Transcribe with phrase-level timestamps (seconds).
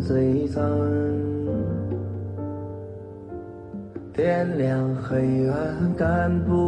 [0.00, 0.62] 璀璨
[4.12, 6.65] 点亮黑暗，赶不。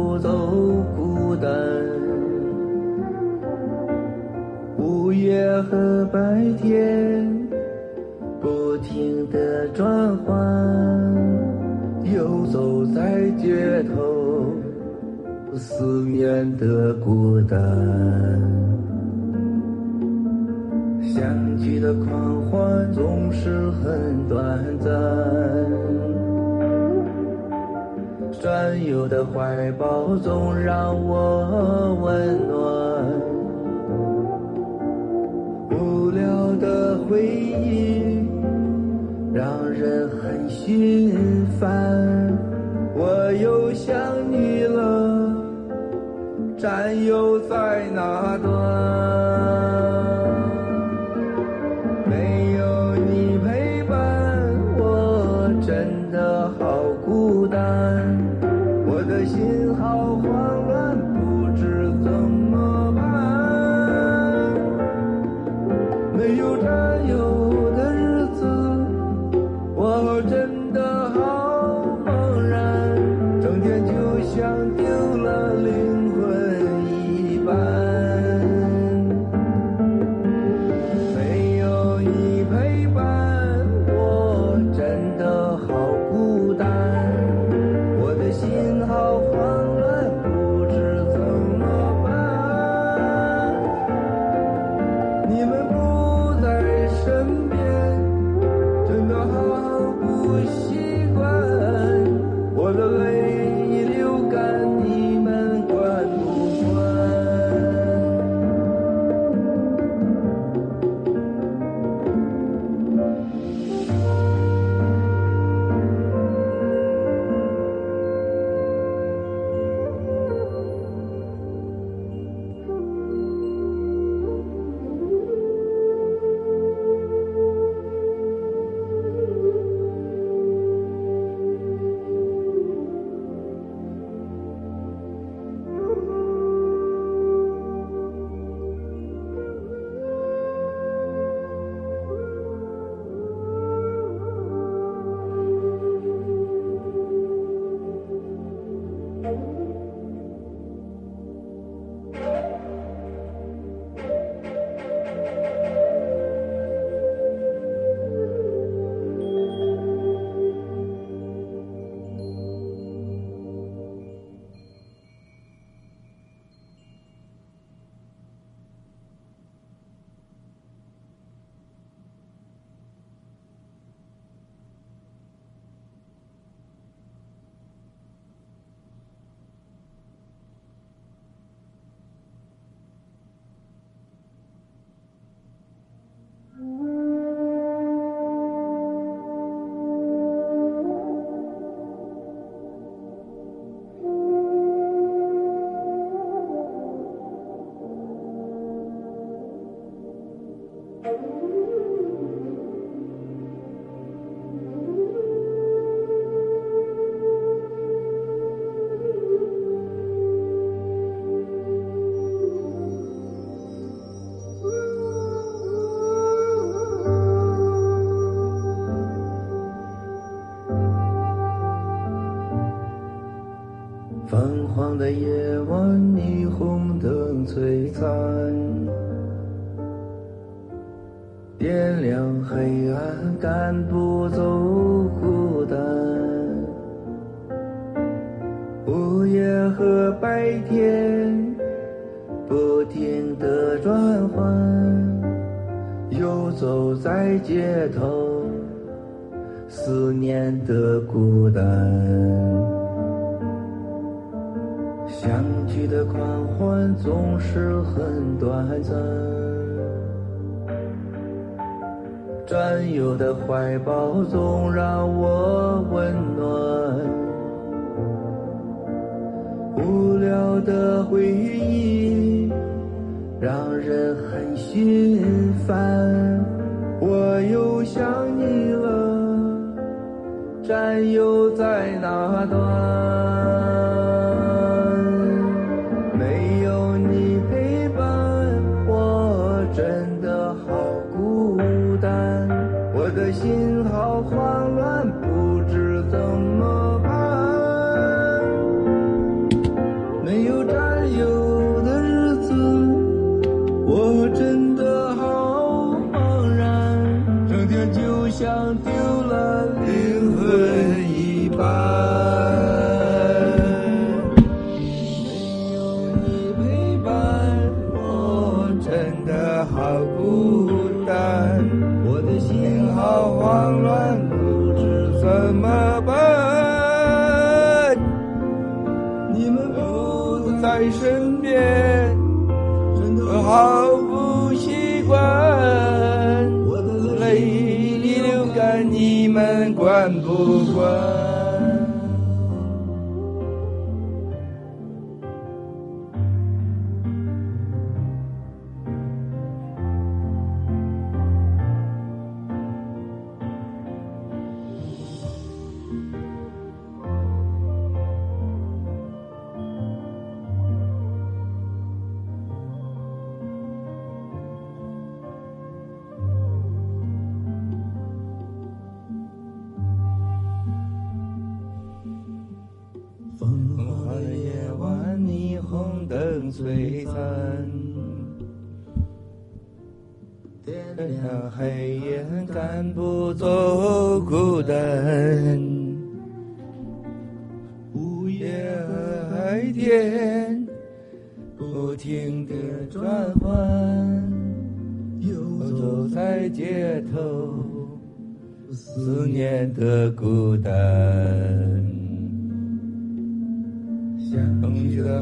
[224.99, 225.88] 的夜晚。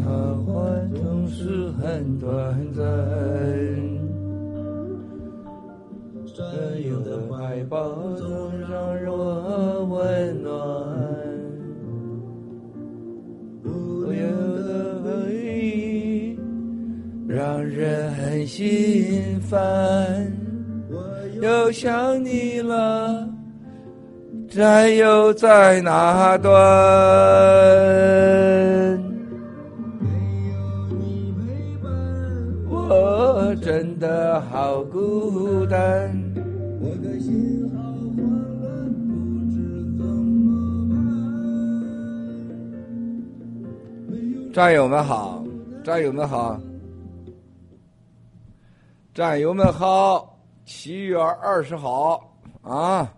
[0.02, 0.12] 好
[0.46, 0.52] 坏
[0.96, 2.28] 总是很短
[2.74, 2.86] 暂，
[6.36, 6.46] 战
[6.88, 7.78] 友的怀抱
[8.16, 8.28] 总
[8.60, 8.70] 让
[9.12, 10.54] 我温暖，
[13.64, 14.22] 无忧
[14.64, 16.38] 的回忆
[17.28, 19.58] 让人很心烦。
[20.90, 20.96] 我
[21.42, 23.28] 又想你了。
[24.48, 26.54] 战友在哪端？
[44.58, 45.44] 战友们好，
[45.84, 46.60] 战友们好，
[49.14, 50.36] 战友们好，
[50.66, 53.14] 七月二十号啊。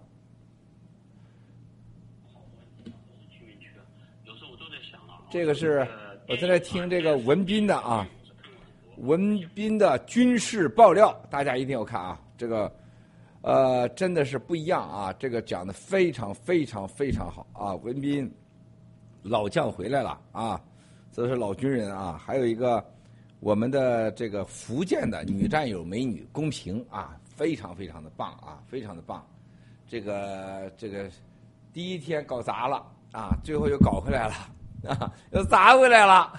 [5.30, 5.88] 这个是
[6.28, 8.06] 我正在听这个文斌的啊，
[8.98, 12.20] 文斌的军事爆料，大家一定要看啊！
[12.38, 12.70] 这个
[13.44, 15.14] 呃，真的是不一样啊！
[15.14, 17.76] 这个讲的非常非常非常好啊！
[17.76, 18.30] 文斌
[19.22, 20.62] 老将回来了啊，
[21.12, 22.22] 这是老军人啊！
[22.24, 22.84] 还有一个
[23.40, 29.26] 我们的这个福建的女战友美女公平啊，非常非常的棒啊，非常的棒！
[29.88, 31.10] 这个这个
[31.74, 34.34] 第一天搞砸了啊，最后又搞回来了。
[34.88, 36.32] 啊， 又砸回来了，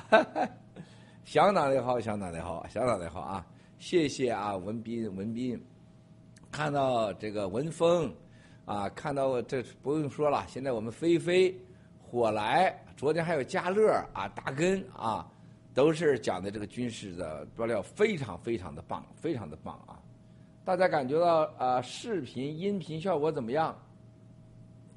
[1.25, 3.47] 相当的好，相当的好，相当的好啊！
[3.79, 5.62] 谢谢啊，文斌，文斌，
[6.50, 8.11] 看到这个文峰，
[8.65, 11.55] 啊，看到这不用说了，现在我们飞飞、
[12.00, 15.26] 火来，昨天还有嘉乐啊，大根啊，
[15.73, 19.99] 都是讲的这个军事的爆料，非常非常的棒，非常的棒啊！
[20.66, 23.75] 大家感觉到啊，视频、音频效果怎么样？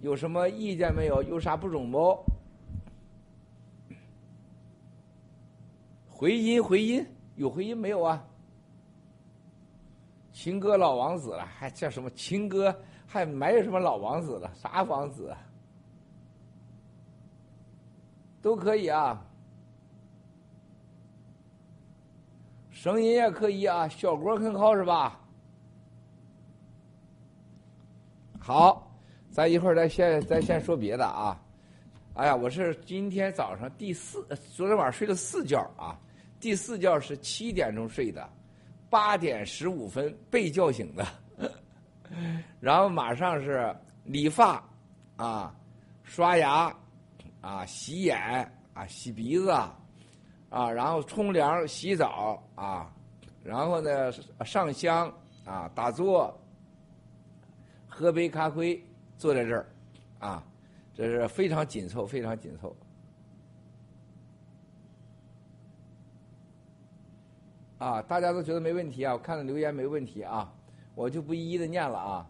[0.02, 1.24] 有什么意见没有？
[1.24, 2.22] 有啥不中不？
[6.10, 7.08] 回音回音
[7.38, 8.22] 有回音没有啊？
[10.34, 12.78] 情歌老王子了，还叫什么情歌？
[13.08, 14.54] 还没有什么老王子了？
[14.56, 15.34] 啥王子？
[18.44, 19.26] 都可以啊，
[22.70, 25.18] 声音也可以啊，效果很好是吧？
[28.38, 28.94] 好，
[29.32, 31.42] 咱一会儿再先再先说别的啊。
[32.16, 34.22] 哎呀，我是今天早上第四，
[34.54, 35.98] 昨天晚上睡了四觉啊。
[36.42, 38.30] 第四觉是七点钟睡的，
[38.90, 41.08] 八点十五分被叫醒的，
[42.60, 43.74] 然后马上是
[44.04, 44.62] 理发，
[45.16, 45.56] 啊，
[46.04, 46.76] 刷牙，
[47.44, 48.18] 啊，洗眼，
[48.74, 52.90] 啊，洗鼻子，啊，然后冲凉、洗澡，啊，
[53.44, 54.10] 然后呢
[54.46, 56.34] 上香，啊，打坐，
[57.90, 58.82] 喝杯咖啡，
[59.18, 59.68] 坐在这儿，
[60.20, 60.42] 啊，
[60.94, 62.74] 这是非常紧凑，非常紧凑。
[67.80, 69.12] 啊，大家都觉得没问题啊！
[69.12, 70.50] 我看了留言没问题啊，
[70.96, 72.26] 我就不一一的念了啊。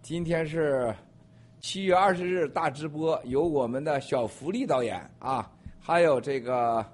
[0.00, 0.94] 今天是
[1.64, 6.84] 七月二十日大直播，有我们的小福利导演啊，还有这个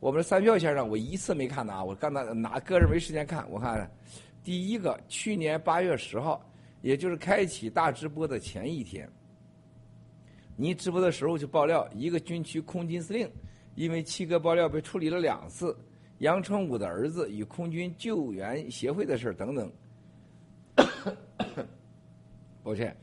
[0.00, 3.50] 我们的三票先生，我一次没看呢啊，我刚才哪个人没时间看？
[3.50, 3.90] 我看
[4.44, 6.44] 第一个，去年八月十号，
[6.82, 9.10] 也就是开启大直播的前一天，
[10.56, 13.26] 你直播的时候就爆料，一个军区空军司令
[13.76, 15.74] 因为七哥爆料被处理了两次，
[16.18, 19.72] 杨成武的儿子与空军救援协会的事等等。
[22.62, 22.94] 抱歉，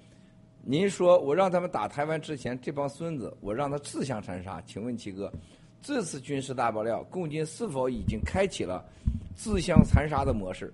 [0.67, 4.59] 您说我让他们打台湾之前，这帮孙子，我让他自相残杀。
[4.65, 5.31] 请问七哥？
[5.79, 8.83] 这次军事大爆料，共军是否已经开启了
[9.35, 10.73] 自相残杀的模式？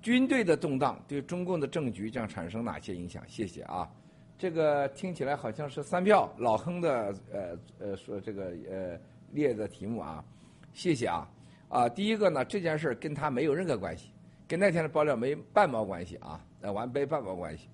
[0.00, 3.20] 军队的动荡对中共的政局将产生哪些影响？
[3.26, 3.90] 谢谢啊！
[4.38, 8.96] 这个听起来好像是三票老亨的呃呃说这个呃
[9.32, 10.24] 列的题目啊，
[10.72, 11.28] 谢谢啊
[11.68, 11.88] 啊！
[11.88, 14.08] 第一个呢，这件事跟他没有任何关系，
[14.46, 17.68] 跟那天的爆料没半毛关系啊，呃完没半毛关系。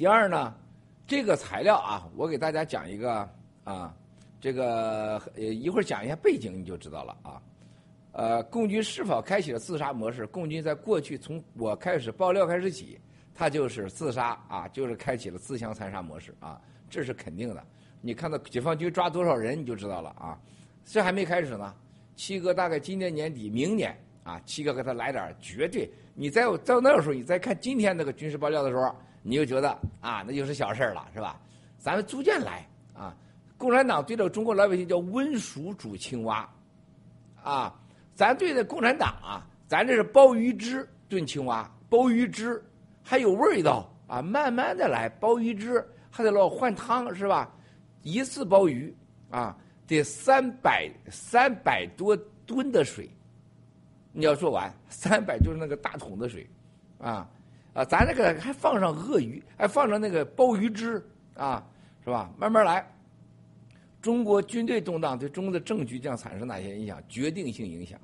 [0.00, 0.54] 第二呢，
[1.06, 3.28] 这个材料啊，我给大家讲一个
[3.64, 3.94] 啊。
[4.40, 7.42] 这个呃，一会儿讲一下背景，你就知道了啊。
[8.12, 10.26] 呃，共军是否开启了自杀模式？
[10.26, 12.98] 共军在过去从我开始爆料开始起，
[13.34, 17.62] 他就是自杀啊，就是开启了自相残杀模式啊，这是肯定的。
[18.00, 20.40] 你看到解放军抓多少人，你就知道了啊。
[20.82, 21.74] 这还没开始呢，
[22.16, 25.92] 七哥大概今年年底、明年啊，七哥给他来点绝对。
[26.14, 31.40] 你在到那个时候，你再看今天那个军事爆料的时候，你就觉得啊，那就是小事了，是吧？
[31.78, 33.14] 咱们逐渐来啊。
[33.56, 36.48] 共产党对着中国老百姓叫温水煮青蛙，
[37.42, 37.78] 啊，
[38.14, 42.64] 咱对着共产党啊，咱这是鲍鱼汁炖青蛙，鲍鱼汁
[43.02, 47.52] 还有味道啊，慢慢的来，鲍鱼汁还得老换汤是吧？
[48.02, 48.96] 一次鲍鱼
[49.28, 49.54] 啊，
[49.86, 53.10] 得三百三百多吨的水，
[54.10, 56.48] 你要做完三百就是那个大桶的水，
[56.98, 57.28] 啊
[57.72, 61.02] 啊，咱这个还放上鳄鱼，还放上那个鲍鱼汁
[61.34, 61.64] 啊，
[62.04, 62.30] 是吧？
[62.36, 62.84] 慢慢来。
[64.02, 67.02] 中国军队动荡对中国的政局将产生哪些影响？
[67.08, 68.00] 决定性影响。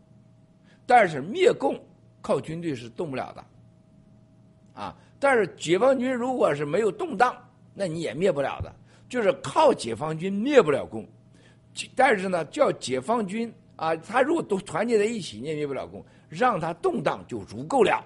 [0.87, 1.80] 但是灭共
[2.20, 3.44] 靠军队是动不了的，
[4.80, 4.96] 啊！
[5.18, 7.35] 但是解放军如果是没有动荡，
[7.75, 8.73] 那你也灭不了的。
[9.08, 11.06] 就是靠解放军灭不了共，
[11.94, 16.04] 但是呢，叫解放军啊，他如果都团结在一起，你也灭不了共。
[16.28, 18.04] 让他动荡就足够了，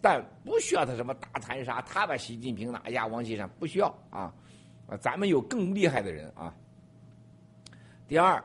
[0.00, 4.32] 但不需要他什么大残杀，他把习近平拿下，王岐山不需要啊！
[4.86, 6.54] 啊，咱们有更厉害的人啊。
[8.06, 8.42] 第二，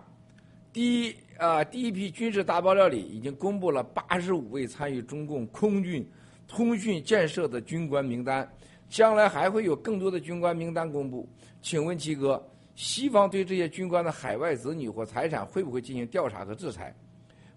[0.74, 6.05] 第一啊，第一批军事大爆料里已经公布了八十五位参与中共空军
[6.48, 8.51] 通讯建设的军官名单，
[8.89, 11.29] 将来还会有更多的军官名单公布。
[11.62, 12.43] 请问七哥，
[12.75, 16.93] 西方对这些军官的海外子女或财产会不会进行调查和制裁？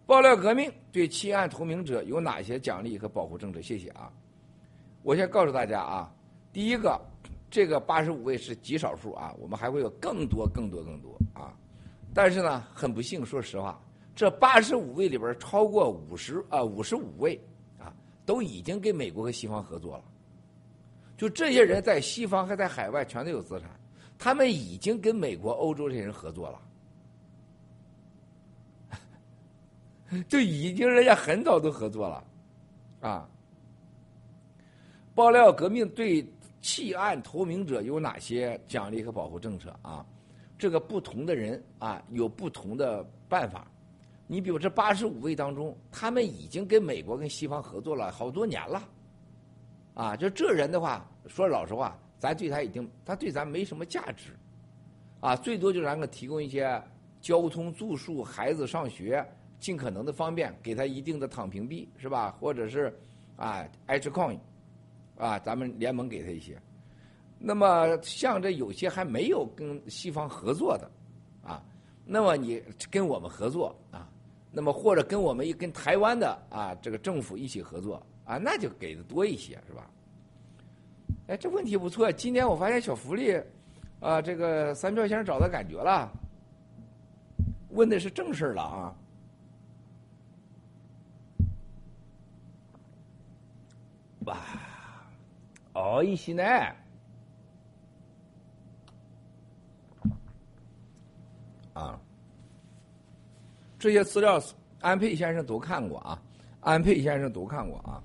[0.06, 3.60] 爆料革命对弃暗投明者有哪些奖励和保护政策？
[3.60, 4.10] 谢谢啊！
[5.02, 6.14] 我先告诉大家啊，
[6.52, 7.00] 第一个，
[7.50, 11.52] 这个八十五位是极少数啊，我们还会有更多、更多、更多啊。
[12.14, 13.82] 但是呢，很不幸，说实话，
[14.14, 17.38] 这八十五位里边超过五十啊五十五位
[17.76, 17.92] 啊，
[18.24, 20.04] 都已经跟美国和西方合作了。
[21.16, 23.68] 就这些人在西方还在海外全都有资产，
[24.16, 26.60] 他们已经跟美国、欧洲这些人合作了，
[30.28, 32.24] 就已经人家很早都合作了，
[33.00, 33.28] 啊。
[35.14, 36.26] 爆料革命对
[36.60, 40.04] 弃暗投明者有哪些奖励和保护政策啊？
[40.58, 43.66] 这个不同的人啊，有不同的办法。
[44.26, 48.82] 你比如这八十五位当中，他们已经跟美国跟西方合作了好多年了，
[49.94, 54.36] 啊，就这人的话，说老实话，咱对他已经，他对咱没什么价值，
[55.20, 56.82] 啊，最多就咱给提供一些
[57.20, 59.24] 交通、住宿、孩子上学，
[59.58, 62.36] 尽可能的方便，给他一定的躺平币，是吧？
[62.40, 62.94] 或者是
[63.36, 64.38] 啊，H coin，
[65.16, 66.60] 啊，咱们联盟给他一些。
[67.38, 70.90] 那么像这有些还没有跟西方合作的，
[71.42, 71.62] 啊，
[72.04, 74.08] 那么你跟我们合作啊，
[74.50, 79.90] 那么或者跟我们一跟台湾的啊这个政府一起合作啊，那就给的多一些是吧？
[81.28, 83.38] 哎，这问题不错，今天我发现小福利，
[84.00, 86.10] 啊，这个三票先生找到感觉了，
[87.70, 88.96] 问的是正事了啊，
[94.26, 94.36] 哇，
[95.72, 96.42] 哦，一西呢。
[101.74, 102.00] 啊，
[103.78, 104.42] 这些资料
[104.80, 106.20] 安佩先生都看过啊，
[106.60, 108.02] 安佩先生都看过啊。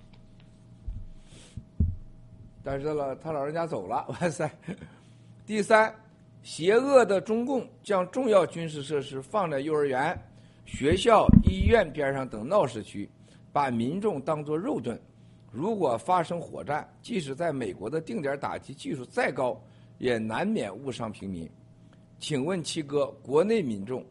[2.64, 4.52] 但是了，他老人家走了，哇塞！
[5.48, 5.92] 第三，
[6.44, 10.16] 邪恶的中共将重要军事设施放在幼儿园、
[10.66, 13.10] 学校、医院边上等闹市区，
[13.52, 15.02] 把民众当作肉盾。
[15.52, 19.62] 如果发生火战，即使在美国的定点打击技术再高，
[19.98, 21.50] 也难免误伤平民。
[22.20, 24.06] 请问七哥，国内民众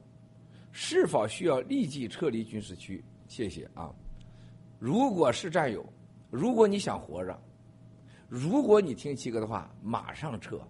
[0.71, 3.03] 是否需要立即撤离军事区？
[3.27, 3.91] 谢谢啊。
[4.79, 5.85] 如果是战友，
[6.31, 7.41] 如果你想活着，
[8.29, 10.61] 如果你听七哥的话，马上撤，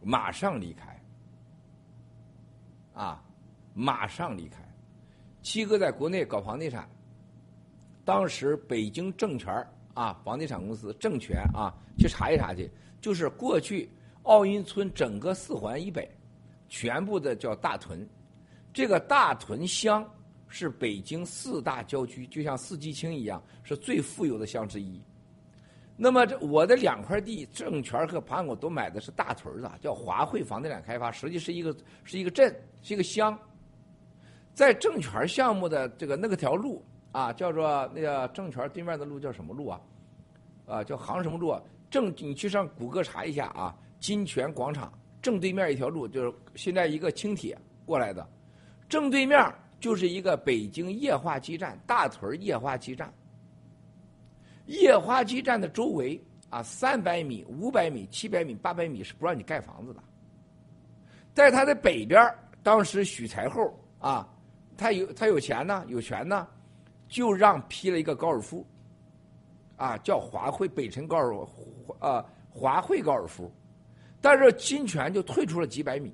[0.00, 1.02] 马上离开，
[2.94, 3.24] 啊，
[3.74, 4.62] 马上离开。
[5.42, 6.88] 七哥在国内搞房地产，
[8.04, 12.70] 当时北京政权啊，房地产公司政权啊，去查一查去，
[13.00, 13.88] 就是过去
[14.22, 16.10] 奥运村整个四环以北，
[16.68, 18.08] 全部的叫大屯，
[18.72, 20.08] 这个大屯乡。
[20.54, 25.00] 是北京四大郊区，就像四季青一样，是最富有的乡之一。
[25.96, 33.34] 那么，这我的两块地，政权和盘古都买的是大屯的，叫华汇房地产开发，实际是一个是一个镇，是一个乡。
[34.52, 39.80] 在政权项目的这个那个条路啊，叫做那个政权对面的路叫什么路啊？
[40.66, 41.48] 啊，叫杭什么路？
[41.48, 41.62] 啊？
[41.88, 48.28] 正你去上谷歌查一下啊，金泉广场正对面一条路，就是现在一个轻铁过来的，
[48.88, 49.38] 正对面。
[49.82, 53.12] 就是一个北京液化基站，大屯液化基站。
[54.66, 60.00] 液化基站的周围啊，三百米、五百米、七百米、八百米是不让你盖房子的。
[61.34, 64.32] 在它的北边，当时许才厚啊，
[64.76, 66.46] 他有他有钱呢，有权呢，
[67.12, 68.66] 就让批了一个高尔夫，
[69.76, 73.52] 啊，叫华汇北辰高尔夫啊，华汇高尔夫，
[74.18, 76.10] 但是金泉就退出了几百米。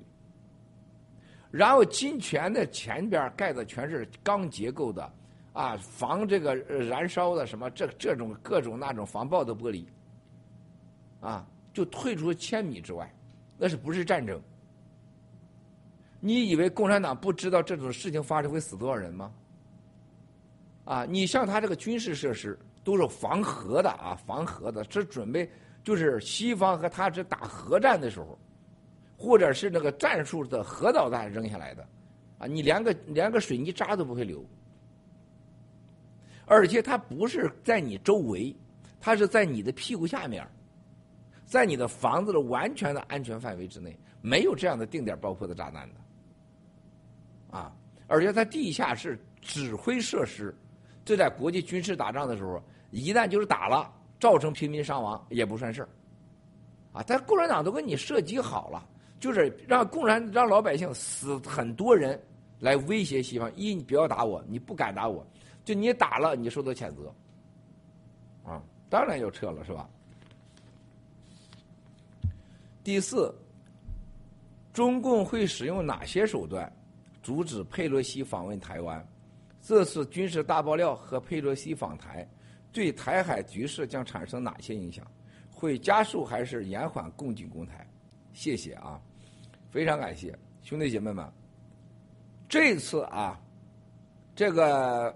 [1.49, 5.09] 然后金泉的前边盖的全是钢结构的，
[5.53, 9.85] 啊，防这个燃烧的什么这这种各种那种防爆的玻璃，
[11.21, 13.09] 啊，就退出千米之外，
[13.57, 14.37] 那是不是战争？
[16.19, 19.33] 你以为共产党不知道这种事情发生会死多少人吗？
[20.89, 25.47] 啊，你像他这个军事设施都是防核的啊，防核的，是准备
[25.83, 28.35] 就是西方和他这打核战的时候。
[29.21, 31.85] 或者是那个战术的核导弹扔下来的，
[32.37, 34.41] 啊，你连个连个水泥渣都不会留，
[36.45, 38.55] 而且它不是在你周围，
[38.97, 40.47] 它是在你的屁股下面，
[41.45, 47.75] 在你的房子的完全的安全范围之内，没有这样的定点爆破的炸弹的，啊，
[48.07, 50.55] 而且它地下是指挥设施，
[51.09, 55.89] 就在国际军事打仗的时候，一旦就是打了，造成平民伤亡也不算事儿，
[56.93, 58.87] 啊，但共产党都给你设计好了。
[59.19, 62.21] 就是让共产让老百姓死很多人，
[62.59, 63.51] 来威胁西方。
[63.55, 65.25] 一，你不要打我，你不敢打我，
[65.65, 67.11] 就你打了，你受到谴责。
[68.43, 69.89] 啊，当然要撤了，是吧？
[72.83, 73.33] 第四，
[74.71, 76.71] 中共会使用哪些手段
[77.23, 79.03] 阻止佩洛西访问台湾？
[79.69, 82.27] 这次军事大爆料和佩洛西访台，
[82.71, 85.05] 对台海局势将产生哪些影响？
[85.47, 87.87] 会加速还是延缓共进攻台？
[88.33, 88.99] 谢谢啊。
[89.69, 91.23] 非常感谢兄弟姐妹们，
[92.47, 93.39] 这次啊，
[94.35, 95.15] 这个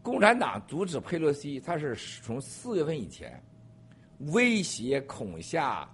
[0.00, 3.42] 共产党阻止佩洛西，他是从四月份以前
[4.28, 5.90] 威胁、恐吓，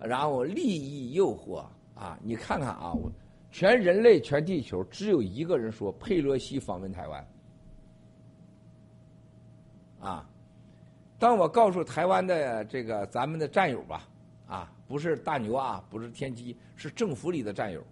[0.00, 1.64] 然后利益诱惑
[1.94, 2.18] 啊！
[2.20, 3.08] 你看看啊，我
[3.52, 7.24] 全人类、全地球只有一个人说佩洛西访问台湾
[10.04, 10.28] 啊！
[11.18, 14.08] 当我告诉台湾的这个咱们的战友吧。
[14.46, 17.82] 啊，不是大牛啊，不是天机，是政府里的战友。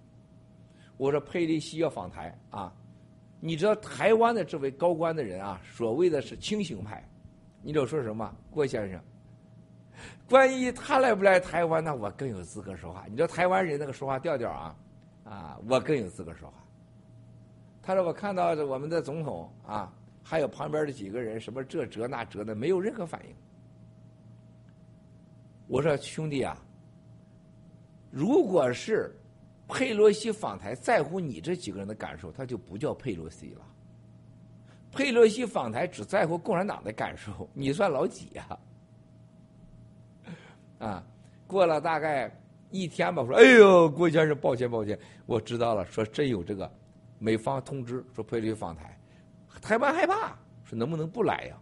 [0.98, 2.70] 我说佩利西要访台啊，
[3.40, 7.02] 你知道台湾的这位高官的人啊，所谓的是清醒派，
[7.62, 8.30] 你知道说什么？
[8.50, 9.00] 郭先生，
[10.28, 13.06] 关于他来不来台湾，那我更有资格说话。
[13.08, 14.76] 你知道台湾人那个说话调调啊，
[15.24, 16.54] 啊，我更有资格说话。
[17.82, 19.90] 他说我看到我们的总统啊，
[20.22, 23.34] 还有旁边的几个人，什么这折那折的，没有任何反应。
[25.66, 26.56] 我说兄弟啊，
[28.10, 29.14] 如果是
[29.68, 33.66] 佩洛西访台在乎你这几个人的感受，他就不叫佩洛西了。
[34.90, 38.58] 佩洛西访台只在乎共产党的感受，你算老几呀？
[40.78, 41.06] 啊，
[41.46, 42.30] 过了大概
[42.70, 46.70] 一天吧，说：“哎呦，郭先生，抱歉抱歉，我知道了。”说真有这个
[47.18, 48.98] 美方通知说佩洛西访台，
[49.62, 51.56] 台湾害怕，说能不能不来呀？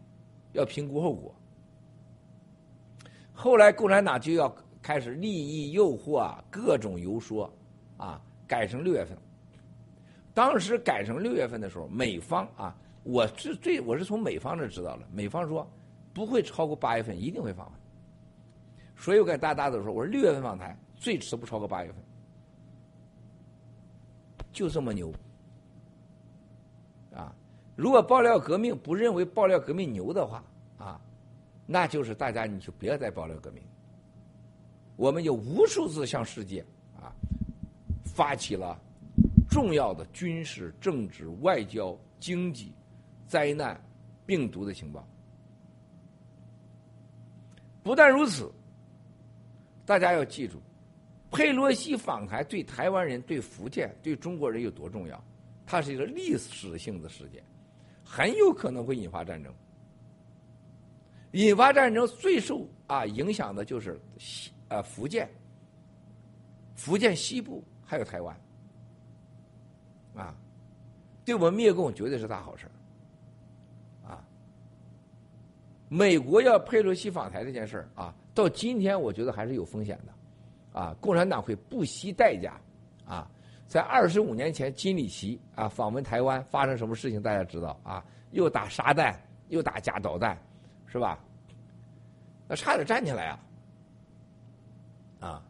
[0.53, 1.33] 要评估后果。
[3.33, 7.53] 后来共产党就要开始利益诱惑啊，各种游说，
[7.99, 9.17] 啊，改成六月份。
[10.33, 15.71] 当时改成六月份的时候，美方啊，我是最我是从美方这知道了，美方说
[16.15, 17.81] 不会超过八月份，一定会访问。
[18.97, 22.03] 所以我跟大大子说，我说六月份访台，最迟不超过八月份，
[24.53, 25.13] 就这么牛。
[27.81, 30.45] 如果爆料革命不认为爆料革命牛的话，
[30.77, 31.01] 啊。
[31.65, 33.63] 那就是大家，你就别再爆料革命。
[34.97, 36.63] 我们就无数次向世界
[36.95, 37.11] 啊
[38.05, 38.79] 发起了
[39.49, 42.71] 重要的军事、政治、外交、经济、
[43.27, 43.83] 灾难、
[44.27, 45.09] 病毒的情报。
[47.83, 48.53] 不但如此，
[49.87, 50.61] 大家要记住，
[51.31, 55.25] 佩洛西访台对台湾人、对福建、对中国人有多重要？
[55.65, 57.43] 它是一个历史性的事件，
[58.13, 59.55] 很有可能会引发战争。
[61.33, 65.31] 引发战争最受啊影响的就是西啊福建、
[66.75, 68.37] 福建西部还有台湾，
[70.17, 70.35] 啊，
[71.25, 72.67] 对我们灭共绝对是大好事
[74.05, 74.27] 啊。
[75.89, 82.61] 美国要佩洛西访台这件事啊，到今天我觉得还是有风险的，啊，共产党会不惜代价
[83.05, 83.31] 啊。
[83.71, 88.05] 在二十五年前，金里奇啊访问台湾，发生什么事情大家知道啊？
[88.33, 90.37] 又打沙弹，又打假导弹，
[90.87, 91.17] 是吧？
[92.49, 93.41] 那差点站起来啊！
[95.21, 95.43] 啊，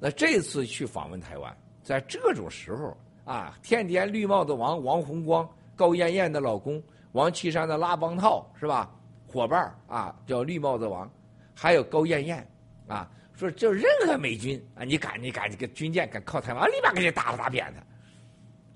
[0.00, 2.96] 那这次去访问台湾，在这种时候
[3.26, 8.90] 啊，天天绿帽子王王洪光、高艳艳的老公王岐山的拉帮套是吧？
[9.26, 11.06] 伙伴啊，叫绿帽子王，
[11.54, 12.48] 还有高艳艳
[12.86, 13.10] 啊。
[13.36, 17.72] 说就任何美军啊，你敢你敢这个军舰敢靠台湾，立马给你打了打扁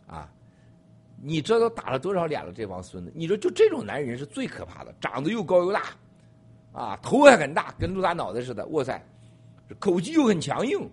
[0.06, 0.30] 他，啊！
[1.22, 2.52] 你知道打了多少脸了？
[2.52, 3.12] 这帮孙子！
[3.14, 5.82] 你说就这种男人是最可怕的，长得又高又大，
[6.72, 8.66] 啊，头还很大，跟鹿大脑袋似的。
[8.66, 9.02] 哇塞，
[9.78, 10.90] 口气又很强硬，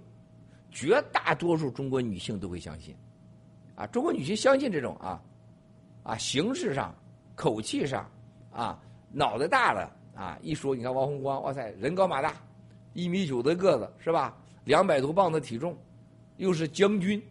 [0.71, 2.95] 绝大多数中国女性都会相信，
[3.75, 5.21] 啊，中国女性相信这种啊，
[6.03, 6.95] 啊，形式上、
[7.35, 8.09] 口气上，
[8.51, 8.79] 啊，
[9.11, 12.33] 脑袋大了啊，一说你看王洪光，哇塞，人高马大。
[12.97, 14.35] 一米九的个子是吧？
[14.63, 15.77] 两百多磅的体重，
[16.37, 17.21] 又是将军，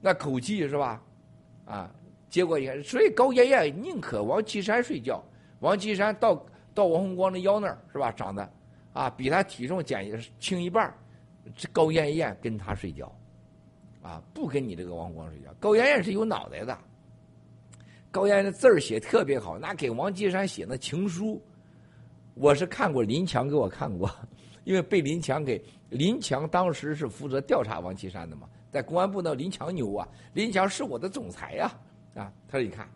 [0.00, 1.02] 那口气是吧？
[1.64, 1.92] 啊，
[2.30, 5.20] 结果也，所以高艳艳宁可王岐山睡觉，
[5.58, 8.12] 王岐山到到王洪光的腰那儿是吧？
[8.12, 8.48] 长得
[8.92, 10.94] 啊比他体重减轻一半，
[11.56, 13.12] 这高艳艳跟他睡觉，
[14.00, 15.52] 啊不跟你这个王洪光睡觉。
[15.58, 16.78] 高艳艳是有脑袋的，
[18.12, 21.42] 高艳艳的字儿写特别好，那给王岐山写那情书，
[22.34, 24.08] 我是看过林强给我看过。
[24.64, 31.70] 因为被林强给林强当时是负责调查王岐山的嘛，在公安部那林强牛啊，林强是我的总裁呀，
[32.14, 32.88] 啊，他说你看，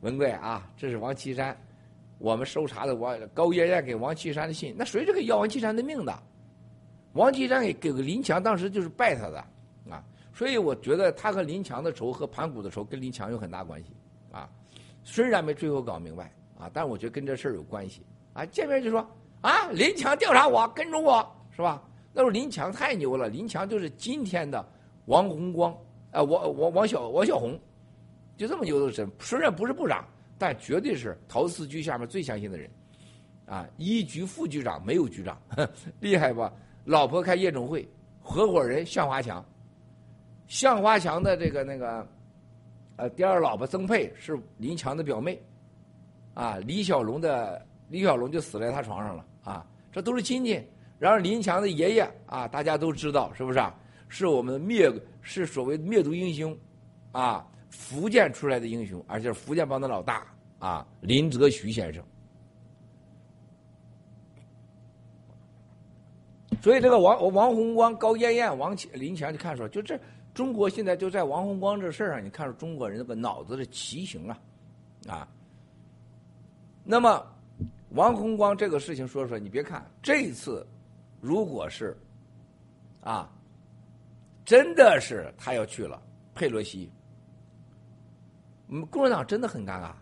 [0.00, 1.56] 文贵啊，这是王岐山，
[2.18, 6.22] 我们搜查的王高艳艳给王岐山的信，那谁是给要王岐山的命的？
[7.12, 9.38] 王岐山给给个林强当时就是拜他的
[9.90, 13.90] 啊，所以我觉得他和林强的仇和盘古的仇跟林强有很大关系
[14.32, 14.48] 啊，
[15.04, 19.06] 虽然没最后搞明白啊，但是我觉得跟这事儿有关系啊，见面就说。
[19.40, 21.24] 啊，林强调查我，跟着我
[21.54, 21.82] 是吧？
[22.12, 24.66] 那时候林强太牛了，林强就是今天的
[25.04, 25.72] 王洪光，
[26.10, 27.56] 啊，王王王小王小红，
[28.36, 29.08] 就这么牛的神。
[29.20, 30.04] 虽然不是部长，
[30.36, 32.68] 但绝对是陶四局下面最相信的人。
[33.46, 35.40] 啊，一局副局长没有局长，
[36.00, 36.52] 厉害吧？
[36.84, 37.88] 老婆开夜总会，
[38.20, 39.44] 合伙人向华强，
[40.48, 42.06] 向华强的这个那个，
[42.96, 45.40] 呃，第二老婆曾佩是林强的表妹，
[46.34, 47.64] 啊，李小龙的。
[47.88, 49.66] 李小龙就死在他床上了啊！
[49.90, 50.62] 这都是亲戚。
[50.98, 53.74] 然后林强的爷爷啊，大家都知道是不是啊？
[54.08, 56.54] 是我们灭是所谓灭族英雄
[57.12, 60.26] 啊，福建出来的英雄，而且是福建帮的老大
[60.58, 62.04] 啊，林则徐先生。
[66.60, 69.98] 所以这个王王洪光、高艳艳、王林强，就看出，就这
[70.34, 74.38] 中国现在就在王洪光这事儿上，你看出中国人那个脑子的畸形啊
[75.08, 75.28] 啊！
[76.84, 77.24] 那么。
[77.90, 80.66] 王洪光这个事情说说，你别看这一次，
[81.20, 81.96] 如果是
[83.00, 83.32] 啊，
[84.44, 86.02] 真的是他要去了
[86.34, 86.92] 佩洛西，
[88.68, 89.92] 嗯，共产党真的很尴尬。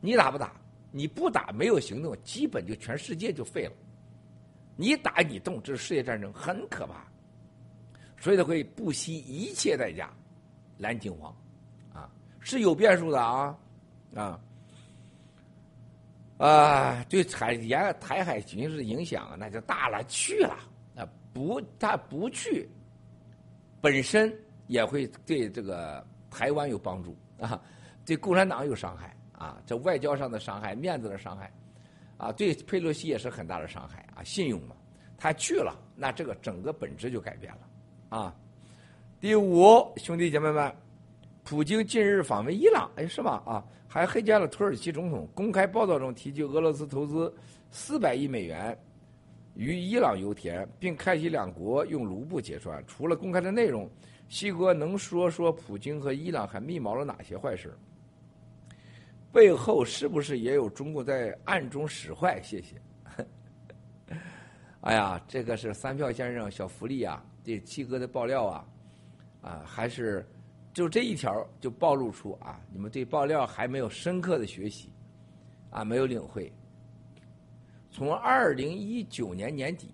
[0.00, 0.52] 你打不打？
[0.90, 3.72] 你不打，没有行动，基本就全世界就废了。
[4.76, 7.06] 你打你动，这是世界战争，很可怕。
[8.18, 10.10] 所以他会不惜一切代价
[10.76, 11.34] 拦金黄，
[11.92, 13.58] 啊，是有变数的啊，
[14.14, 14.40] 啊。
[16.38, 20.56] 啊，对海沿台海局势影响那就大了去了。
[20.96, 22.68] 啊，不，他不去，
[23.80, 24.32] 本身
[24.68, 27.60] 也会对这个台湾有帮助啊，
[28.06, 31.52] 对共产党有伤害啊，这外交上的伤害、面子的伤害，
[32.16, 34.76] 啊，对佩洛西也是很大的伤害啊，信用嘛。
[35.16, 38.32] 他去了，那这个整个本质就改变了啊。
[39.20, 40.72] 第五，兄弟姐妹们，
[41.42, 43.42] 普京近日访问伊朗，哎，是吧？
[43.44, 43.64] 啊。
[43.90, 47.34] 还黑加了土耳其总统，公开报道中提及俄罗斯投资
[47.70, 48.78] 四百亿美元
[49.54, 52.84] 于伊朗油田，并开启两国用卢布结算。
[52.86, 53.90] 除了公开的内容，
[54.28, 57.74] 西哥能说说普京和伊朗还密谋了哪些坏事？
[59.32, 62.40] 背后是不是也有中国在暗中使坏？
[62.42, 62.76] 谢谢。
[64.82, 68.66] 哎呀，这个是三票先生小福利啊，对七哥的爆料啊，
[69.40, 70.28] 啊，还是。
[70.78, 74.92] 就这一条就暴露出啊，你们对爆料还没有深刻的学习，
[75.70, 76.52] 啊，没有领会。
[77.90, 79.92] 从二零一九年年底，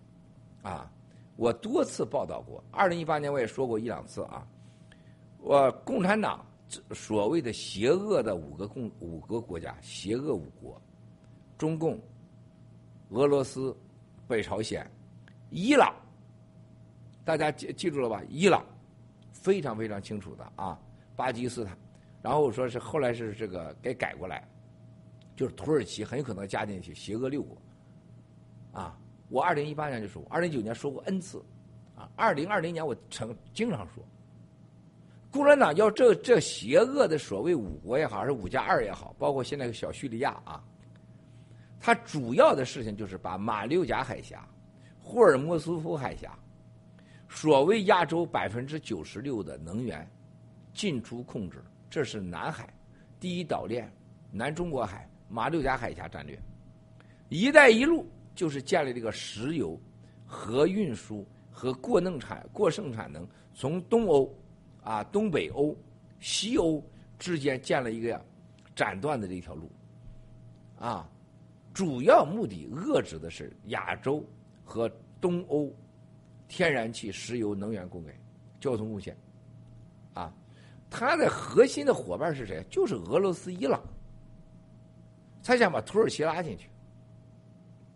[0.60, 0.92] 啊，
[1.36, 4.46] 我多次报道过，二零一八年我也说过一两次啊，
[5.38, 6.44] 我共产党
[6.92, 10.78] 所谓的邪恶的五个共五个国家，邪恶五国，
[11.56, 11.98] 中共、
[13.08, 13.74] 俄罗斯、
[14.28, 14.86] 北朝鲜、
[15.48, 15.94] 伊朗，
[17.24, 18.22] 大家记记住了吧？
[18.28, 18.62] 伊朗。
[19.44, 20.80] 非常非常清楚的啊，
[21.14, 21.76] 巴基斯坦，
[22.22, 24.42] 然后我说是后来是这个给改过来，
[25.36, 27.58] 就是土耳其很有可能加进去邪恶六国，
[28.72, 31.44] 啊，我二零一八年就说，二零一九年说过 n 次，
[31.94, 34.02] 啊，二零二零年我曾经常说，
[35.30, 40.64] 共产党要这这邪恶的所谓五国也好，还是五加二也好，包括现在小叙利亚啊，
[41.78, 44.48] 它主要的事情就是把马六甲海峡、
[45.02, 46.34] 霍尔木斯夫海峡。
[47.34, 50.08] 所谓亚洲百分之九十六的能源
[50.72, 52.72] 进出控制，这是南海
[53.18, 53.92] 第一岛链、
[54.30, 56.38] 南中国海、马六甲海峡战略。
[57.28, 59.78] 一带一路就是建立这个石油
[60.24, 64.32] 和运输和过剩产过剩产能从东欧
[64.84, 65.76] 啊东北欧、
[66.20, 66.80] 西欧
[67.18, 68.24] 之间建了一个
[68.76, 69.68] 斩断的这条路
[70.78, 71.10] 啊，
[71.72, 74.24] 主要目的遏制的是亚洲
[74.64, 74.88] 和
[75.20, 75.74] 东欧。
[76.54, 78.14] 天然气、石油能源供给、
[78.60, 79.16] 交通路线，
[80.12, 80.32] 啊，
[80.88, 82.64] 它的核心的伙伴是谁？
[82.70, 83.82] 就是俄罗斯、伊朗。
[85.42, 86.70] 他想把土耳其拉进去，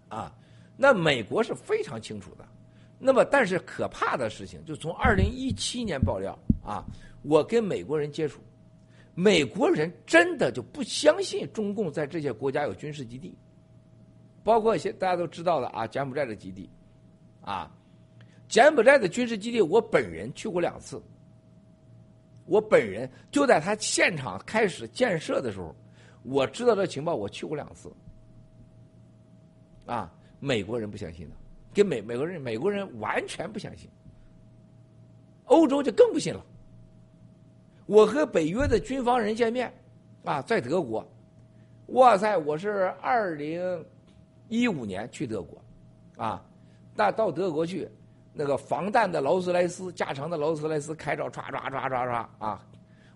[0.09, 0.37] 啊，
[0.77, 2.45] 那美国是非常清楚的。
[2.99, 6.85] 那么，但是可怕的事情，就从二零一七年爆料啊，
[7.23, 8.41] 我跟美国人接触，
[9.15, 13.39] 美国人真的就不相信中共在这些国家有军事基地，
[14.43, 16.69] 包括一些大家都知道的啊，柬埔寨的基地，
[17.41, 17.73] 啊。
[18.49, 21.01] 柬埔寨的军事基地，我本人去过两次。
[22.47, 25.77] 我本人就在他现场开始建设的时候，
[26.23, 27.93] 我知道这情报，我去过两次。
[29.85, 31.35] 啊，美国人不相信的，
[31.75, 33.87] 跟美美国人美国人完全不相信。
[35.45, 36.43] 欧洲就更不信了。
[37.85, 39.71] 我和北约的军方人见面，
[40.25, 41.07] 啊，在德国，
[41.89, 43.85] 哇塞，我是二零
[44.49, 45.63] 一五年去德国，
[46.17, 46.43] 啊，
[46.95, 47.87] 那到德国去。
[48.39, 52.65] 那个防弹的劳斯莱斯，加长的劳斯莱斯开着，唰唰唰唰唰啊！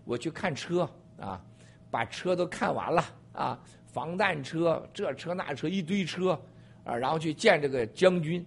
[0.05, 0.81] 我去看车
[1.17, 1.41] 啊，
[1.93, 3.57] 把车都看完了啊，
[3.87, 6.37] 防弹车，这车那车一堆车
[6.83, 8.45] 啊，然后去见这个将军，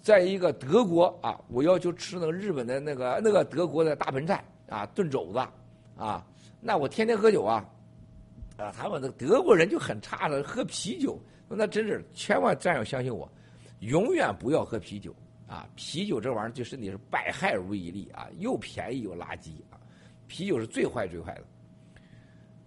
[0.00, 5.38] 在一个德国啊，我要求吃那个日本的那个那个德国的大盆菜啊，炖肘子
[5.96, 6.26] 啊，
[6.60, 7.64] 那我天天喝酒啊，
[8.56, 11.16] 啊，他们那德国人就很差的喝啤酒，
[11.48, 13.30] 那真是千万战友相信我，
[13.78, 15.14] 永远不要喝啤酒。
[15.46, 19.78] 啊，啤酒这玩意儿对身体是百害而无一利啊，又便宜又垃圾啊！
[20.26, 21.44] 啤酒是最坏最坏的。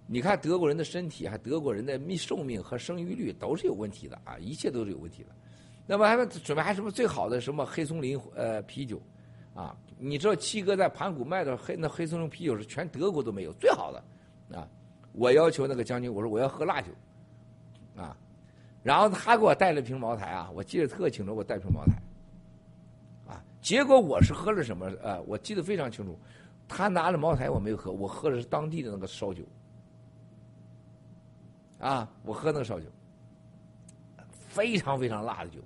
[0.07, 5.29] 你看德国人的身体，还德国人的命寿命和生育率都是有问题的啊，一切都是有问题的。
[5.85, 9.01] 那么他们准备还什么最好的什么黑松林呃啤酒
[9.53, 9.75] 啊？
[9.97, 14.65] 你知道七哥在盘古卖的黑那黑松林啤酒是全德国都没有最好的啊！
[15.11, 16.87] 我要求那个将军，我说我要喝辣酒
[17.97, 18.15] 啊，
[18.83, 22.01] 然后他给我带了瓶茅台啊，我记得特清楚，我带瓶茅台。
[23.61, 24.89] 结果我是喝了什么？
[25.03, 26.17] 呃，我记得非常清楚，
[26.67, 29.43] 他拿了茅台，我没有喝，我喝的是当地的那个烧酒。
[31.77, 32.85] 啊，我喝那个烧酒，
[34.31, 35.59] 非常非常辣的酒。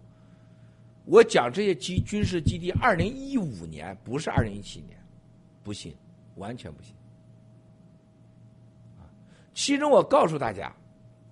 [1.05, 4.97] 我讲这些基军事基地，二零一五年不是二零一七年，
[5.63, 5.95] 不信，
[6.35, 6.93] 完全不信。
[8.99, 9.05] 啊，
[9.53, 10.73] 其中我告诉大家，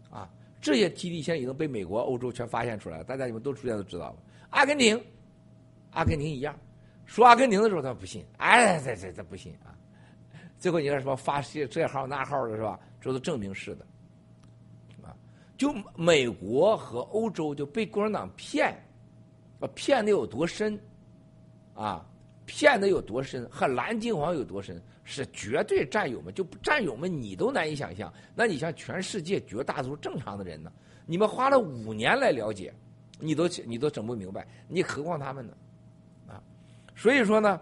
[0.09, 0.29] 啊，
[0.61, 4.15] 这些基地现在已经被美国、欧洲全发现出来了，大家你们都逐渐都知道了，
[4.51, 5.01] 阿根廷。
[5.91, 6.57] 阿根廷一样，
[7.05, 9.75] 说阿根廷的时候他不信，哎，这这这不信啊！
[10.57, 12.79] 最后你看什么发这这号那号的是吧？
[12.99, 13.85] 这都证明是的，
[15.03, 15.15] 啊，
[15.57, 18.71] 就美国和欧洲就被共产党骗，
[19.59, 20.79] 啊，骗的有多深，
[21.73, 22.05] 啊，
[22.45, 28.13] 骗的有多深，和蓝金黄有多深，是绝对战友们，就战友们你都难以想象。
[28.35, 30.71] 那你像全世界绝大多数正常的人呢？
[31.05, 32.73] 你们花了五年来了解，
[33.19, 35.53] 你都你都整不明白，你何况他们呢？
[36.95, 37.59] 所以说呢，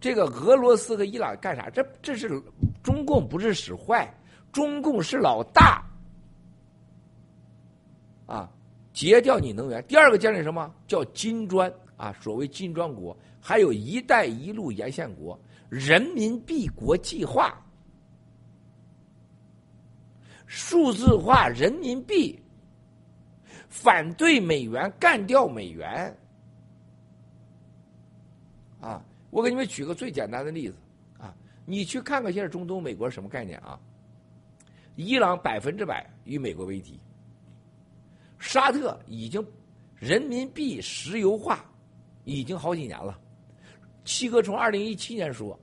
[0.00, 1.68] 这个俄罗斯和伊朗干啥？
[1.70, 2.42] 这这是
[2.82, 4.12] 中共不是使坏，
[4.52, 5.84] 中共是老大
[8.26, 8.50] 啊！
[8.92, 9.84] 截掉你能源。
[9.86, 12.14] 第二个建立什么叫金砖啊？
[12.20, 15.38] 所谓金砖国，还有一带一路沿线国，
[15.68, 17.54] 人民币国际化，
[20.46, 22.40] 数字化人民币，
[23.68, 26.16] 反对美元，干掉美元。
[28.80, 30.76] 啊，我给你们举个最简单的例子，
[31.18, 33.78] 啊，你去看看现在中东美国什么概念啊？
[34.96, 36.98] 伊朗百分之百与美国为敌，
[38.38, 39.44] 沙特已经
[39.96, 41.64] 人民币石油化
[42.24, 43.18] 已经好几年了。
[44.04, 45.58] 七哥从二零一七年说，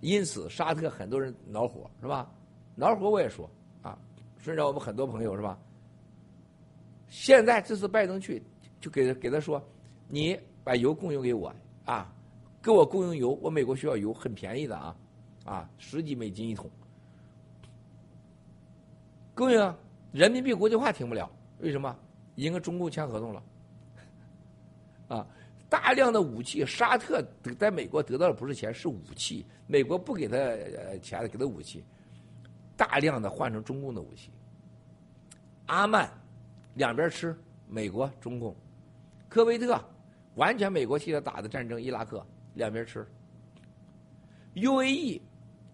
[0.00, 2.30] 因此沙特很多人恼火是吧？
[2.74, 3.50] 恼火我也说
[3.82, 3.98] 啊，
[4.38, 5.58] 顺着我们很多朋友是吧？
[7.08, 8.42] 现在这次拜登去，
[8.80, 9.62] 就给给他说，
[10.08, 12.14] 你把油供应给我啊，
[12.62, 14.96] 给我供应油，我美国需要油，很便宜的啊。
[15.44, 16.70] 啊，十几美金一桶，
[19.34, 19.76] 供应啊
[20.12, 21.98] 人民币国际化停不了，为什么？
[22.36, 23.42] 已经跟中共签合同了。
[25.08, 25.26] 啊，
[25.68, 27.20] 大量的武器，沙特
[27.58, 29.44] 在美国得到的不是钱，是武器。
[29.66, 30.36] 美国不给他
[30.98, 31.84] 钱，给他武器，
[32.76, 34.30] 大量的换成中共的武器。
[35.66, 36.08] 阿曼
[36.74, 37.36] 两边吃，
[37.68, 38.54] 美国、中共，
[39.28, 39.82] 科威特
[40.36, 43.06] 完全美国替他打的战争，伊拉克两边吃。
[44.54, 45.20] UAE。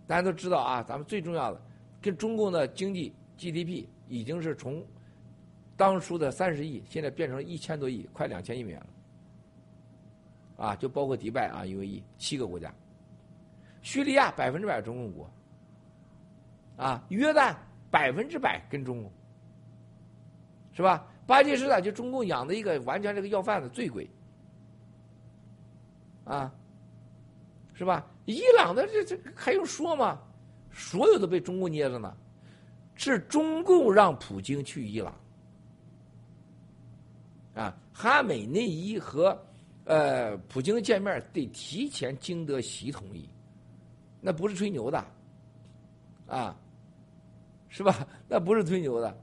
[0.07, 1.61] 大家都知道啊，咱们最重要的，
[2.01, 4.83] 跟中共的经济 GDP 已经是从
[5.77, 10.64] 当初的三十亿，现在变成一千多亿，快两千亿美元了。
[10.64, 12.75] 啊，就包括迪拜啊，UAE 七个国家，
[13.83, 15.31] 叙利亚百分之百中共国，
[16.79, 17.55] 啊，约旦
[17.91, 19.12] 百分之百跟中共，
[20.73, 21.07] 是吧？
[21.27, 24.09] 巴基斯坦就中共养的一个完全这个要饭的醉鬼，
[26.25, 26.51] 啊，
[27.79, 28.05] 是吧？
[28.25, 30.21] 伊朗的这这还用说吗？
[30.73, 32.17] 所有都被中共捏着呢，
[32.97, 35.14] 是中共让普京去伊朗，
[37.55, 39.41] 啊，哈美内伊和
[39.85, 43.29] 呃普京见面得提前经得习同意，
[44.21, 45.05] 那不是吹牛的，
[46.27, 46.59] 啊，
[47.69, 48.05] 是吧？
[48.29, 49.17] 那不是吹牛的，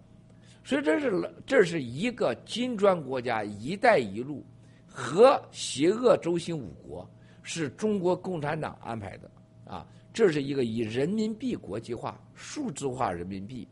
[0.63, 4.45] 所以这是这是一个金砖国家“一带一路”
[4.87, 7.05] 和邪恶轴心五国。
[7.47, 9.29] 是中国共产党安排的，
[9.65, 13.67] 啊，这是一个以人民币国际化、数字化人民币，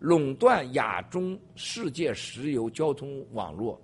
[0.00, 3.80] 垄断亚中世界石油交通网络，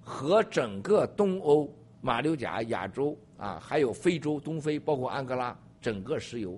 [0.00, 1.68] 和整个东欧、
[2.00, 6.56] 马六甲、亚洲啊，还有非洲、东非，包括安哥拉，整个石油，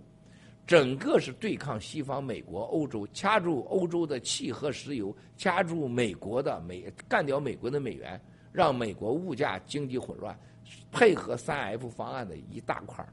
[0.67, 8.21] 整个是对抗西方、美国、欧洲，掐住欧洲的气和石油，掐住美国的美，干掉美国的美元，
[8.53, 10.39] 让美国物价经济混乱。
[10.91, 13.09] 配合三 F 方案的一大块儿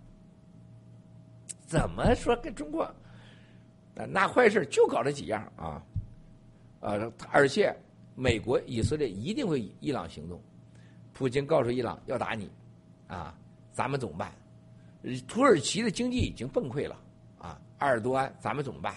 [1.66, 2.90] 怎么说跟中国
[4.08, 5.84] 那坏事就搞这几样啊？
[6.80, 7.76] 呃，而且
[8.16, 10.42] 美国、以色列一定会伊朗行动。
[11.14, 12.50] 普京告诉伊朗要打你，
[13.08, 13.36] 啊，
[13.72, 14.32] 咱们怎么办？
[15.28, 16.96] 土耳其的经济已经崩溃了
[17.40, 18.96] 啊，埃尔多安，咱们怎么办？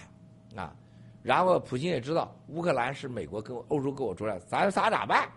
[0.55, 0.75] 啊，
[1.21, 5.29] 然后普京也知道乌克兰是美国跟欧洲跟我作战，咱仨咋办？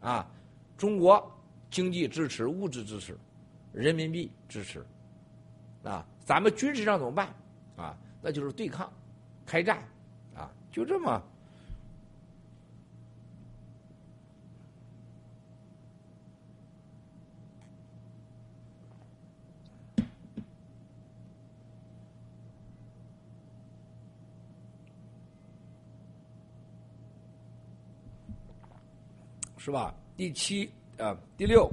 [0.00, 0.30] 啊，
[0.76, 1.32] 中国。
[1.70, 3.18] 经济支持、物质支持、
[3.72, 4.84] 人民币支持，
[5.82, 7.34] 啊，咱们军事上怎么办？
[7.76, 8.90] 啊，那就是对抗、
[9.44, 9.82] 开战，
[10.34, 11.22] 啊，就这么，
[29.58, 29.94] 是吧？
[30.16, 30.70] 第七。
[30.98, 31.68] 啊，第六，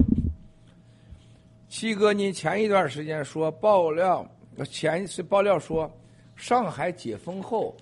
[1.69, 4.29] 七哥，您前一段时间说爆料，
[4.69, 5.89] 前一次爆料说，
[6.35, 7.73] 上海解封后，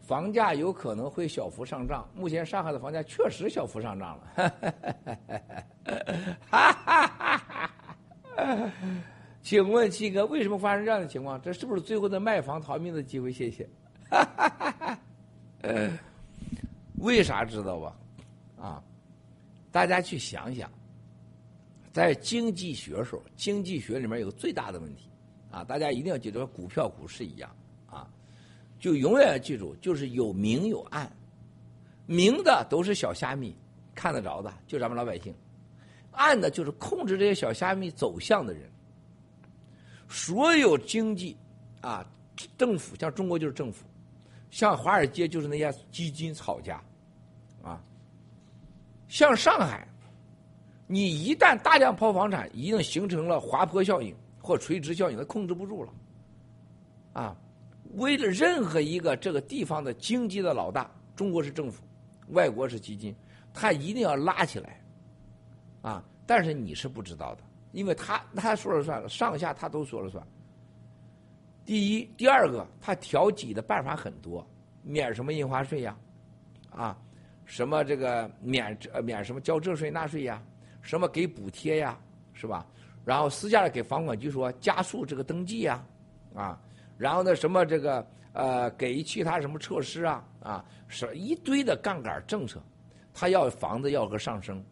[0.00, 2.08] 房价有可能会小幅上涨。
[2.14, 4.54] 目前上海的房价确实小幅上涨了，
[9.42, 11.38] 请问七哥，为什么发生这样的情况？
[11.42, 13.30] 这是不是最后的卖房逃命的机会？
[13.30, 13.68] 谢谢。
[17.00, 17.94] 为啥知道吧？
[18.58, 18.82] 啊？
[19.74, 20.70] 大家去想想，
[21.92, 25.10] 在经济学时候，经济学里面有个最大的问题，
[25.50, 27.50] 啊，大家一定要记住，股票、股市一样，
[27.84, 28.08] 啊，
[28.78, 31.10] 就永远要记住，就是有明有暗，
[32.06, 33.52] 明的都是小虾米，
[33.96, 35.32] 看得着的，就咱们老百姓；
[36.12, 38.70] 暗的就是控制这些小虾米走向的人。
[40.08, 41.36] 所有经济，
[41.80, 42.08] 啊，
[42.56, 43.84] 政府像中国就是政府，
[44.52, 46.80] 像华尔街就是那些基金炒家，
[47.60, 47.82] 啊。
[49.08, 49.86] 像上海，
[50.86, 55.92] 你一旦大量抛房产，已经形成了滑坡效应或垂直效应，它控制不住了。
[57.12, 57.36] 啊，
[57.94, 61.82] 为了任何一个这个地方的经济的老大，中国是政府，
[62.30, 63.14] 外国是基金，
[63.52, 64.80] 他一定要拉起来。
[65.80, 67.42] 啊，但是你是不知道的，
[67.72, 70.26] 因为他他说了算，上下他都说了算。
[71.64, 74.44] 第一，第二个，他调剂的办法很多，
[74.82, 75.96] 免什么印花税呀，
[76.70, 76.98] 啊。
[77.44, 80.42] 什么这个免呃免什么交这税那税呀？
[80.82, 81.98] 什么给补贴呀？
[82.32, 82.66] 是吧？
[83.04, 85.84] 然后私下里给房管局说加速这个登记呀，
[86.34, 86.58] 啊，
[86.96, 92.62] 然后呢什么这个呃给其他什么措施啊啊，是一堆的杠杆政策，
[93.12, 94.64] 他要房子要个上升，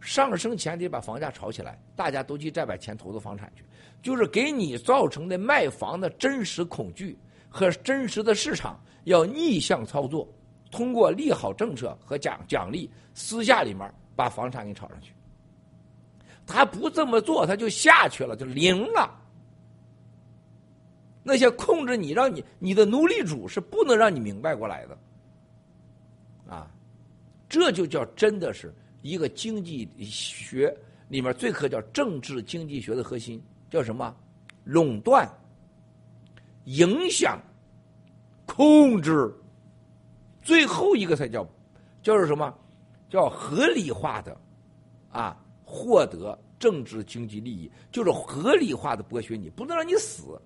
[0.00, 3.62] 上升前提把房价炒起来，大家都去再把钱投到房产去，
[4.02, 7.18] 就是给你造成的卖房的真实恐惧
[7.48, 10.26] 和真实的市场要逆向操作，
[10.74, 15.12] 通过利好政策和奖奖励，私下里面把房产给炒上去。
[16.44, 19.20] 他不这么做，他就下去了，就零了。
[21.22, 24.98] 那些控制你、让你你的奴隶主是不能让你明白过来的，
[26.52, 26.68] 啊，
[27.48, 30.76] 这就叫真的是一个经济学
[31.08, 34.12] 里面最可叫政治经济学的核心，叫什么？
[34.64, 35.26] 垄断、
[36.64, 37.40] 影响、
[38.44, 39.32] 控制，
[40.44, 41.44] 最后一个才叫
[42.00, 42.54] 叫是什么？
[43.08, 44.36] 叫合理化的
[45.10, 45.36] 啊。
[45.66, 50.40] 获得政治经济利益，就是合理化的剥削你，不能让你死，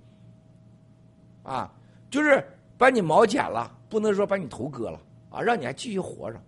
[1.42, 1.70] 啊，
[2.08, 2.42] 就是
[2.78, 6.40] 把你毛剪了，不能说把你头割了，啊，让你还继续活着，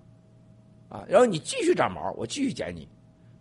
[0.89, 2.89] 啊，然后你继续长毛，我继续剪你，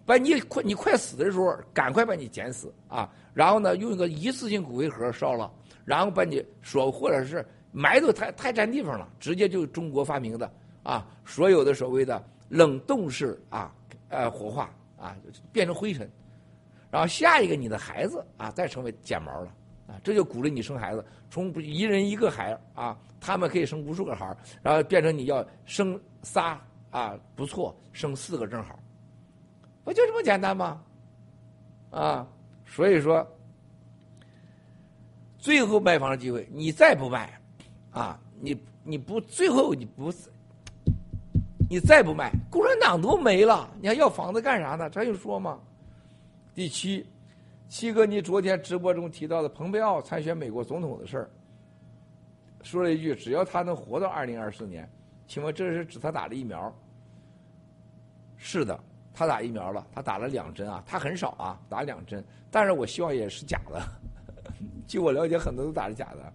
[0.05, 5.49] 把你快你快死的时候，赶快把你剪死，啊，然后呢，用一个一次性骨灰盒烧了，
[5.85, 10.51] 然后把你说或者是埋头太太占地方了，直接就中国发明的
[10.83, 13.73] 啊，所有的所谓的冷冻式啊，
[14.09, 14.69] 呃，火化。
[15.01, 15.15] 啊，
[15.53, 16.11] 变成灰尘，
[16.91, 19.47] 然后下一个你的孩子啊，再成为剪毛了
[19.87, 26.59] 啊，这就鼓励你生孩子，从一人一个孩啊，他们可以生无数个孩然后变成你要生仨
[26.91, 28.77] 啊，不错，生四个正好，
[29.85, 30.83] 不就这么简单吗？
[31.91, 32.27] 啊，
[32.65, 33.25] 所以说，
[35.37, 37.38] 最后卖房的机会，你再不卖，
[37.91, 40.13] 啊，你你不最后你不。
[41.71, 44.89] 你再不卖，共产党都没了，你还要房子干啥呢？
[44.89, 45.59] 这就说吗？
[46.55, 47.05] 第七，
[47.67, 51.29] 七哥，你昨天直播中提到的蓬佩奥参选美国总统的事儿，
[52.63, 54.89] 说了一句：“只要他能活到二零二四年，
[55.27, 56.75] 请问这是指他打了疫苗？”
[58.35, 58.79] 是的，
[59.13, 63.79] 他打疫苗了，他打了两针啊，他很少啊，打两针，但是我希望也是假的。
[64.87, 66.33] 据我了解，很多都打的假的。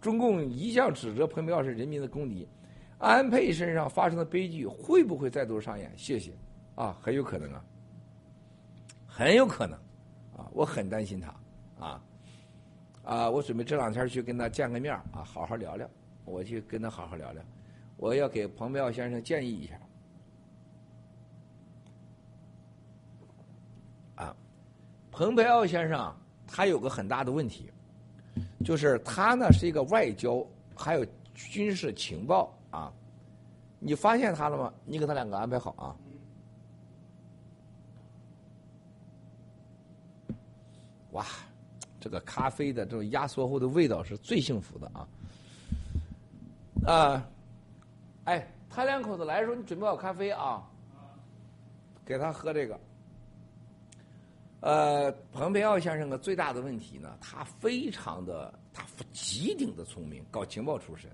[0.00, 2.48] 中共一向指责蓬佩奥是人民的公敌。
[2.98, 5.92] 安倍身上发生的悲剧会不会再度上演？
[5.96, 6.32] 谢谢，
[6.74, 7.64] 啊，很有可能啊，
[9.06, 9.78] 很有可能，
[10.36, 11.32] 啊，我很担心他，
[11.78, 12.04] 啊，
[13.04, 15.88] 啊，我准备这两天去跟他见个面啊，好好聊聊，
[16.24, 17.40] 我去跟他好好聊聊，
[17.96, 19.80] 我要给彭彪先生建议一下，
[24.16, 24.36] 啊，
[25.12, 26.12] 彭培奥先生
[26.48, 27.70] 他有个很大的问题，
[28.64, 32.54] 就是他呢是一个外交还有军事情报。
[32.70, 32.92] 啊，
[33.78, 34.72] 你发现他了吗？
[34.84, 35.96] 你给他两个安排好啊。
[41.12, 41.24] 哇，
[41.98, 45.08] 这个咖啡的这种压缩后的味道是最幸福的啊！
[46.86, 47.28] 啊，
[48.24, 50.62] 哎，他两口子来的时候，你准备好咖啡啊，
[52.04, 52.78] 给他喝这个。
[54.60, 61.10] 呃，彭培奥先生的最大的问题呢，他非常的，他极顶的聪明，搞情报出身，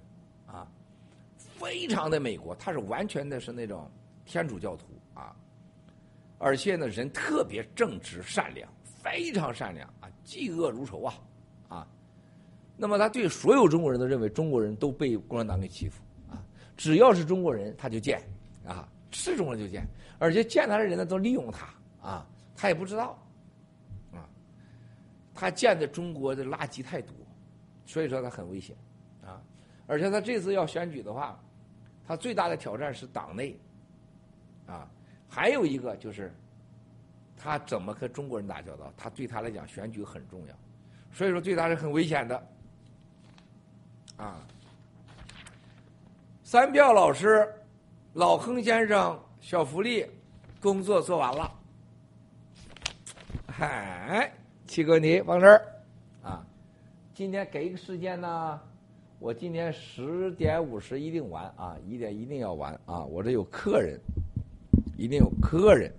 [0.46, 0.66] 啊。
[1.56, 3.88] 非常的美国，他是完全的是那种
[4.24, 5.34] 天主教徒啊，
[6.36, 11.14] 而且呢人特别正直善良，非常善良啊，嫉恶如仇啊
[11.68, 11.86] 啊。
[12.76, 16.44] 那么他对所有中国人都认为中国人都被共产党给欺负啊，
[16.76, 18.20] 只要是中国人他就见
[18.66, 19.86] 啊，是中国人就见，
[20.18, 21.72] 而且见他的人呢都利用他
[22.02, 22.26] 啊，
[22.56, 23.16] 他也不知道，
[25.34, 27.14] 他见的中国的垃圾太多，
[27.84, 28.76] 所以说他很危险
[29.24, 29.42] 啊，
[29.86, 31.38] 而且他这次要选举的话。
[32.06, 33.58] 他最大的挑战是党内，
[34.66, 34.86] 啊，
[35.26, 36.30] 还有一个就是，
[37.34, 38.92] 他怎么和中国人打交道？
[38.94, 40.54] 他对他来讲选举很重要，
[41.10, 42.46] 所以说对他是很危险的，
[44.18, 44.36] 啊。
[46.42, 47.50] 三票老师，
[48.12, 50.06] 老亨先生，小福利，
[50.60, 51.50] 工作做完了，
[53.46, 54.30] 嗨，
[54.66, 55.62] 七哥你往这儿，
[56.22, 56.44] 啊，
[57.14, 58.60] 今天给一个时间呢。
[59.18, 63.04] 我今天十点五十一定完啊，一点一定要完啊！
[63.04, 63.98] 我这有客人，
[64.98, 65.90] 一定有客人。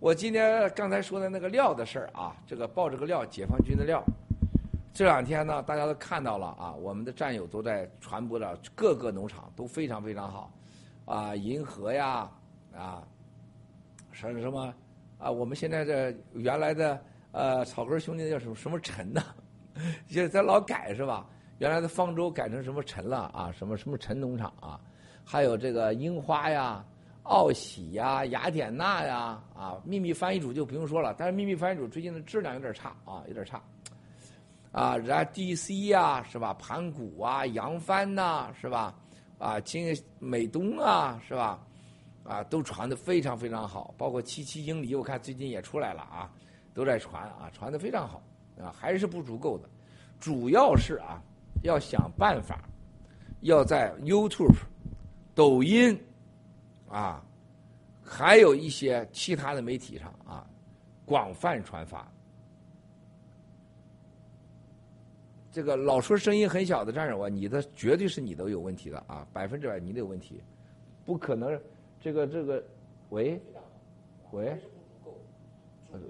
[0.00, 4.02] 我今天刚才说的那个料的事儿啊，这个报这个料，解放军的料。
[4.92, 10.52] 这两天呢，大家都看到了啊，我们的战友都在传播着，各个农场都非常非常好
[11.04, 12.30] 啊，银河呀
[12.74, 13.06] 啊，
[14.10, 14.74] 什么什么
[15.18, 17.00] 啊，我们现在这原来的
[17.32, 19.22] 呃草根兄弟叫什么什么陈呢？
[20.08, 21.26] 现在老改是吧？
[21.58, 23.52] 原来的方舟改成什么陈了啊？
[23.56, 24.80] 什么什么陈农场啊？
[25.24, 26.84] 还有这个樱花呀
[27.22, 31.14] 奥喜呀、雅典娜呀，啊，秘密翻译组就不用说了。
[31.16, 33.62] 但是秘密翻译组最近的质量有点差啊，有点差。
[34.72, 36.52] 啊，然后 DC 呀，是吧？
[36.54, 38.94] 盘古啊，扬帆呐，是吧？
[39.38, 41.60] 啊，金美东啊，是吧？
[42.24, 43.94] 啊，都传的非常非常好。
[43.96, 46.28] 包括七七英里，我看最近也出来了啊，
[46.74, 48.22] 都在传啊，传的非常好
[48.60, 49.68] 啊，还是不足够的。
[50.18, 51.22] 主要是啊，
[51.62, 52.68] 要想办法，
[53.40, 54.56] 要在 YouTube、
[55.34, 55.98] 抖音。
[56.88, 57.24] 啊，
[58.04, 60.46] 还有一些其他的媒体上啊，
[61.06, 62.06] 广泛传发。
[65.50, 70.42] 这个老说声音很小的战友啊，你的绝对是你都有问题的啊，百分之百你的有问题，
[71.06, 71.58] 不可能。
[71.98, 72.62] 这个这个，
[73.08, 73.40] 喂，
[74.32, 74.60] 喂，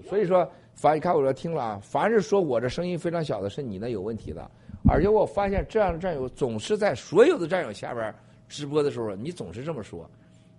[0.07, 4.49] 所以说，凡你看我这听了啊，凡是说我这声音非常小的，是你那有问题的。
[4.89, 8.13] 而且我发现这样的战友总是在所有的战友下边
[8.49, 10.09] 直播的时候，你总是这么说。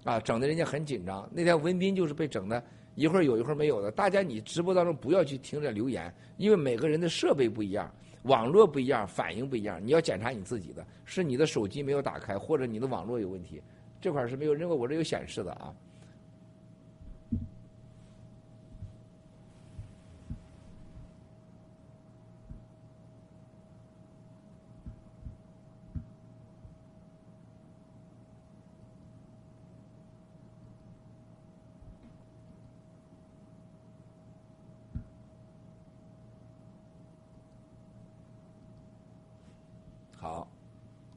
[0.05, 1.29] 啊，整的人家很紧张。
[1.33, 2.63] 那天文斌就是被整的，
[2.95, 3.91] 一会儿有一会儿没有的。
[3.91, 7.91] 大家你直播当中不要去听着留言，因为每个人的设备不一样，
[8.25, 9.81] 网络不一样，反应不一样。
[9.83, 13.63] 你要检查你自己的，是你的手机没有打开，或者你的网络有问题，
[13.99, 15.73] 这块是没有任何我这有显示的啊。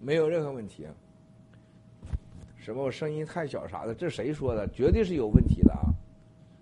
[0.07, 0.87] 没有任何问题。
[2.55, 4.65] 什么我声音太小啥的，这谁说的？
[4.69, 5.83] 绝对是有问题的啊！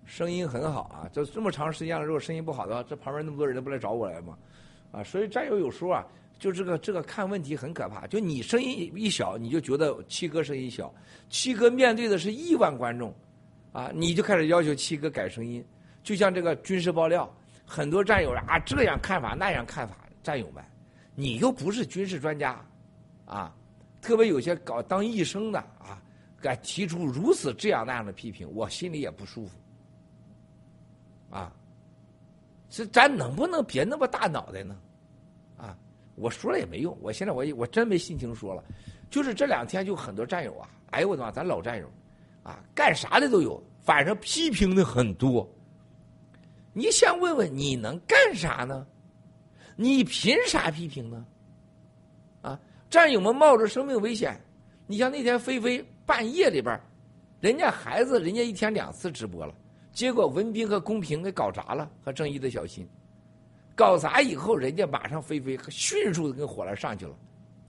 [0.04, 4.36] 声音很好啊，这这么长时间了，如果声音不好的话，这旁边那么多人都不来找我来吗？
[4.90, 6.04] 啊，所以战友有说啊，
[6.40, 8.04] 就这个这个看问题很可怕。
[8.08, 10.92] 就你声音一小，你就觉得七哥声音小。
[11.30, 13.14] 七哥面对的是亿万观众，
[13.70, 15.64] 啊，你就开始要求七哥改声音。
[16.02, 17.32] 就像这个军事爆料，
[17.64, 20.64] 很多战友啊这样看法那样看法，战友们，
[21.14, 22.60] 你又不是军事专家。
[23.26, 23.54] 啊，
[24.00, 26.00] 特别有些搞当医生的啊，
[26.40, 29.58] 敢提出如此这样那样的批评，我心里也不舒服。
[31.28, 31.52] 啊，
[32.70, 34.78] 这咱能不能别那么大脑袋呢？
[35.56, 35.76] 啊，
[36.14, 38.64] 我说了也没用，我现在我我真没心情说了。
[39.10, 41.90] 就是这两天就很多战友啊，哎呦我的妈，咱老战友，
[42.42, 45.48] 啊，干啥的都有，反正批评的很多。
[46.72, 48.86] 你想问问你能干啥呢？
[49.74, 51.26] 你凭啥批评呢？
[52.88, 54.40] 战友们冒着生命危险，
[54.86, 56.80] 你像那天菲菲半夜里边，
[57.40, 59.54] 人家孩子人家一天两次直播了，
[59.92, 62.88] 结果文斌和公平给搞砸了，和正义的小新，
[63.74, 67.14] 搞砸以后，人家马上菲菲迅速的跟火来上去了，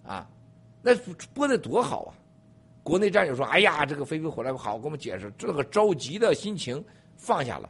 [0.03, 0.29] 啊，
[0.81, 0.95] 那
[1.33, 2.13] 播的多好啊！
[2.83, 6.81] 国内战友说：“哎呀，这个菲菲火来好，给我们解释，这个着急的心情
[7.17, 7.69] 放下了。”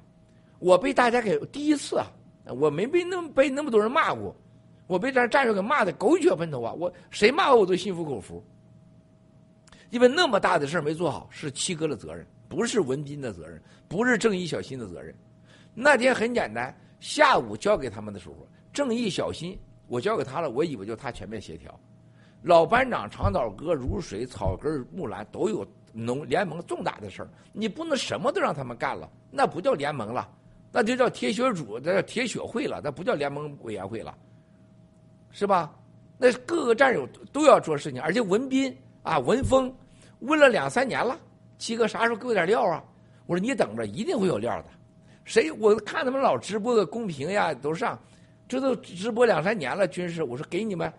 [0.60, 2.06] 我被大家给第一次啊，
[2.46, 4.36] 我没被那么被那么多人骂过。
[4.88, 6.74] 我被这战友给骂的狗血喷头啊！
[6.74, 8.42] 我谁骂我我都心服口服，
[9.90, 15.14] 因为那么大的事儿没做好是七哥的责任，不是文斌的责任，不是正义小新的责任。
[15.74, 21.78] 那天很简单，下午交给他们的时候，正义小新我交给他了，我以为就他全面协调。
[22.44, 30.30] 老班长长岛哥、如水、草根、木兰都有农联盟重大的事儿，你不能什么都让他们干了，那不叫联盟了，
[30.72, 34.18] 那就叫铁血组，那叫铁血会了，那不叫联盟委员会了。
[35.38, 35.72] 是吧？
[36.18, 39.72] 那各个战友都要做事情，而且文斌啊、文峰
[40.22, 41.16] 问了两三年了，
[41.60, 42.84] 七哥啥时候给我点料啊？
[43.28, 44.66] 我说你等着，一定会有料的。
[45.26, 45.52] 谁？
[45.52, 48.00] 我看他们老直播的公屏呀，都上，
[48.48, 49.88] 这都直播两三年了。
[49.88, 50.92] 军事，我说给你们，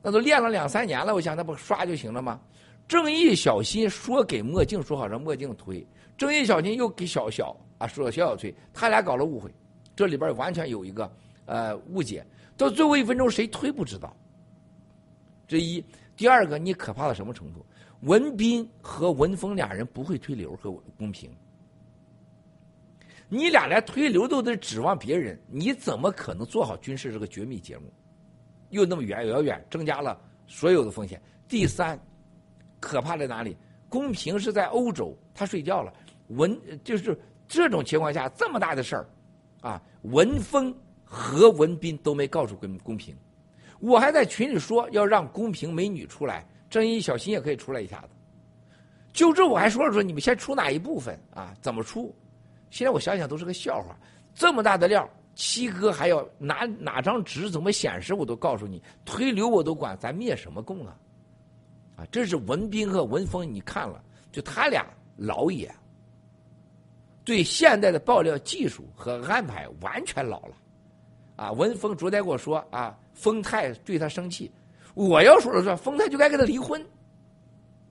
[0.00, 2.40] 那都练了两三年了，我想那不刷就行了吗？
[2.86, 5.84] 正义小新说给墨镜说好让墨镜推，
[6.16, 9.52] 正义小新又给小小啊说小小推，他俩搞了误会，
[9.96, 11.10] 这里边完全有一个
[11.46, 12.24] 呃误解。
[12.60, 14.14] 到最后一分钟，谁推不知道。
[15.48, 15.84] 这一，
[16.16, 17.64] 第二个，你可怕到什么程度？
[18.02, 21.30] 文斌和文峰俩人不会推流和公平，
[23.28, 27.92] 你俩连推流都得指望别人，你怎么可能做好军事这个绝密节目？
[28.70, 31.20] 又那么远遥远，增加了所有的风险。
[31.48, 31.98] 第三，
[32.78, 33.56] 可怕在哪里？
[33.88, 35.92] 公平是在欧洲，他睡觉了。
[36.28, 39.08] 文就是这种情况下，这么大的事儿，
[39.62, 40.74] 啊，文峰。
[41.12, 43.16] 何文斌都没告诉公公平，
[43.80, 48.10] 我还在群里说要让公平美女出来，正义小新也可以出来一下子。
[49.12, 51.52] 就这我还说了说你们先出哪一部分啊？
[51.60, 52.14] 怎么出？
[52.70, 53.98] 现在我想想都是个笑话。
[54.32, 60.96] 这么大的料，七哥还要拿哪张纸怎么显示我都告诉你，推流我都管，咱灭什么共啊？
[61.96, 64.00] 啊，这是文斌和文峰，你看了，
[64.30, 64.86] 就他俩
[65.16, 65.68] 老也
[67.24, 70.54] 对现代的爆料技术和安排完全老了。
[71.40, 74.52] 啊，文峰昨天跟我说啊，丰泰对他生气。
[74.92, 76.84] 我要说了算，丰泰就该跟他离婚。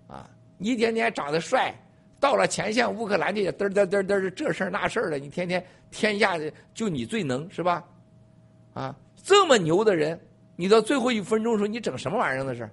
[0.06, 0.30] 啊，
[0.60, 1.74] 一天天长得帅，
[2.20, 7.84] 到了前线乌克兰这些嘚嘚嘚嘚这事儿那事儿的，你天天天下的就你最能是吧？
[8.76, 10.20] 啊，这么牛的人，
[10.56, 12.70] 你到最后一分钟的时候，你整什么玩意儿那是？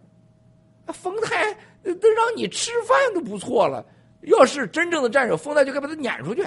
[0.85, 1.55] 啊，丰泰
[1.85, 3.83] 都让你吃饭都不错了，
[4.25, 6.47] 要是真正的战友，丰泰就该把他撵出去，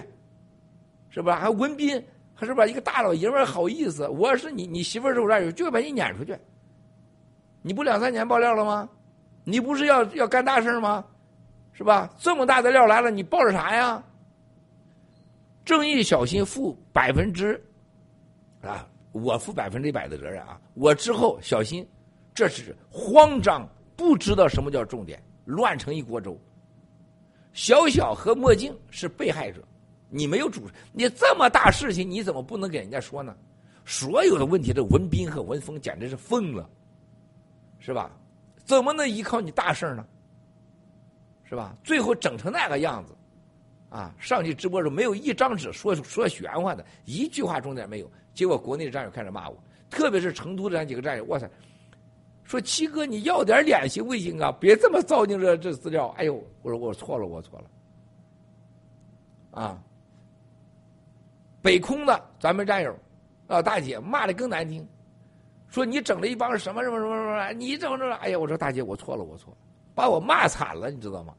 [1.10, 1.40] 是吧？
[1.40, 2.00] 还文斌。
[2.40, 2.66] 他是吧？
[2.66, 6.38] 一个大老爷们好意思，我是你，你媳妇儿是我战友，就把你撵出去。
[7.62, 8.88] 你不两三年爆料了吗？
[9.44, 11.04] 你不是要要干大事吗？
[11.74, 12.10] 是吧？
[12.18, 14.02] 这么大的料来了，你抱着啥呀？
[15.66, 17.62] 正义小心负百分之
[18.62, 20.60] 啊，我负百分之一百的责任啊！
[20.76, 21.86] 我之后小心，
[22.34, 23.68] 这是慌张，
[23.98, 26.40] 不知道什么叫重点，乱成一锅粥。
[27.52, 29.62] 小小和墨镜是被害者。
[30.10, 33.36] 你没有主，你这么大事情，你怎么不能给人家说呢？
[33.86, 36.70] 所有的问题，这文斌和文峰简直是疯了，
[37.80, 38.12] 是吧？
[38.66, 40.06] 怎么能依靠你大事呢？
[41.44, 41.76] 是吧？
[41.84, 43.16] 最后整成那个样子，
[43.90, 44.14] 啊！
[44.20, 48.12] 上去直播时候没有一张纸说说玄幻的，一句话重点没有。
[48.36, 49.58] 结果国内的战友开始骂我，
[49.90, 51.50] 特别是成都的那几个战友，哇塞，
[52.44, 54.52] 说七哥你要点脸行不行啊？
[54.60, 56.10] 别这么糟践这这资料。
[56.18, 59.84] 哎呦，我说我错了，我错了，啊！
[61.62, 62.96] 北空的咱们战友，
[63.48, 64.88] 啊大姐骂的更难听，
[65.68, 68.14] 说你整了一帮什么什么什么什么，你怎么着？
[68.16, 69.58] 哎呀，我说大姐，我错了，我错了，
[69.94, 71.34] 把我骂惨了，你知道吗？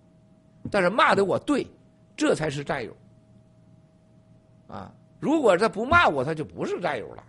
[0.71, 1.67] 但是骂的我对，
[2.17, 2.95] 这才是战友。
[4.69, 7.25] 啊，如果他不骂我，他就不是战友了。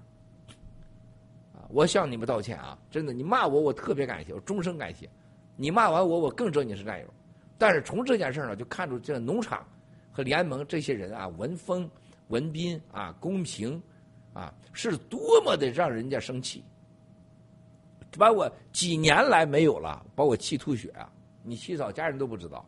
[1.54, 5.10] 啊，我向你们道歉啊，真的，你骂我，我特别感谢，我终生感谢。
[5.56, 7.08] 你骂完我，我更知道你是战友。
[7.58, 9.66] 但是从这件事呢，就看出这农场
[10.12, 11.89] 和联盟这些人啊，文风。
[12.32, 13.80] 文斌啊，公平，
[14.34, 16.64] 啊，是多么的让人家生气，
[18.18, 21.12] 把我几年来没有了，把我气吐血啊！
[21.44, 22.66] 你洗澡，家人都不知道。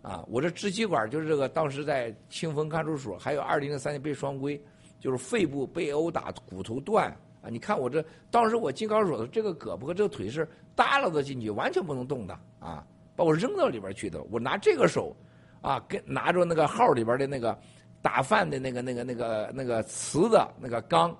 [0.00, 4.58] 啊，我这支气管就是这个，当时在清风看守所，还有二零零三年被双规，
[4.98, 7.10] 就是肺部被殴打，骨头断
[7.42, 7.50] 啊！
[7.50, 12.86] 你看我这，当时我进看守所的这个胳膊和这个腿是耷拉着进去，完全不能动的啊！
[13.14, 15.14] 把我扔到里边去的，我拿这个手
[15.60, 17.58] 啊，跟拿着那个号里边的那个。
[18.02, 21.10] 打饭的那个、那个、那个、那个瓷的那个缸，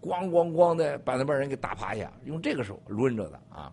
[0.00, 3.72] 咣咣咣的把那帮人给打趴下，用这个手抡着的啊！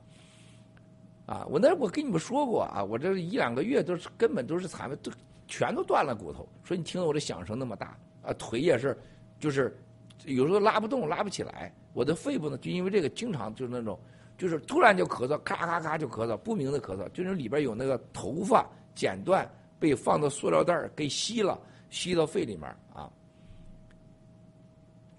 [1.25, 5.11] 啊，我那我跟你们说过啊，我这一两个月都是根本都是残，都
[5.47, 6.47] 全都断了骨头。
[6.63, 8.97] 说你听到我这响声那么大啊，腿也是，
[9.39, 9.79] 就是
[10.25, 11.73] 有时候拉不动、拉不起来。
[11.93, 13.97] 我的肺部呢，就因为这个经常就是那种，
[14.37, 19.49] 就是突然就咳嗽，咔咔咔就咳嗽，不明的咳嗽，就是里边有那个头发剪断
[19.79, 21.59] 被放到塑料袋给吸了。
[21.89, 23.11] 吸到肺里面啊！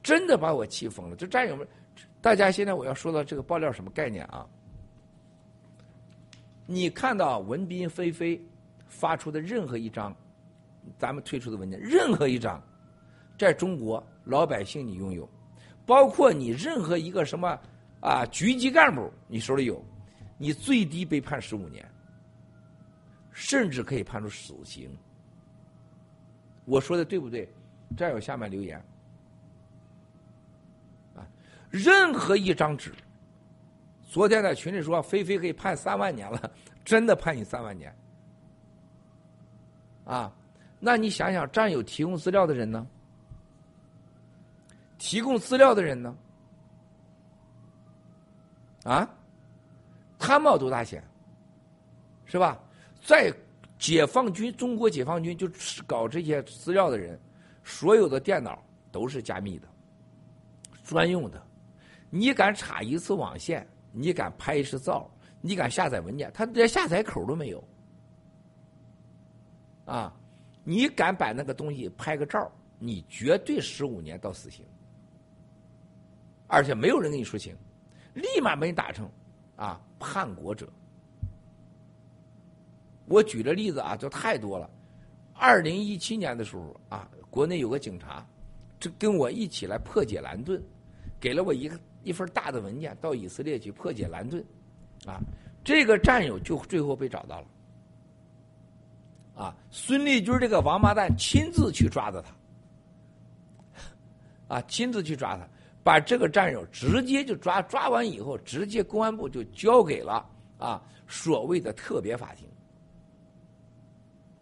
[0.03, 1.17] 真的把我气疯了。
[1.17, 1.67] 就战友们，
[2.21, 4.47] 大家现在我要说到这个爆料什么概念啊？
[6.67, 8.41] 你看到文斌、飞飞
[8.87, 10.17] 发出的任何一张，
[10.97, 12.63] 咱们推出的文件，任何一张，
[13.37, 15.29] 在中国老百姓你拥有，
[15.85, 17.59] 包括你任何一个什么
[18.01, 19.85] 啊局级干部你手里有，
[20.39, 21.85] 你最低被判十五年，
[23.33, 24.89] 甚至可以判处死刑。
[26.71, 27.53] 我说的对不对？
[27.97, 28.81] 战友下面留言
[31.17, 31.27] 啊！
[31.69, 32.95] 任何一张纸，
[34.09, 36.53] 昨天在群里说菲菲可以判三万年了，
[36.85, 37.93] 真的判你三万年
[40.05, 40.33] 啊？
[40.79, 42.87] 那你想想，战友提供资料的人呢？
[44.97, 46.17] 提供资料的人呢？
[48.85, 49.11] 啊？
[50.21, 51.03] 他冒多大险？
[52.27, 52.57] 是吧？
[53.03, 53.35] 在。
[53.81, 57.19] 解放军，中国解放军就是搞这些资料的人，
[57.65, 58.63] 所有的电脑
[58.93, 59.67] 都是加密的，
[60.85, 61.43] 专用的。
[62.11, 65.11] 你敢插一次网线，你敢拍一次照，
[65.41, 67.65] 你敢下载文件，他连下载口都没有。
[69.87, 70.15] 啊，
[70.63, 74.63] 你敢把那个东西拍个照，你绝对十五年到死刑，
[76.49, 77.57] 而且没有人跟你说情，
[78.13, 79.11] 立马把你打成
[79.57, 80.71] 啊叛国者。
[83.11, 84.71] 我举的例子啊，就太多了。
[85.35, 88.25] 二零一七年的时候啊，国内有个警察，
[88.79, 90.63] 这跟我一起来破解蓝盾，
[91.19, 94.41] 给了我一个一份大的文件，到以色列去破解蓝盾，
[95.07, 95.19] 啊，
[95.65, 97.47] 这个战友就最后被找到了。
[99.35, 102.23] 啊，孙立军这个王八蛋亲自去抓的
[104.47, 105.49] 他， 啊，亲自去抓他，
[105.83, 110.25] 把这个战友直接就抓，抓完以后，直接公安部就交给了
[110.59, 112.49] 啊所谓的特别法庭。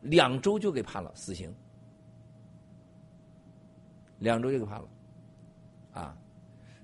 [0.02, 1.54] 两周就给判了死刑，
[4.20, 4.88] 两周就给判了，
[5.92, 6.16] 啊！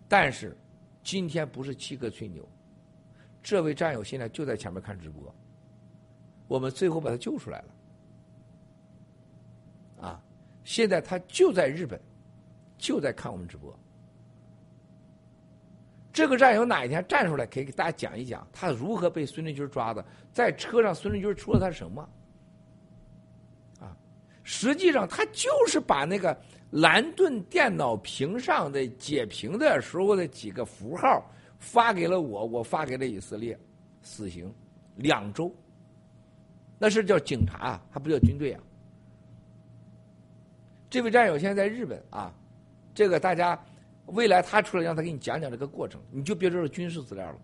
[0.09, 0.57] 但是
[1.03, 2.49] 今天不是七哥吹牛，
[3.43, 5.35] 这位战友现在就在前面看直播，
[6.49, 7.63] 我们最后把他救出来
[9.99, 10.23] 了，啊！
[10.65, 12.01] 现在他就在日本，
[12.77, 13.79] 就在看我们直播。
[16.13, 22.09] 这个战友哪一天站出来，可以给大家讲一讲他如何被孙立军抓的，在车上孙立军说了他什么？
[24.45, 26.39] 实际上他就是把那个
[26.71, 31.29] 蓝盾电脑屏上的解屏的时候的几个符号
[31.59, 33.59] 发给了我，我发给了以色列，
[34.03, 34.55] 死刑
[34.95, 35.53] 两周，
[36.79, 38.63] 那是叫警察啊，还不叫军队啊。
[40.89, 42.33] 这位战友现在在日本啊，
[42.95, 43.61] 这个大家。
[44.09, 47.39] 未来他出来让他给你讲讲这个过程，你就别说是军事资料了，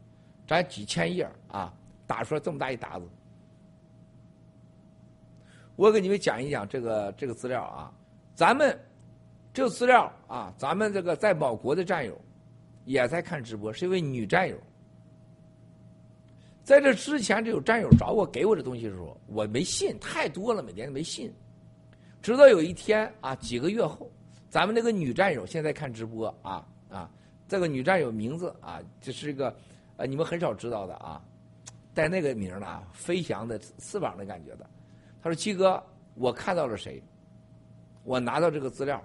[0.46, 1.72] 咱几千页啊，
[2.06, 3.08] 打出来这么大一沓子。
[5.80, 7.90] 我给你们讲一讲这个这个资料啊，
[8.34, 8.78] 咱们
[9.50, 12.20] 这个资料啊，咱们这个在某国的战友
[12.84, 14.54] 也在看直播，是一位女战友。
[16.62, 21.32] 在这之前，这有战友找我给我这东西的时候，我没信，太多了，每天没信。
[22.20, 24.06] 直到有一天啊，几个月后。
[24.50, 27.10] 咱们那个女战友现在看直播啊啊，
[27.48, 29.56] 这个女战友名字啊，这是一个
[29.96, 31.24] 呃你们很少知道的啊，
[31.94, 34.68] 带那个名的啊，飞翔的翅膀的感觉的。
[35.22, 35.82] 他说：“七哥，
[36.14, 37.02] 我看到了谁？
[38.04, 39.02] 我拿到这个资料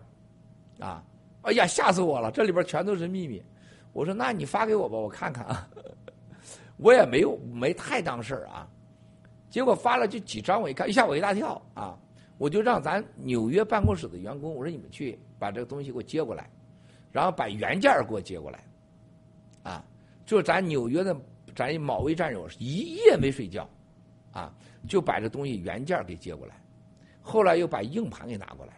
[0.80, 1.04] 啊！
[1.42, 2.32] 哎呀，吓死我了！
[2.32, 3.44] 这里边全都是秘密。”
[3.94, 5.68] 我说：“那你发给我吧，我看看啊。
[6.78, 8.68] ”我也没有没太当事儿啊。
[9.50, 11.98] 结果发了就几张，我一看，吓我一大跳啊！
[12.38, 15.20] 我就让咱纽约办公室的员工，我说你们去。
[15.38, 16.50] 把这个东西给我接过来，
[17.12, 18.64] 然后把原件给我接过来，
[19.64, 19.86] 啊，
[20.26, 21.14] 就是咱纽约的
[21.54, 23.70] 咱某位战友一夜没睡觉，
[24.32, 24.56] 啊，
[24.88, 26.56] 就把这东西原件给接过来，
[27.22, 28.74] 后来又把硬盘给拿过来，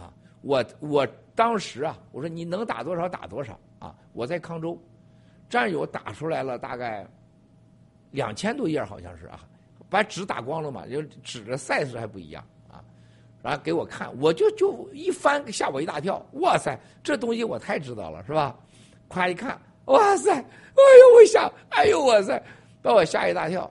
[0.00, 4.80] 啊，我我当时啊，我说你能打多少打多少啊，我在康州，
[5.48, 7.06] 战友打出来了大概
[8.10, 9.40] 两千多页，好像是啊，
[9.88, 12.84] 把纸打光了嘛，就纸的 size 还不一样啊。
[13.42, 16.24] 然后给我看，我就就一翻，吓我一大跳。
[16.34, 18.54] 哇塞，这东西我太知道了，是吧？
[19.08, 22.40] 夸一看，哇塞，哎呦我吓，哎呦哇塞，
[22.82, 23.68] 把我吓一大跳。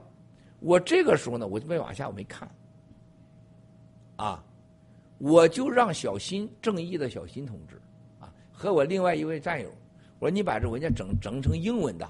[0.60, 2.48] 我这个时候呢，我就没往下，我没看。
[4.16, 4.44] 啊，
[5.18, 7.80] 我就让小新正义的小新同志
[8.18, 9.70] 啊，和我另外一位战友，
[10.18, 12.06] 我说你把这文件整整成英文的，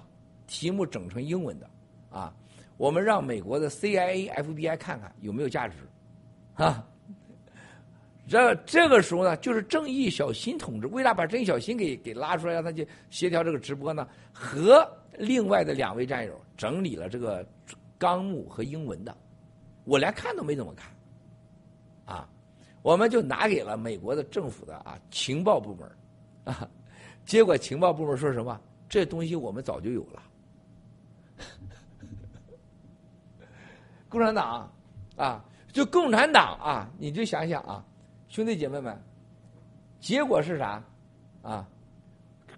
[0.46, 1.70] 题目整成英文的，
[2.10, 2.34] 啊，
[2.76, 5.76] 我们让美国的 CIA、FBI 看看有没有价值，
[6.54, 6.84] 啊。
[8.28, 14.06] 这这个时候呢，就是正义小新同志为啥把正义小新给给拉出来，让他去协调这个直播呢？
[14.32, 14.88] 和
[15.18, 17.44] 另外的两位战友整理了这个
[18.00, 19.14] 纲目和英文的，
[19.84, 20.90] 我连看都没怎么看，
[22.06, 22.26] 啊，
[22.80, 25.86] 我们就拿给了美国的政府的啊情报部门，
[26.44, 26.66] 啊，
[27.26, 28.58] 结果情报部门说什么？
[28.88, 30.22] 这东西我们早就有了，
[34.08, 34.72] 共产党
[35.16, 37.84] 啊，就共产党啊，你就想想啊。
[38.28, 38.98] 兄弟姐妹们，
[40.00, 40.82] 结果是啥？
[41.42, 41.68] 啊，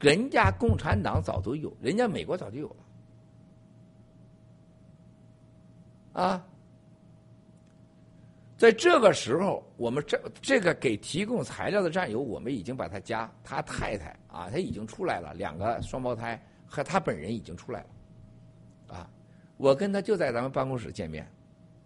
[0.01, 2.82] 人家共产党早都有，人家美国早就有了。
[6.13, 6.45] 啊，
[8.57, 18.97] 在这个时候，我们这这个给提供材料的战友，我们已经把他家、他太太啊，他已经出来了，两个双胞胎和他本人已经出来了。
[18.97, 19.11] 啊，
[19.57, 21.27] 我跟他就在咱们办公室见面，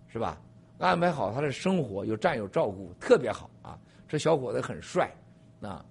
[0.09, 0.41] 是吧？
[0.79, 3.79] 安排好他的生活，有战友照顾，特别好啊！
[4.07, 5.11] 这小伙子很帅，
[5.63, 5.83] 啊，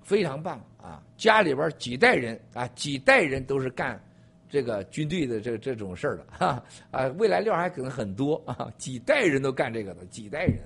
[0.00, 1.02] 非常棒啊！
[1.18, 4.02] 家里边几代人啊，几代人都是干
[4.48, 7.06] 这个军队的这这种事儿的哈啊！
[7.18, 8.72] 未来料还可能很多啊！
[8.78, 10.60] 几代人都干这个的，几代人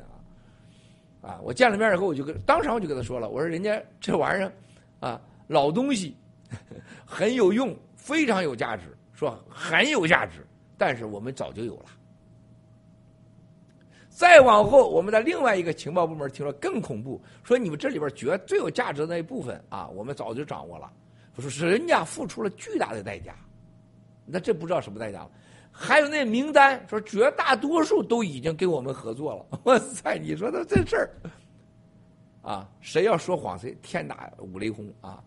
[1.22, 1.31] 啊！
[1.31, 1.41] 啊！
[1.43, 4.53] 我见了面以后，我就跟当场我就跟他说了，我说人家这玩意儿
[5.01, 6.16] 啊，老东西
[7.07, 11.87] 很有用，非常有价值，说很有价值，但是我们早就有了。
[14.11, 20.93] 再往后，我们的另外一个情报部门听说更恐怖，说你们这里边绝最有价值的那一部分啊，我们早就掌握了。
[21.39, 23.33] 说是人家付出了巨大的代价，
[24.31, 25.31] 那这不知道什么代价了。
[25.72, 29.59] 还有那名单，说绝大多数都已经跟我们合作了。
[29.64, 31.11] 哇塞，你说的这事儿
[32.43, 35.22] 啊，谁要说谎，谁天打五雷轰啊！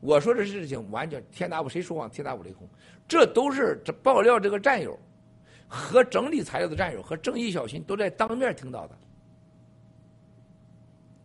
[0.00, 2.68] 我说这事情完全天打五，谁说谎天打五雷轰，
[3.08, 4.98] 这都是这爆料这个战友。
[5.66, 8.94] 和整理材料的战友和正义小新都在当面听到的，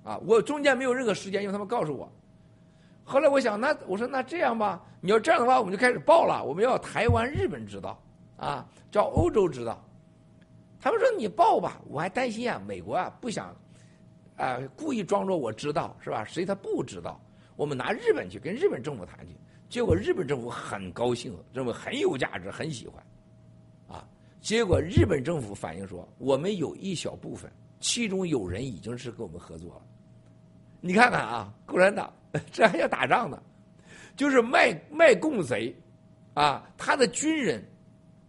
[0.06, 2.12] 啊，我中间没有任何时间，因为他们告诉我。
[3.10, 6.44] 后来我想，那我说那这样吧，你要这样的话，我们就开始报了。
[6.44, 8.00] 我们要台湾、日本知道，
[8.38, 9.84] 啊，叫欧洲知道。
[10.80, 13.56] 他们说你报吧，我还担心啊，美国啊不想
[14.38, 16.24] 啊、故意装作我知道是吧？
[16.24, 17.20] 谁他不知道？
[17.56, 19.36] 我们拿日本去跟日本政府谈去，
[19.68, 23.04] 结果日本政府很高兴，认为很有价值，很喜欢，
[23.88, 24.08] 啊，
[24.40, 29.82] 结果日本政府反映说，我们有一小部分，其中有人已经是跟我们合作了。
[30.80, 32.14] 你看看啊，共产党
[32.52, 33.42] 这还要打仗呢，
[34.16, 35.76] 就是卖卖共贼，
[36.34, 37.64] 啊，他的军人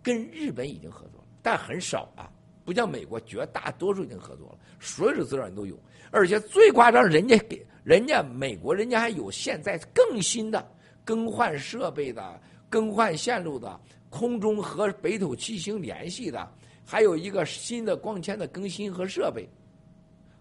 [0.03, 2.31] 跟日本已经合作了，但很少啊，
[2.65, 5.79] 不像美国，绝大多数已经合作了，所有的资料你都有，
[6.11, 7.65] 而且最夸张，人家给。
[7.83, 10.71] 人家美国人家还有现在更新的
[11.03, 12.39] 更换设备的、
[12.69, 13.81] 更换线路的、
[14.11, 16.47] 空中和北斗七星联系的，
[16.85, 19.49] 还有一个新的光纤的更新和设备，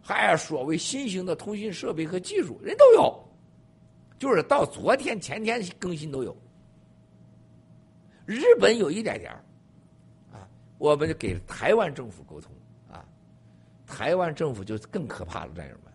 [0.01, 3.28] 还有所谓新型的通信设备和技术，人都有。
[4.19, 6.35] 就是到昨天、前天更新都有。
[8.25, 9.31] 日本有一点点
[10.31, 10.47] 啊，
[10.77, 12.51] 我们就给台湾政府沟通
[12.91, 13.03] 啊，
[13.87, 15.91] 台湾政府就更可怕了，战友们。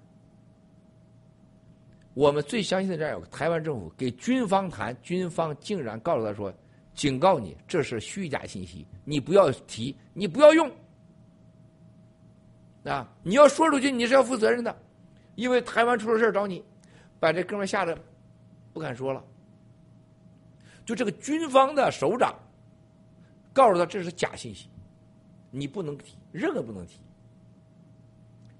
[2.14, 6.53] 我们最相信的战友，台湾政府给军方谈，军方竟然告诉他说
[6.95, 10.70] ：“警告你，这是虚假信息，你不要提，你不要用。
[12.85, 14.77] 啊，你要说出去，你是要负责任的，
[15.35, 16.64] 因为台湾出了事找你，
[17.18, 17.99] 把这哥们吓得
[18.75, 19.25] 不敢说了。
[20.85, 22.39] 就这个军方的首长
[23.55, 24.68] 告诉他这是假信息，
[25.51, 27.01] 你不能提，任何不能提。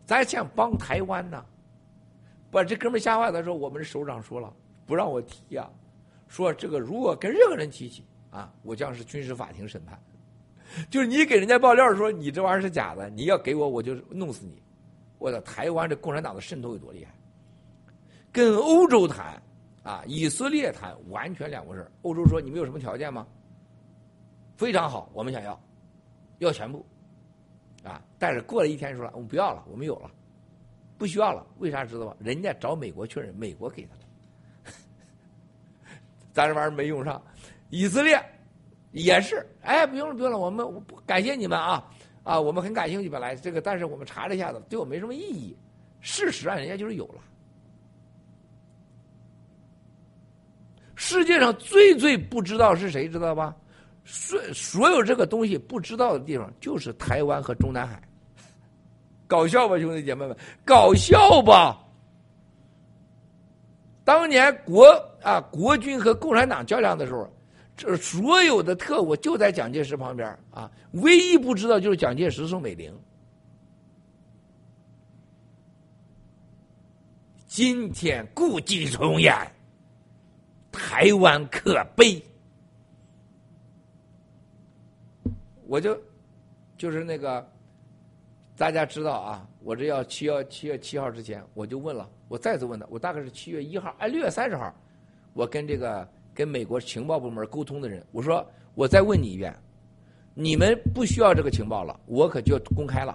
[0.07, 1.45] 咱想帮台湾呢。”
[2.51, 4.51] 把这哥们吓坏他说，我们的首长说了，
[4.87, 5.69] 不让我提呀，
[6.29, 10.01] 说这个如果跟任何人提起啊，我将是军事法庭审判。
[10.89, 14.63] 就是你给人家爆料说你这玩意儿是假的，你要给我，我就弄死你。
[15.19, 17.13] 我的台湾这共产党的渗透有多厉害？
[18.31, 19.43] 跟欧洲谈
[19.85, 21.89] 啊，以色列谈完全两回事。
[22.03, 23.25] 欧洲说你们有什么条件吗？
[24.57, 25.61] 非常好，我们想要，
[26.39, 26.85] 要全部
[27.85, 28.03] 啊。
[28.19, 30.11] 但是过了一天说了，我们不要了，我们有了。
[30.97, 32.17] 不需要了，为啥知道吗？
[32.19, 33.95] 人家找美国确认，美国给他
[34.71, 34.73] 的，
[36.33, 37.21] 咱这玩意儿没用上。
[37.69, 38.19] 以色列
[38.93, 40.67] 也是，哎，不用了，不用了，我们
[41.05, 41.85] 感谢你们啊
[42.23, 45.55] 啊，我们很感兴趣本来这个，但是我们查了一下子，对我没什么意义。
[46.01, 47.21] 事实上，人家就是有了。
[51.07, 53.55] 世界上最最不知道是谁知道吧？
[54.07, 58.03] 所所有这个东西不知道的地方，就是台湾和中南海。
[59.27, 60.35] 搞笑吧，兄弟姐妹们，
[60.65, 61.79] 搞笑吧！
[64.03, 64.87] 当年国
[65.23, 67.31] 啊国军和共产党较量的时候，
[67.77, 72.91] 这所有的特务就在蒋介石旁边啊，唯一不知道就是蒋介石、宋美龄。
[77.47, 79.33] 今天故伎重演，
[80.75, 82.23] 台湾可悲。
[85.67, 85.99] 我就
[86.77, 87.49] 就是那个。
[88.57, 94.73] 大家知道啊，我这要七月七月七号之前，我就问了，我再次问他，我大概是七月一号，哎，六月三十号，
[95.33, 99.53] 我跟这个跟美国情报部门沟通的人，我说我再问你一遍，
[100.35, 103.13] 你们不需要这个情报了，我可就公开了。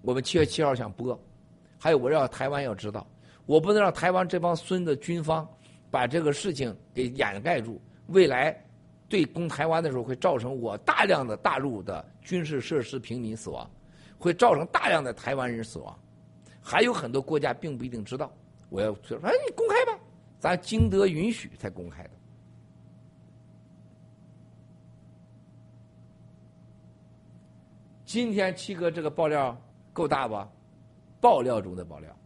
[0.00, 1.20] 我们七月七号想播，
[1.78, 3.06] 还有我要台湾要知道，
[3.44, 5.46] 我不能让台湾这帮孙子军方
[5.90, 8.56] 把这个事情给掩盖住，未来
[9.08, 13.68] 对攻台湾的时候会造成我大量的大陆的军事设施平民死亡。
[14.18, 15.94] 会造成大量的台湾人死亡，
[16.58, 18.32] 还有很多国家并不一定知道。
[18.70, 20.00] 我要说，哎，你公开吧，
[20.40, 22.10] 咱经得允许才公开的。
[28.06, 29.54] 今天七哥这个爆料
[29.92, 30.50] 够大吧？
[31.20, 32.16] 爆料中的爆料。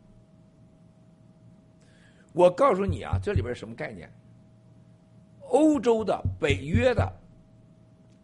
[2.40, 4.10] 我告诉你啊，这里边什么概念？
[5.50, 7.06] 欧洲的、北约的。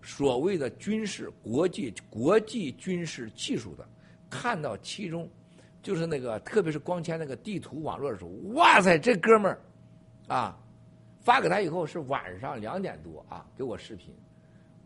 [0.00, 3.86] 所谓的军事国际国际军事技术的，
[4.30, 5.28] 看到其中，
[5.82, 9.58] 就是那个特别是光纤那个地图网络的时候，哇塞，这哥们儿，
[10.34, 10.58] 啊，
[11.20, 14.14] 发给他以后是晚上两点多啊，给我视频，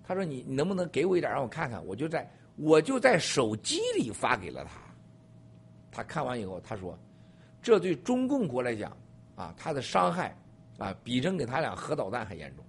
[0.02, 1.86] 他说你你能不能给我一点让我看看？
[1.86, 4.80] 我就在我就在手机里发给了他，
[5.92, 6.98] 他看完以后他说，
[7.62, 8.96] 这对中共国来讲
[9.40, 10.36] 啊，他的伤害
[10.76, 12.64] 啊，比扔给他俩核导弹还严重。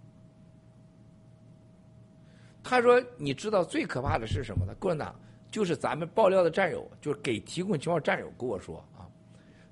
[2.64, 4.74] 他说：“你知道最可怕的是什么呢？
[4.76, 5.20] 共产党
[5.52, 9.04] 就是咱们爆料的战友，就是给提供情报战友跟我说啊，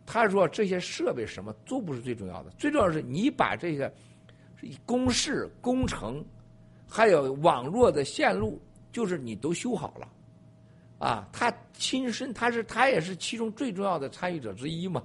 [0.06, 3.90] 他说这些设备什么都不是最重要的，最重要是你把这个
[4.86, 6.22] 公式、工程，
[6.86, 10.10] 还有网络的线路，就是你都修好了，
[10.98, 15.02] 啊，他亲身他是他也是其中最重要的参与者之一嘛。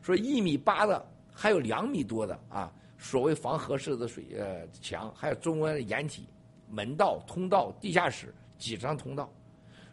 [0.00, 1.04] 说一米八的，
[1.38, 6.26] 还有两米多的啊，所谓防核式的水呃墙，还有中央的掩体。”
[6.70, 9.32] 门道、通道、地下室几张通道，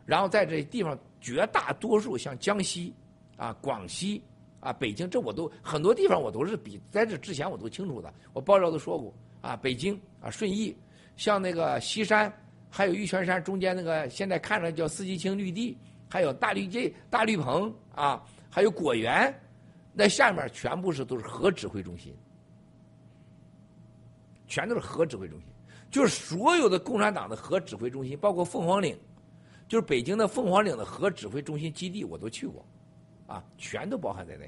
[0.06, 2.94] 然后在这地方绝大多数像江西
[3.38, 4.22] 啊，广西
[4.60, 10.76] 啊，北京，这我都很多地方我都是比在这之前我都清楚的，我报道都说过啊，北京啊，顺义，
[11.16, 12.30] 像那个西山，
[12.70, 15.78] 还有玉泉山中间那个现在看着叫四季青绿地，
[16.10, 19.34] 还有大绿地、大绿棚啊，还有果园，
[19.96, 22.14] 那下面全部是都是核指挥中心，
[24.46, 25.48] 全都是核指挥中心，
[25.90, 28.98] 就是所有的共产党的核指挥中心，包括凤凰岭。
[29.68, 32.64] 就是北京的凤凰岭的核指挥中心基地，我都去过，
[33.26, 34.48] 啊，全都包含在内。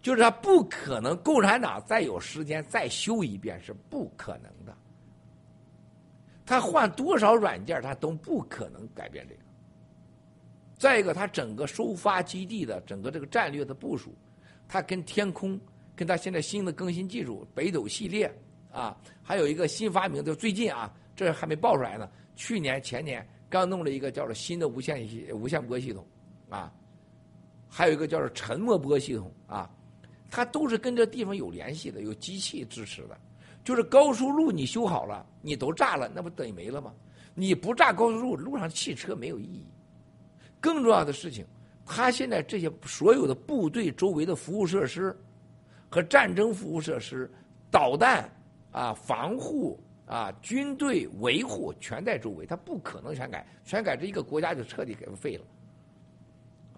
[0.00, 4.74] 就是他不可能，共产党再有时间再修一遍是不可能的。
[6.46, 9.40] 他换多少软件，他都不可能改变这个。
[10.78, 14.14] 再一个，它整个收发基地的整个这个战略的部署，
[14.68, 15.58] 它跟天空，
[15.94, 18.30] 跟它现在新的更新技术北斗系列
[18.70, 23.26] 啊，还有一个新发明的，最近啊，这还没爆出来呢，去年前年。
[23.48, 26.04] 刚弄了一个叫做新的无线系无线波系统，
[26.48, 26.70] 啊，
[27.68, 29.70] 还有一个叫做沉默波系统啊，
[30.28, 33.16] 它都是跟这地方有联系的，有机器支持的。
[33.62, 36.92] 就是高速路你修好了，你都炸了，那不等于没了吗？
[37.34, 39.64] 你不炸高速路，路上汽车没有意义。
[40.66, 41.46] 更重要的事情，
[41.84, 45.16] 他现在这些所有的部队周围的服务设施
[45.88, 47.30] 和战争服务设施、
[47.70, 48.28] 导弹
[48.72, 49.78] 啊、防护。
[50.08, 55.44] 啊，军队维护全在周围，他不可能全改，全改这一个国家就彻底给废了，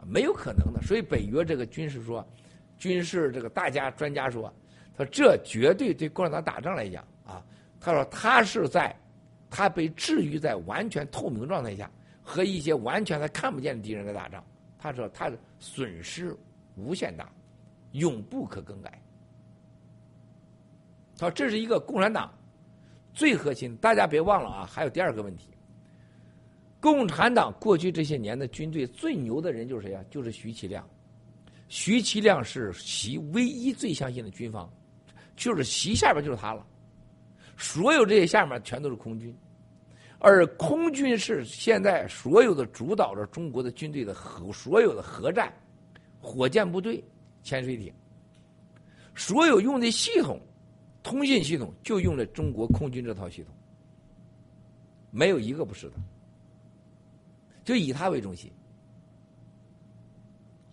[0.07, 0.81] 没有可能的。
[0.81, 2.27] 所以北约这个军事说，
[2.79, 4.51] 军事这个大家专家说，
[4.97, 7.45] 他说这绝对对共产党打仗来讲啊，
[7.79, 8.97] 他说他是在，
[9.51, 11.91] 他被置于在完全透明状态下，
[12.29, 14.45] 和一些完全他看不见的敌人在打仗，
[14.79, 16.37] 他说他的损失
[16.77, 17.33] 无限大，
[17.93, 19.01] 永不可更改。
[21.17, 22.33] 他说这是一个共产党。
[23.15, 24.65] 最核心，大家别忘了啊！
[24.65, 25.49] 还有第二个问题，
[26.79, 30.05] 共产党过去这些年的军队最牛的人就是谁呀？
[30.09, 30.89] 就是徐其亮。
[31.69, 34.71] 徐其亮是习唯一最相信的军方，
[35.35, 36.65] 就是习下边就是他了。
[37.57, 39.37] 所有这些下面全都是空军，
[40.19, 45.53] 而空军是现在所有的主导着中国的军队的核所有的核战、
[46.21, 47.03] 火箭部队、
[47.43, 47.93] 潜水艇，
[49.15, 50.41] 所有用的系统。
[51.01, 53.55] 通信系统就用了中国空军这套系统，
[55.11, 55.95] 没有一个不是的，
[57.65, 58.53] 就以他为中心，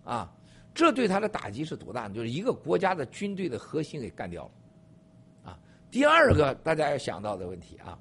[0.04, 0.30] 啊，
[0.74, 2.12] 这对他的打击是多大呢？
[2.12, 5.58] 就是一个国家的军队的核心给干掉了，啊，
[5.90, 7.98] 第二个大家要想到的问题啊，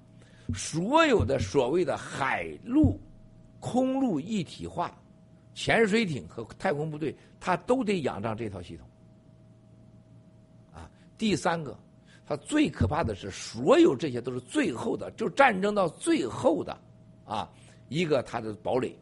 [0.53, 2.99] 所有的所谓的海陆
[3.59, 4.95] 空陆一体化，
[5.53, 8.87] 潜水艇和太空部队，它都得仰仗这套系统，
[10.73, 11.77] 啊，第三个。
[12.27, 16.75] 它最可怕的是，所有这些都是最后的，就战争到最后的，
[17.23, 17.47] 啊，
[17.87, 18.97] 一个它的堡垒，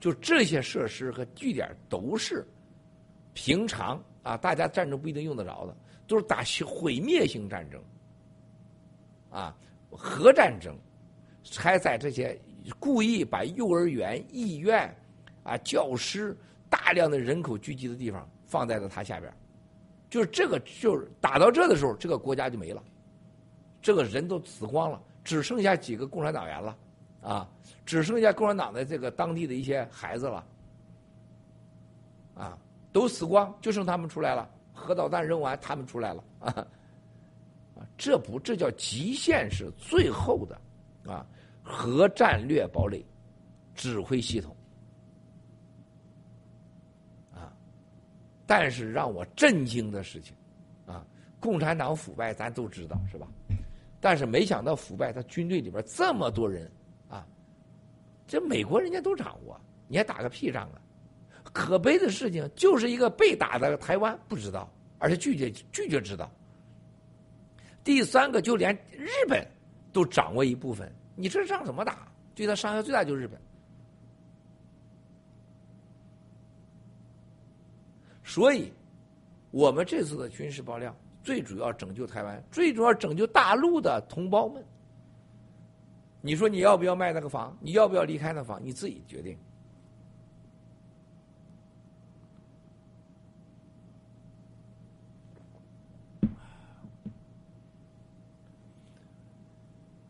[0.00, 2.44] 就这些设施和据点都是
[3.32, 5.76] 平常啊，大家战争不一定用得着的，
[6.08, 7.80] 都是打毁灭性战争，
[9.30, 9.56] 啊，
[9.96, 10.76] 核战争，
[11.56, 12.38] 还在这些
[12.78, 14.94] 故意把幼儿园、医院
[15.42, 16.36] 啊、教师
[16.68, 19.32] 大量的人口聚集的地方放在了它下边。
[20.10, 22.82] 就是这个，就是打到这的时候，这个国家就没了，
[23.82, 26.76] 这个人都死光了，只剩下几个共产党员了，
[27.20, 27.50] 啊，
[27.84, 30.46] 只剩下共产党的这个当地的一些孩子了，
[32.34, 32.56] 啊，
[32.92, 36.66] 都死光，就剩他们出来了，核导弹扔完，他们出来了，啊，
[37.96, 41.26] 这不，这叫极限是最后的，啊，
[41.62, 43.04] 核战略堡垒，
[43.74, 44.54] 指挥系统。
[47.32, 47.52] 啊
[48.46, 50.36] 但是让我震惊的事情，
[50.86, 51.06] 啊，
[51.40, 53.26] 共产党腐败咱都知道是吧？
[54.00, 56.70] 但是没想到腐败，他军队里边这么多人，
[57.08, 57.26] 啊，
[58.26, 60.80] 这美国人家都掌握，你还打个屁仗啊？
[61.54, 66.30] 可悲的事情就是一个被打的台湾不知道，而且拒绝拒绝知道。
[67.84, 69.46] 第三个就连日本
[69.92, 72.08] 都掌握一部分，你这仗怎么打？
[72.34, 73.38] 对他伤害最大就是日本。
[78.24, 78.72] 所以，
[79.50, 84.64] 我们这次的军事爆料，最主要拯救台湾，最主要拯救大陆的同胞们。
[86.22, 87.56] 你说你要不要卖那个房？
[87.60, 88.58] 你要不要离开那房？
[88.64, 89.38] 你自己决定。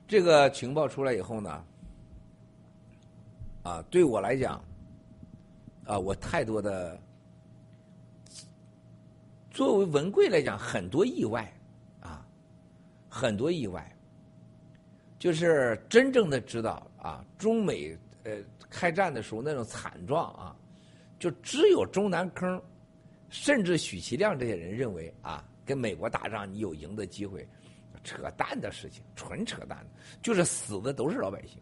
[0.06, 1.64] 这个情报出来以后呢，
[3.62, 4.62] 啊，对我来讲，
[5.84, 7.00] 啊，我太多的。
[9.50, 11.50] 作为文贵来讲，很多意外，
[12.00, 12.26] 啊，
[13.08, 13.96] 很多意外，
[15.16, 18.32] 就是真正的知道啊，中美呃
[18.68, 20.56] 开战的时候那种惨状啊，
[21.20, 22.60] 就只有中南坑，
[23.30, 27.46] 甚至许其亮这些人认为啊，跟美国打仗你有赢的机会，
[28.04, 29.84] 扯淡的事情，纯扯淡，
[30.22, 31.60] 就是死的都是老百姓，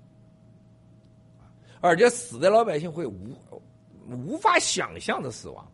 [1.81, 3.35] 而且死的老百姓会无
[4.09, 5.65] 无法想象的死亡。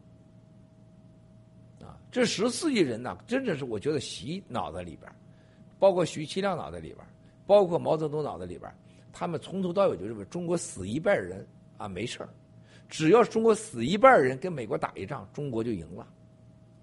[1.81, 5.11] 啊，这十四亿人呢，真的是我觉得习脑子里边，
[5.79, 6.99] 包括徐其亮脑袋里边，
[7.47, 8.71] 包括毛泽东脑袋里边，
[9.13, 11.45] 他们从头到尾就认为中国死一半人
[11.79, 12.29] 啊没事儿，
[12.89, 16.07] 只要中国死一半人跟美国打一仗，中国就赢了，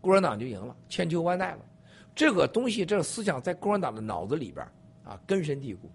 [0.02, 1.60] 共产党就赢了，千秋万代了。
[2.16, 4.66] 这个东西，这个思想在共产党的脑子里边
[5.04, 5.92] 啊根深蒂固。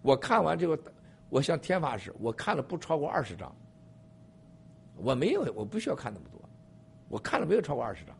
[0.00, 0.80] 我看完这个，
[1.28, 3.54] 我像天法师，我看了不超过二十章，
[4.96, 6.40] 我没有，我不需要看那么多，
[7.08, 8.16] 我看了没有超过二十章。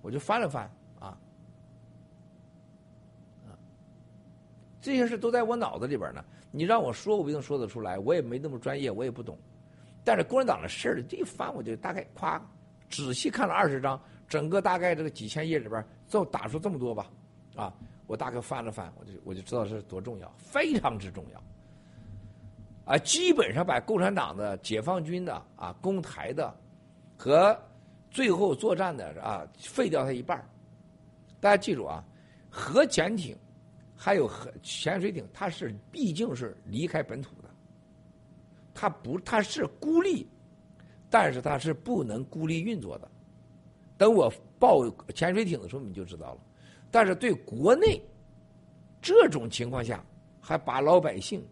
[0.00, 0.70] 我就翻了翻，
[1.00, 1.18] 啊，
[3.44, 3.50] 啊，
[4.80, 6.24] 这些事都在我脑子里边呢。
[6.50, 9.36] 你让我说，我不一定说得出来，我也没那么专业，我也不懂。
[10.04, 12.40] 但是共产党的事儿，这一翻我就大概夸
[12.88, 17.10] 仔细看了二十章，整个大概这个几千页里边，就打出这么多吧，
[17.56, 17.74] 啊，
[18.06, 21.42] 我大概翻了翻，我就我就知道是多重要，非常之重要。
[22.84, 26.54] 啊，基本上把共产党的、解放军的、啊攻台的
[27.16, 27.58] 和。
[28.10, 30.42] 最后作战的啊，废掉它一半
[31.40, 32.02] 大家记住啊，
[32.48, 33.36] 核潜艇
[33.94, 37.50] 还有核潜水艇，它是毕竟是离开本土的，
[38.72, 40.26] 它不它是孤立，
[41.10, 43.08] 但是它是不能孤立运作的。
[43.98, 46.40] 等我报潜水艇的时候，你就知道了。
[46.90, 48.00] 但是对国内
[49.02, 50.02] 这种情况下，
[50.40, 51.46] 还把老百姓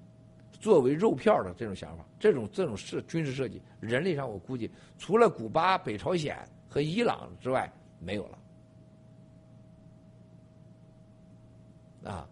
[0.52, 2.06] 作为肉票的这种想法。
[2.18, 6.34] 这种这种是军事设计，人类上我估计除了古巴、北朝鲜
[6.66, 7.70] 和伊朗之外
[8.00, 8.38] 没有了，
[12.10, 12.28] 啊，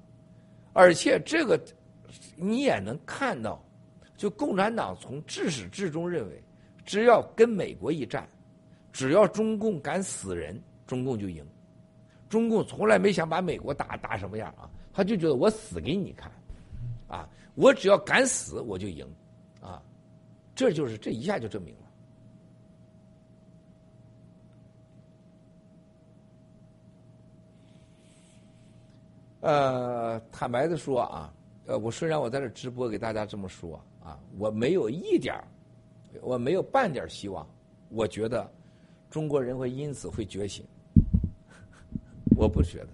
[0.73, 1.61] 而且这个
[2.35, 3.63] 你也能看到，
[4.17, 6.43] 就共产党从至始至终认为，
[6.85, 8.27] 只要跟美国一战，
[8.95, 11.45] 只要中共敢死人，中共就赢。
[12.29, 16.31] 中共从来没想把美国打打什么样啊，他就觉得我死给你看，
[17.09, 19.05] 啊，我只要敢死我就赢。
[19.61, 19.83] 啊，
[20.55, 21.81] 这就是这一下就证明了。
[29.41, 31.35] 呃，坦白的说啊，
[31.67, 35.35] 呃，我虽然我在这直播给大家这么说啊，我没有一点
[36.23, 37.45] 我没有半点希望，
[37.89, 38.51] 我觉得
[39.15, 40.65] 中国人会因此会觉醒，
[42.37, 42.89] 我不觉得。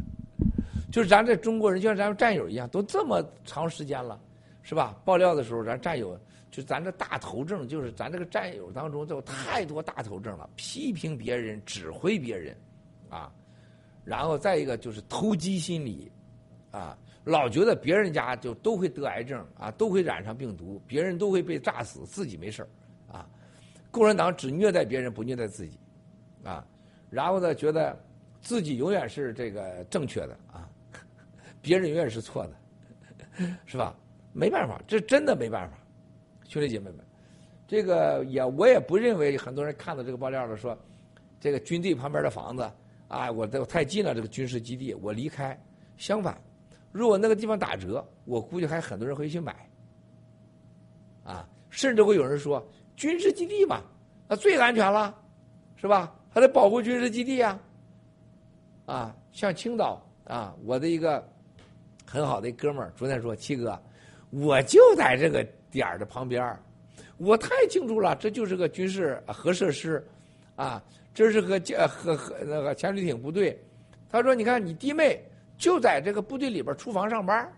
[0.92, 4.20] 就是咱这中国人，就像咱们战友一样，都这么长时间了，
[4.60, 4.94] 是吧？
[5.02, 6.14] 爆料的时候，咱战友。
[6.50, 12.56] 就咱这大头症，就是咱这个战友当中，就有太多大头症了，批评别人、指挥别人，
[13.08, 13.32] 啊，
[14.04, 16.10] 然后再一个就是投机心理，
[16.72, 22.68] 啊，老觉得别人家就都会得癌症啊，都会染上病毒，别人都会被炸死，自己没事
[23.10, 23.26] 啊。
[23.92, 25.78] 共产党只虐待别人，不虐待自己，
[26.44, 26.64] 啊，
[27.10, 27.98] 然后呢，觉得
[28.40, 30.68] 自己永远是这个正确的啊，
[31.60, 33.94] 别人永远是错的， 是吧？
[34.32, 35.76] 没办法，这真的没办法。
[36.46, 37.04] 兄弟姐妹们，
[37.66, 40.76] 这个也我也不认为很多人看到这个爆料了，说
[41.40, 42.70] 这个军队旁边的房子
[43.08, 45.58] 啊，我这太近了，这个军事基地我离开。
[45.96, 46.40] 相反，
[46.92, 49.54] 如果那个地方打折，我估计还很多人会去买。
[51.24, 53.82] 啊，甚至会有人说，军事基地嘛，
[54.28, 55.14] 那最安全了，
[55.76, 56.16] 是吧？
[56.30, 57.60] 还得保护军事基地啊。
[58.86, 61.22] 啊，像青岛啊，我的一个
[62.06, 63.78] 很好的哥们儿昨天说，七哥，
[64.30, 65.46] 我就在这个。
[65.72, 66.58] 点的旁边
[67.16, 70.04] 我太清楚了，这就是个军事核设施，
[70.56, 70.82] 啊，
[71.14, 73.56] 这是个核核那个潜水艇部队。
[74.10, 75.24] 他说：“你看，你弟妹
[75.56, 77.48] 就在这个部队里边厨房上班，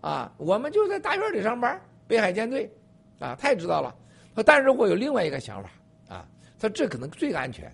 [0.00, 2.72] 啊，我们就在大院里上班，北海舰队，
[3.18, 3.94] 啊，他也知道了。
[4.34, 5.70] 说，但是我有另外一个想法，
[6.08, 6.26] 啊，
[6.58, 7.70] 他这可能最安全，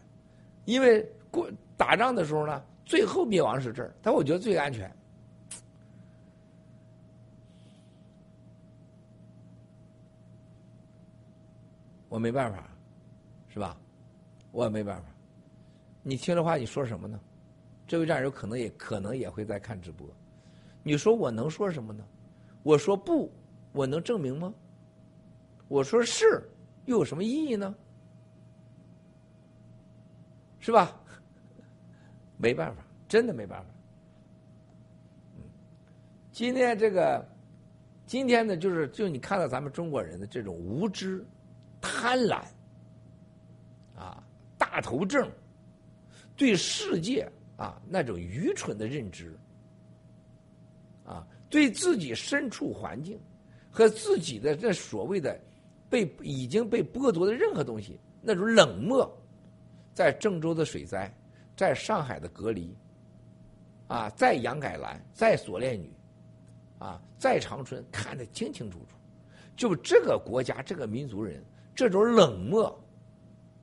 [0.65, 4.91] 因为过打仗的时候呢，最后灭亡是这儿，但我觉得最安全。”
[12.09, 12.69] 我没办法，
[13.49, 13.75] 是吧？
[14.51, 15.09] 我也没办法。
[16.03, 17.19] 你听这话，你说什么呢？
[17.87, 20.07] 这位战友可能也可能也会在看直播。
[20.83, 22.05] 你说我能说什么呢？
[22.63, 23.33] 我说不，
[23.73, 24.53] 我能证明吗？
[25.69, 26.43] 我说是，
[26.85, 27.75] 又有什么意义呢？
[30.63, 30.99] 是吧？
[32.39, 33.67] 没办法，真的没办法。
[36.31, 37.23] 今天这个，
[38.07, 41.23] 今天呢，就是就你看到咱们中国人的这种无知。
[41.81, 42.45] 贪婪，
[43.97, 44.23] 啊，
[44.57, 45.29] 大头症，
[46.37, 49.37] 对世界啊那种愚蠢的认知，
[51.05, 53.19] 啊，对自己身处环境
[53.69, 55.37] 和自己的这所谓的
[55.91, 59.13] 被已经被剥夺的任何东西那种冷漠，
[59.95, 61.13] 在郑州的水灾，
[61.57, 62.77] 在上海的隔离，
[63.89, 65.93] 啊，在杨改兰，在锁链女，
[66.79, 68.97] 啊，在长春看得清清楚楚。
[69.55, 71.45] 就这个国家，这个民族人，
[71.75, 72.85] 这种冷漠，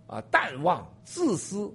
[0.05, 1.73] 啊，淡忘、自私，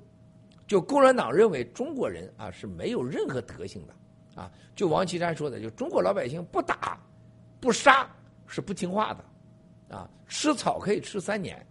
[0.69, 3.95] 就共产党认为中国人啊是没有任何德行的，
[4.41, 6.99] 啊，就王岐山说的，就中国老百姓不打、
[7.61, 8.09] 不杀
[8.47, 11.67] 是不听话的，啊，吃草可以吃三年，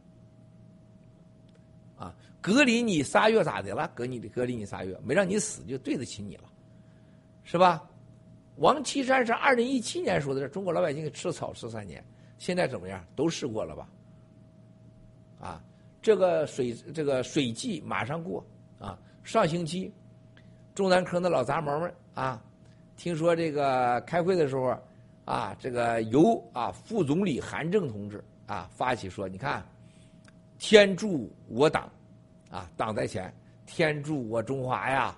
[2.43, 3.89] 隔离你仨月咋的了？
[3.95, 6.43] 隔你隔离你仨月，没让你死就对得起你了，
[7.45, 7.81] 是吧？
[8.57, 12.03] 王岐山是二零一七年说的，中国老百姓吃草吃三年。
[12.37, 13.01] 现在怎么样？
[13.15, 13.87] 都试过了吧？
[15.39, 15.63] 啊，
[16.01, 18.45] 这个水这个水季马上过
[18.77, 18.99] 啊！
[19.23, 19.89] 上星期，
[20.75, 22.43] 中南坑的老杂毛们啊，
[22.97, 24.77] 听说这个开会的时候
[25.23, 29.65] 啊，这个由啊副总理韩正同志啊发起说：“你看，
[30.59, 31.89] 天助我党
[32.53, 33.34] 啊，党在前，
[33.65, 35.17] 天助我中华呀！”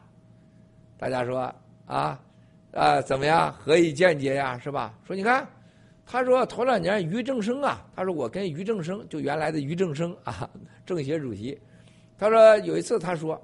[0.97, 1.53] 大家说
[1.85, 2.19] 啊
[2.71, 3.53] 啊怎么样？
[3.53, 4.57] 何以见解呀？
[4.57, 4.97] 是吧？
[5.05, 5.45] 说你看。
[6.07, 10.47] 他说：“头两年于正声啊，他说我跟于正声就原来的于正声啊，
[10.85, 11.59] 政协主席。
[12.15, 13.41] 他说有一次他说，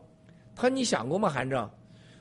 [0.56, 1.28] 他说你想过吗？
[1.28, 1.68] 韩正，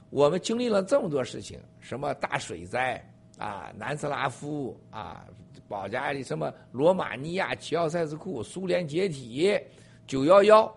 [0.09, 3.07] 我们经历了这么多事情，什么大水灾
[3.37, 5.27] 啊，南斯拉夫啊，
[5.69, 9.61] 保加利什么罗马尼亚、齐奥塞斯库、苏联解体、
[10.07, 10.75] 九幺幺，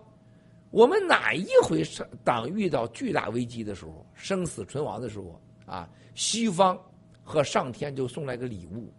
[0.74, 1.84] 我们哪一回
[2.24, 6.76] 党遇到巨大危机的时候，生死存亡的时候啊，西方
[7.22, 8.92] 和上天就送来个礼物。”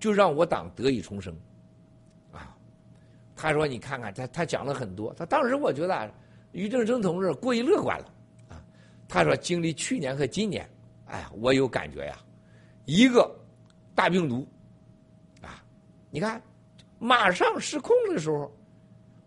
[0.00, 1.34] 就让我党得以重生，
[2.32, 2.56] 啊！
[3.34, 5.12] 他说：“你看看他，他讲了很多。
[5.14, 6.10] 他当时我觉得
[6.52, 8.06] 于正声同志过于乐观了，
[8.48, 8.62] 啊！
[9.08, 10.68] 他说经历去年和今年，
[11.06, 12.18] 哎，我有感觉呀，
[12.84, 13.30] 一个
[13.94, 14.46] 大病毒，
[15.42, 15.62] 啊！
[16.10, 16.40] 你看，
[16.98, 18.50] 马上失控的时候，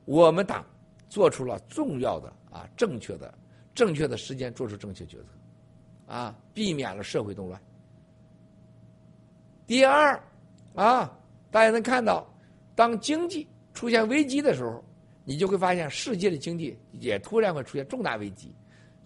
[0.06, 0.64] 我们党
[1.10, 3.34] 做出了重要的啊正确的
[3.73, 5.26] 正确的时间做出正确决策，
[6.06, 7.61] 啊，避免了社会动乱。
[9.68, 10.22] 第二。”
[10.76, 11.11] 啊，
[11.52, 12.26] 大家能看到，
[12.73, 14.81] 当经济出现危机的时候，
[15.26, 18.53] 你就会发现世界的经济也突然会出现重大危机。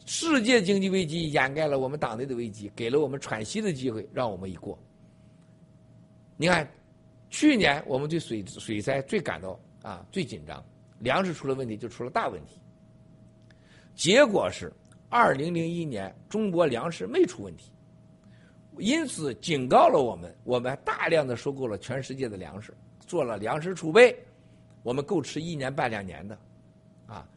[0.05, 4.77] 世界经济危机掩盖了我们党内的危机，给了我们喘息的机会，让我们一过。
[6.37, 6.69] 你看，
[7.29, 10.63] 去年我们对水水灾最感到啊最紧张，
[11.03, 12.59] 粮食出了问题就出了大问题。
[13.93, 14.73] 结果是，
[15.09, 17.69] 二零零一年中国粮食没出问题。
[18.79, 22.73] 因此，警告了我们：我们大量的收购了全世界的粮食，
[23.05, 24.17] 做了粮食储备，
[24.81, 26.35] 我们够吃一年半两年的，
[27.05, 27.27] 啊！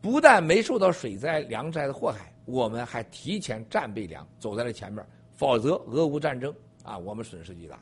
[0.00, 5.04] 不但没受到水灾、粮灾的祸害，我们还提前战备粮，走在了前面。
[5.34, 6.52] 否则，俄乌战争
[6.82, 7.78] 啊，我们损失巨大。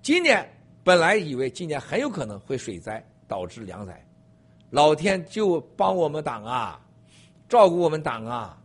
[0.00, 0.48] 今年
[0.82, 4.04] 本来以为今年很有可能会水灾导致粮灾，
[4.70, 6.80] 老天就帮我们党啊，
[7.48, 8.56] 照顾我们党啊。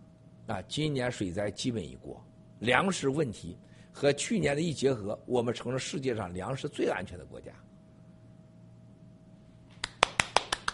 [0.47, 2.23] 啊，今年水灾基本已过，
[2.59, 3.57] 粮食问题
[3.91, 7.51] 和去年的一结合，我们成了世界上粮食最安全的国家。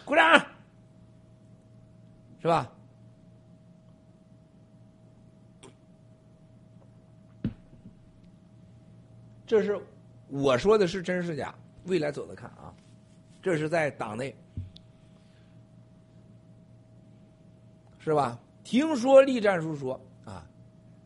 [0.04, 0.46] 鼓掌，
[2.42, 2.70] 是吧？
[9.48, 9.80] 这是
[10.32, 11.54] 我说的是真是假？
[11.86, 12.74] 未来走着看啊！
[13.42, 14.34] 这是在党内，
[18.00, 18.40] 是吧？
[18.64, 20.48] 听说栗战书说啊，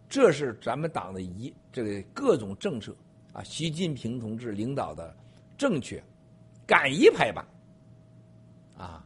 [0.08, 2.96] 这是咱们党的一这个各种政策
[3.34, 5.16] 啊，习近平同志领导的
[5.58, 6.04] 正确，
[6.68, 7.44] 敢一拍板
[8.78, 9.04] 啊，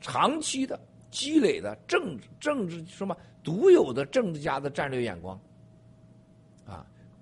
[0.00, 0.80] 长期的
[1.10, 5.38] 积累的政治政治什么独有的政治家的战略眼光，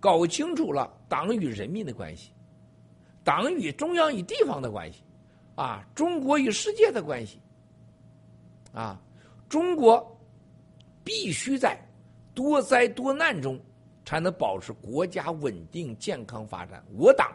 [0.04, 2.30] 搞清楚了党与人民的关系，
[3.24, 5.02] 党与中央与地方的关系
[5.54, 7.40] 啊，中国与世界的关系
[8.74, 9.00] 啊。
[9.48, 10.14] 中国
[11.02, 11.80] 必须在
[12.34, 13.58] 多灾多难中
[14.04, 17.32] 才能保持国家稳定健康发展，我党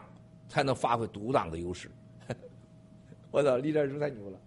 [0.48, 1.90] 才能发挥独党的优势。
[3.32, 4.38] 我操，李战书太牛了！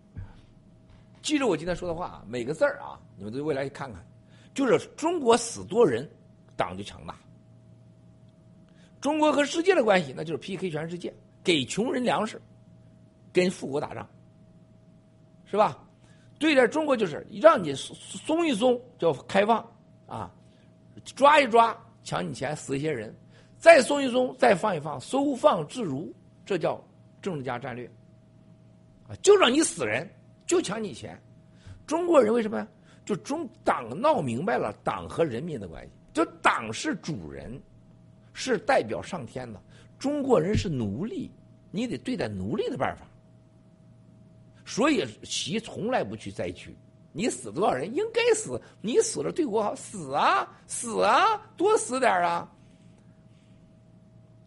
[1.21, 4.01] 记住我今天说的话啊，每个字儿啊，你们对未来看看，
[4.53, 6.09] 就是中国死多人，
[6.55, 7.17] 党就强大。
[9.03, 11.13] 中国和世界的关系，那就是 PK 全世界，
[11.43, 12.41] 给穷人粮食，
[13.33, 14.07] 跟富国打仗，
[15.43, 15.85] 是吧？
[16.39, 19.59] 对待中国就是让你松一松叫开放
[20.07, 20.33] 啊，
[21.15, 23.13] 抓一抓抢你钱死一些人，
[23.57, 26.09] 再松一松再放一放收放自如，
[26.45, 26.81] 这叫
[27.21, 27.85] 政治家战略
[29.05, 30.09] 啊，就让你死人，
[30.47, 31.21] 就抢你钱。
[31.85, 32.65] 中国人为什么呀？
[33.03, 37.61] 就中党闹明白了党和人民的关系，就党是主人，
[38.33, 39.61] 是代表上天的，
[39.97, 41.31] 中国人是奴隶
[41.71, 43.05] 你得对待奴隶的办法。
[44.65, 46.75] 所以习从来不去灾区，
[47.11, 52.51] 你死多少人应该死，你死了对我好，死啊死啊，多死点啊！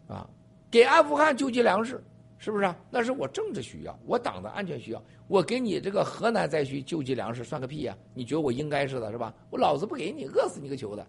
[0.07, 0.29] 啊，
[0.71, 2.03] 给阿富汗救济粮食，
[2.39, 2.73] 是不是？
[2.89, 5.03] 那是我政治需要，我党的安全需要。
[5.27, 7.95] 我给你这个河南灾区救济粮食，算个屁呀！
[8.13, 9.33] 你觉得我应该似的，是吧？
[9.49, 11.05] 我老子不给你，饿死你个球的！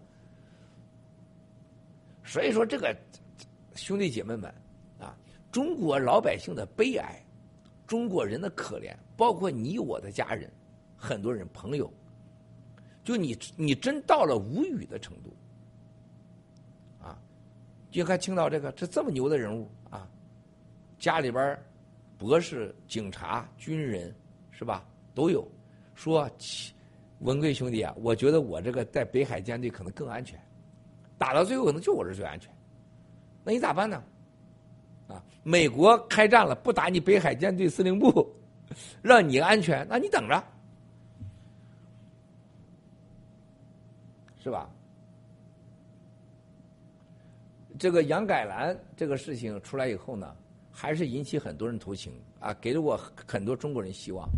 [2.29, 2.95] 所以说，这个
[3.75, 4.53] 兄弟姐妹们
[4.99, 5.17] 啊，
[5.51, 7.19] 中国老百姓的悲哀。
[7.87, 10.47] 中国人的可怜，包括你我的家人，
[10.95, 11.91] 很多人朋友，
[13.03, 15.35] 就你你真到了无语的程度，
[17.01, 17.19] 啊！
[17.89, 20.07] 就看青岛这个，这这么牛的人物啊，
[20.99, 21.59] 家里边
[22.15, 24.15] 博士、警察、军人
[24.51, 25.51] 是吧都有，
[25.95, 26.29] 说
[27.21, 30.39] 文贵兄弟啊，我觉得我这个在北海舰队可能更安全，
[31.19, 32.51] 打到最后可能就我这最安全，
[33.43, 34.01] 那你咋办呢？
[35.07, 35.23] 啊！
[35.43, 38.27] 美国开战了，不打你北海舰队司令部，
[39.01, 40.43] 让你安全，那你等着，
[44.41, 44.69] 是吧？
[47.77, 50.35] 这个杨改兰这个事情出来以后呢，
[50.71, 54.29] 还是引起很多人同情啊，给了我很多中国人希望。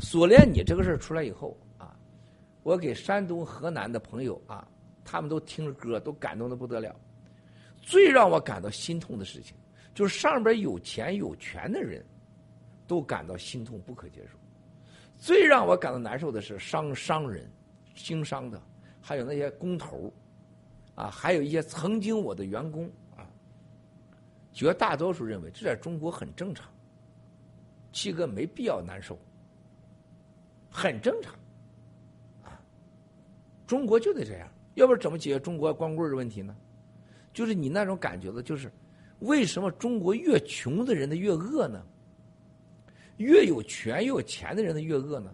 [0.00, 1.96] 锁链你这个事出来以后啊，
[2.62, 4.66] 我给山东、河南的朋友啊，
[5.04, 6.94] 他们都听着歌，都感动的不得了。
[7.80, 9.56] 最让我感到心痛的事情。
[9.94, 12.04] 就是上边有钱有权的人，
[12.84, 14.36] 都感到心痛不可接受。
[15.16, 17.48] 最让我感到难受的是商商人、
[17.94, 18.60] 经商的，
[19.00, 20.12] 还有那些工头
[20.96, 23.24] 啊，还有一些曾经我的员工啊。
[24.52, 26.68] 绝大多数认为这在中国很正常，
[27.92, 29.16] 七哥没必要难受，
[30.68, 31.32] 很正常，
[32.42, 32.60] 啊，
[33.64, 36.54] 中国就得这样，要不然怎么解决中国光棍的问题呢？
[37.32, 38.70] 就是你那种感觉的，就是。
[39.20, 41.82] 为什么中国越穷的人的越饿呢？
[43.16, 45.32] 越有权越有钱的人的越饿呢？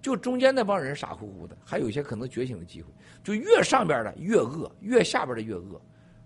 [0.00, 2.90] 就中间那帮人傻乎乎的，还有一些可能觉醒的机会。
[3.22, 5.80] 就越上边的越饿，越下边的越饿，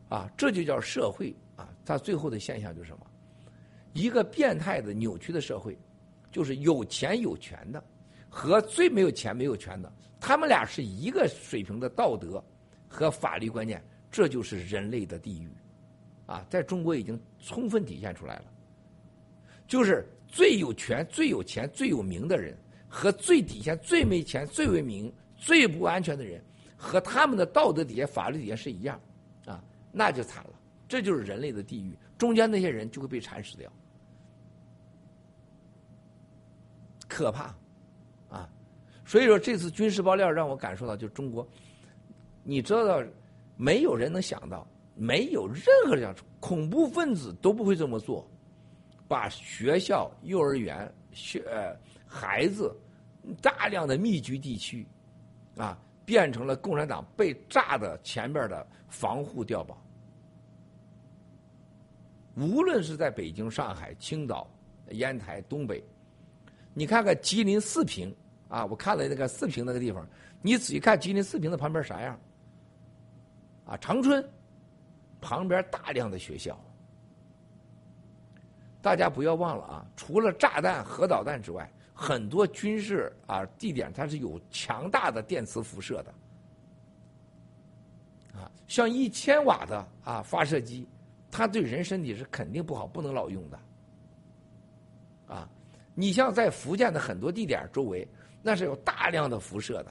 [0.08, 1.68] 啊，这就叫社会啊！
[1.84, 3.06] 它最后的现象就是什么？
[3.92, 5.76] 一个变态的扭曲的社会，
[6.30, 7.82] 就是有钱有权的
[8.36, 9.90] 和最没有钱没有权的，
[10.20, 12.44] 他们俩是一个水平的道德
[12.86, 15.48] 和法律观念，这就是人类的地狱。
[16.26, 18.44] 啊，在中国已经充分体现出来了，
[19.66, 22.54] 就是最有权、最有钱、最有名的人，
[22.90, 26.44] 和最底下最没钱、最为名、最不安全的人，
[26.76, 29.00] 和他们的道德底下、法律底下是一样，
[29.46, 30.50] 啊，那就惨了。
[30.86, 33.72] 这就是人类的地狱，中间那些人就会被蚕食掉，
[37.08, 37.54] 可怕，
[39.06, 41.48] 所以说这次军事爆料让我感受到，就中国，
[42.42, 43.02] 你知道，
[43.56, 44.66] 没有人能想到。
[44.98, 48.26] 没有任何这样恐怖分子都不会这么做，
[49.06, 51.76] 把学校、幼儿园、学呃
[52.06, 52.74] 孩子
[53.42, 54.86] 大量的密集地区，
[55.58, 59.78] 啊，变成了共产党被炸的前边的防护碉堡。
[62.36, 64.50] 无论是在北京、上海、青岛、
[64.92, 65.84] 烟台、东北，
[66.72, 68.10] 你看看吉林四平
[68.48, 70.06] 啊，我看了那个四平那个地方，
[70.42, 72.18] 你仔细看吉林四平的旁边啥样？
[73.66, 74.24] 啊，长春。
[75.18, 76.56] 旁边大量的学校，
[78.80, 79.84] 大家不要忘了啊！
[79.96, 86.14] 除了炸弹、核导弹之外，很多军事啊地点它是有强大的电磁辐射的，
[88.38, 90.86] 啊，像一千瓦的啊发射机，
[91.30, 93.58] 它对人身体是肯定不好，不能老用的，
[95.26, 95.48] 啊，
[95.94, 98.06] 你像在福建的很多地点周围，
[98.42, 99.90] 那是有大量的辐射的，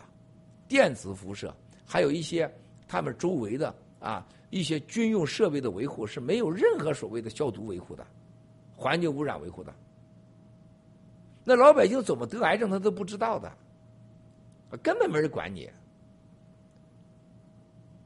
[0.68, 1.56] 电磁辐射，
[1.86, 2.50] 还有一些
[2.88, 4.26] 他们周围的啊。
[4.52, 8.08] 一些军用设备的维护是没有任何所谓的消毒维护的，
[8.74, 9.74] 环境污染维护的。
[11.44, 13.52] 那老百姓怎么得癌症，他都不知道的，
[14.82, 15.70] 根本没人管你。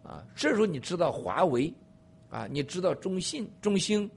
[0.01, 1.71] 啊，这时候你知道华为，
[2.31, 4.09] 啊，你知道中信、中兴，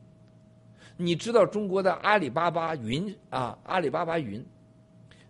[0.97, 4.43] 你知道中国的阿里巴巴云啊，阿里巴巴云，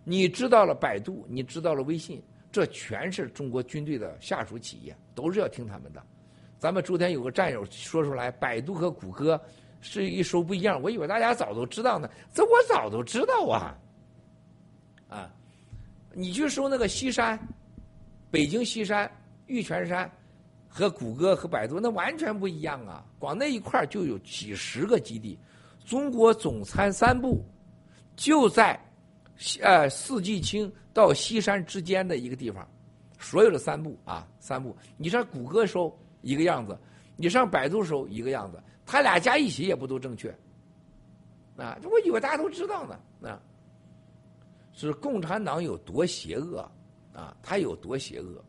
[0.03, 2.21] 你知道了百度，你知道了微信，
[2.51, 6.03] 这全是中国军队的下属企业，都是要听他们的。
[6.59, 9.39] 咱们昨天有个战友说出来，百度和谷歌
[9.81, 13.77] 是一说不一样，我以为大家早都知道呢，这我早都知道啊，
[15.09, 15.29] 啊，
[16.13, 17.39] 你去搜那个西山，
[18.31, 19.09] 北京西山
[19.47, 20.09] 玉泉山，
[20.67, 25.37] 和谷歌和百度那完全不一样啊，光那一块就有几十个基地，
[25.85, 27.43] 中国总参三部
[28.15, 28.79] 就在
[29.61, 32.67] 呃四季青到西山之间的一个地方，
[33.19, 35.93] 所有的三步啊三步，你上谷歌搜。
[36.25, 36.79] 一个样子，
[37.17, 40.33] 你上百度搜一个样子，他俩加一起也不都正确，
[41.57, 42.97] 啊，我以为大家都知道呢，
[43.29, 43.41] 啊，
[44.71, 46.59] 是共产党有多邪恶
[47.11, 48.41] 啊，他有多邪恶，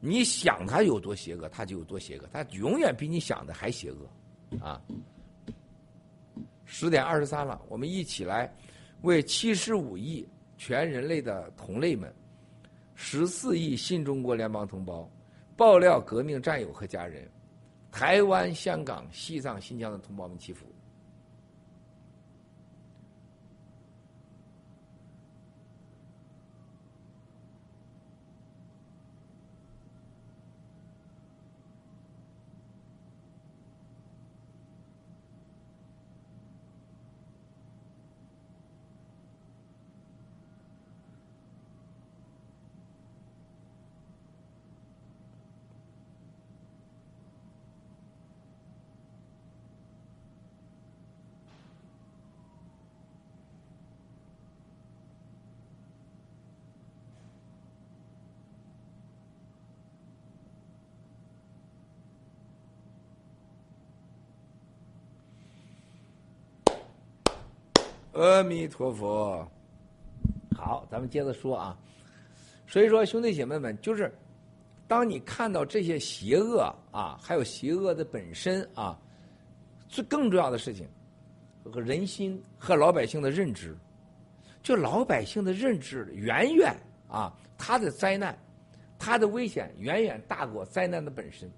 [0.00, 4.80] 你想他有多邪恶，他就有多邪恶，他永远比你想的还邪恶，啊。
[6.64, 8.50] 十点二十三了，我们一起来
[9.02, 10.26] 为七十五亿
[10.56, 12.12] 全人类的同类们，
[12.94, 15.10] 十四亿新中国联邦同胞，
[15.56, 17.28] 爆料革命战友和家人，
[17.90, 20.71] 台湾、香港、西藏、新疆的同胞们祈福。
[68.22, 69.44] 阿弥陀佛，
[70.56, 71.76] 好，咱们接着说啊。
[72.68, 74.14] 所以说，兄弟姐妹们，就是
[74.86, 78.96] 当你看到这些邪恶啊，还有邪恶的本身啊，
[79.88, 80.88] 最更重要的事情
[81.64, 83.76] 和人心和老百姓的认知，
[84.62, 86.72] 就老百姓的认知远远
[87.08, 88.38] 啊，他的灾难，
[89.00, 91.50] 他的危险远远大过灾难的本身。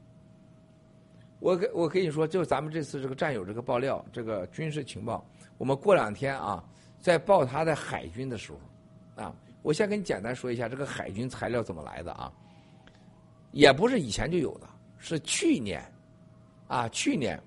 [1.41, 5.23] 我跟我跟你说，就咱们这次这个战友这个爆料，这个军事情报。
[5.57, 6.63] 我们过两天啊，
[7.01, 12.33] 在报他的海军的时候，啊，我先跟你简单说一下这个海军材料怎么来的啊，
[13.53, 14.69] 也不是以前就有的，
[14.99, 15.81] 是去年，
[16.67, 17.41] 啊，去年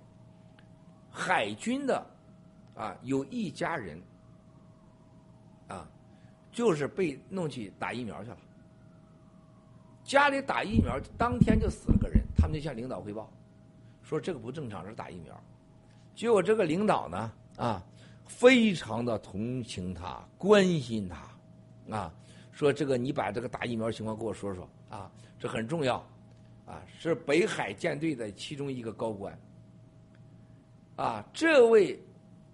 [1.12, 2.06] 海军的
[2.76, 4.02] 啊有一家人，
[5.68, 5.88] 啊，
[6.50, 8.38] 就是被弄去打疫苗去了，
[10.04, 13.30] 家里打疫苗当天就死了个人，他们就向领导汇报，
[14.02, 15.38] 说这个不正常，是打疫苗，
[16.16, 17.84] 结果这个领导呢，啊。
[18.28, 22.14] 非常的同情他，关心他，啊，
[22.52, 25.96] 说这个你把这个打疫苗情况给我说说啊，这很重要，
[26.66, 29.40] 啊，是北海舰队的其中一个高官，
[30.98, 32.00] 啊，这位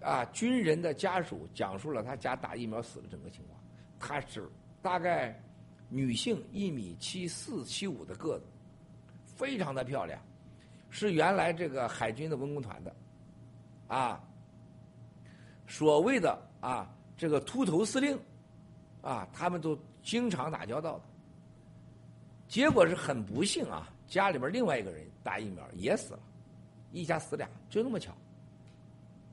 [0.00, 3.60] 啊军人的家属讲述了他家打疫苗死的整个情况，
[3.98, 4.48] 他是
[4.80, 5.38] 大概
[5.88, 8.46] 女性一米七四七五的个子，
[9.26, 10.20] 非常的漂亮，
[10.88, 12.96] 是原来这个海军的文工团的，
[13.88, 14.22] 啊。
[15.66, 18.18] 所谓的啊，这个秃头司令，
[19.02, 21.04] 啊，他们都经常打交道的。
[22.46, 26.20] 结果是很不幸啊，家里边另外一个人打疫苗也死了，
[26.92, 28.12] 一家死俩，就那么巧。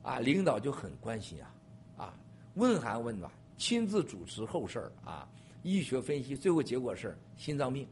[0.02, 1.54] 啊，领导就很关心啊，
[2.04, 2.14] 啊，
[2.54, 5.28] 问寒问暖，亲自主持后事啊，
[5.62, 7.86] 医学分析，最后结果是心脏病。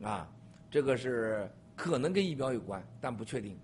[0.00, 0.26] 啊，
[0.70, 3.58] 这个是可能跟疫苗有关，但不确定。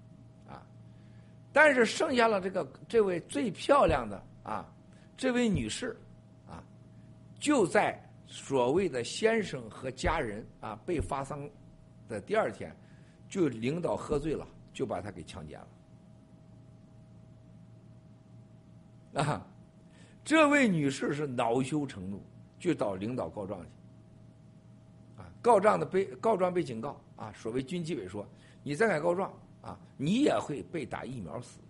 [1.53, 4.67] 但是剩下了这个这位最漂亮的啊，
[5.17, 5.95] 这位女士
[6.49, 6.65] 啊，
[7.39, 11.47] 就在所谓的先生和家人啊被发丧
[12.09, 12.75] 的第二天，
[13.29, 15.61] 就领导喝醉了，就把她给强奸
[19.13, 19.47] 了啊。
[20.25, 22.25] 这位女士是恼羞成怒，
[22.59, 23.69] 就找领导告状去
[25.21, 25.29] 啊。
[25.43, 28.27] 告状的被告状被警告啊，所谓军纪委说，
[28.63, 29.31] 你再敢告状。
[29.63, 31.61] 啊，你也会被打疫苗死。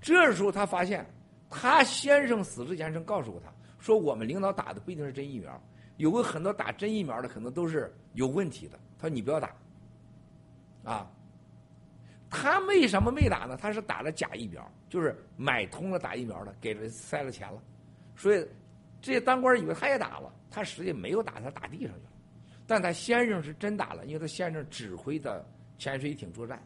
[0.00, 1.04] 这时候他发现，
[1.50, 5.60] 他先生死之前曾告诉过他，说我们领导打的不一定是真疫苗，
[5.96, 8.78] 有个很多打真疫苗的可能都是有问题的。
[8.98, 9.54] 他说你不要打。
[10.84, 11.10] 啊，
[12.28, 13.56] 他为什么没打呢？
[13.56, 17.62] 他是打了假疫苗，就是买通了打疫苗的，给了塞了钱了，
[18.16, 18.46] 所以
[19.00, 22.10] 这些当官以为他也打了，他实际没有打，他打地上去了。
[22.66, 25.46] 但他先生是真打了，因为他先生指挥的。
[25.82, 26.62] 潜水艇作战，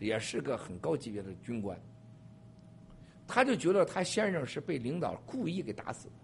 [0.00, 1.80] 也是个很高级别的军官。
[3.24, 6.14] 他就觉得他先生是被领导故意给打死的，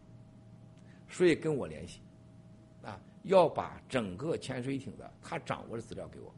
[1.08, 2.00] 所以跟我联系，
[2.82, 6.34] 啊，要把整个潜水艇的他掌握的资料给我。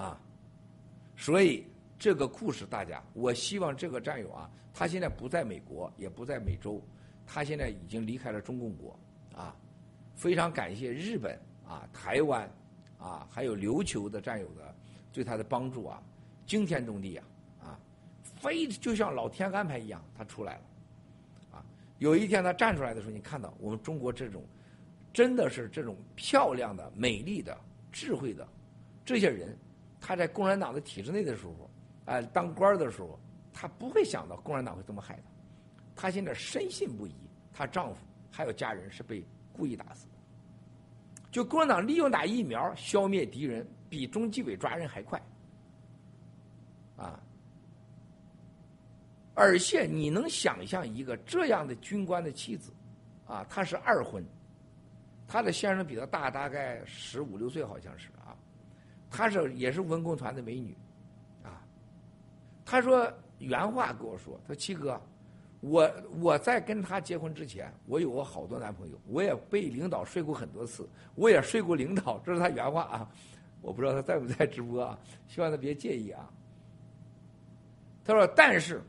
[0.00, 0.18] 啊，
[1.18, 1.66] 所以
[1.98, 6.82] 这个故事大家，我希望这个战友啊，他现在不在美国，也不在美洲，
[7.26, 8.98] 他现在已经离开了中共国，
[9.34, 9.54] 啊，
[10.14, 11.38] 非常感谢日本。
[11.70, 12.50] 啊，台湾，
[12.98, 14.74] 啊，还有琉球的战友的
[15.12, 16.02] 对他的帮助啊，
[16.44, 17.24] 惊天动地啊，
[17.62, 17.78] 啊，
[18.24, 20.62] 非就像老天安排一样，他出来了，
[21.52, 21.64] 啊，
[21.98, 24.42] 有一天他站出来的时候，你看到我们中国这种，
[25.12, 27.56] 真的是这种漂亮的、美丽的、
[27.92, 28.48] 智慧的
[29.04, 29.56] 这些人，
[30.00, 31.70] 他在共产党的体制内的时候，
[32.04, 33.16] 啊，当官的时候，
[33.52, 35.30] 他不会想到共产党会这么害他。
[35.94, 37.14] 他现在深信不疑，
[37.52, 40.08] 她丈夫还有家人是被故意打死。
[41.30, 45.20] 就共产党利用打疫苗消灭敌人，比中纪委抓人还快。
[46.96, 47.18] 啊，
[49.34, 52.72] 而且你能想象一个这样的军官的妻子，
[53.26, 54.24] 啊，她是二婚，
[55.26, 58.36] 她的先生比她大大概十五六岁，好像是啊，
[59.08, 60.76] 她是也是文工团的美女，
[61.42, 61.62] 啊，
[62.64, 65.00] 她说原话跟我说，她说七哥。
[65.60, 73.10] 我我在跟他结婚之前，我有过好多男朋友，我也被领导睡过很多次，我也睡过领导，这是他原话啊，
[73.60, 76.30] 我不知道他在不在直播啊，希望他别介意啊。
[78.02, 78.82] 他说：“但是，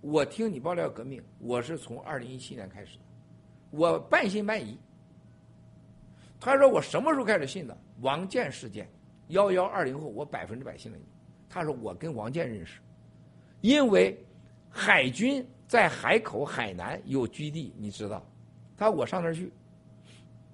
[0.00, 3.04] 我听你爆料革命，我是从二零一七年开始的，
[3.70, 4.76] 我半信半疑。”
[6.40, 7.78] 他说：“我什么时候开始信的？
[8.00, 8.90] 王建事件，
[9.28, 11.04] 幺幺二零后，我百分之百信了你。”
[11.48, 12.80] 他说：“我跟王建认识，
[13.60, 14.18] 因为
[14.68, 18.24] 海军。”在海口海南有基地，你知道？
[18.76, 19.52] 他说我上那儿去，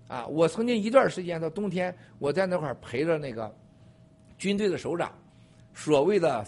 [0.09, 3.55] 啊，我曾经一段时间到冬天，我在那块儿陪着那个
[4.39, 5.13] 军队的首长，
[5.75, 6.47] 所谓的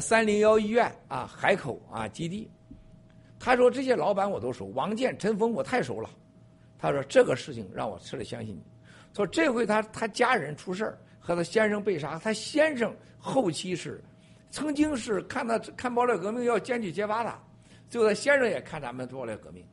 [0.00, 2.50] 三零幺医院啊，海口啊基地。
[3.38, 6.10] 他说这些老板我都熟，王建、陈峰我太熟了。
[6.78, 8.62] 他说这个事情让我彻底相信你。
[9.14, 14.02] 说这回他他家人出事儿，和他先生被杀，他先生后期是
[14.50, 17.38] 曾经是看他看爆料革命要检举揭发他。
[17.88, 19.64] 最后，他先生也看咱们做了革命，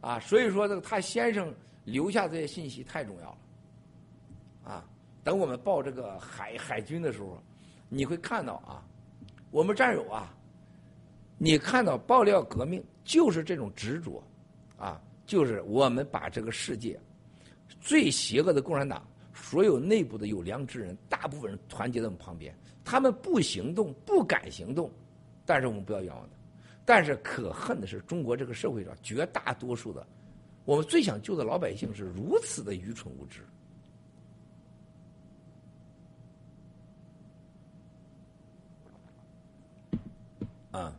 [0.00, 1.52] 啊，所以说这个他先生
[1.84, 3.38] 留下这些信息太重要了，
[4.72, 4.84] 啊，
[5.22, 7.42] 等我们报这个海海军的时候，
[7.88, 8.84] 你会看到啊，
[9.50, 10.34] 我们战友啊，
[11.38, 14.22] 你看到爆料革命就是这种执着，
[14.76, 17.00] 啊，就是我们把这个世界
[17.80, 24.90] 最邪恶的共产党，所有内部的有良知人，大部分人团结在我们旁边，他们不行动，不敢行动，
[25.46, 26.33] 但是我们不要冤枉他。
[26.86, 30.06] 但是可恨的是，中国这个社会上绝大多数的，
[30.64, 33.40] 我们最想救的老百姓是如此的愚蠢无知。
[40.72, 40.92] 啊，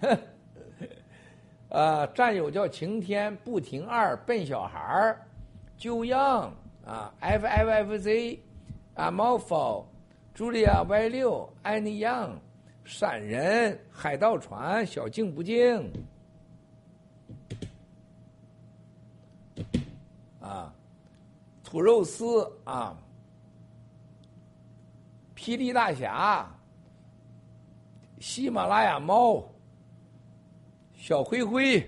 [1.68, 5.20] 啊，战友叫晴天不停二笨小孩儿，
[5.76, 6.54] 就样
[6.86, 8.40] 啊，F F F Z。
[8.94, 9.86] 阿毛夫、
[10.34, 12.38] 茱莉亚 Y 六、安妮杨、
[12.84, 15.90] 山人、海盗船、小静不静，
[20.40, 20.74] 啊，
[21.64, 22.94] 土肉丝啊，
[25.34, 26.46] 霹雳大侠、
[28.20, 29.42] 喜马拉雅猫、
[30.94, 31.80] 小灰灰，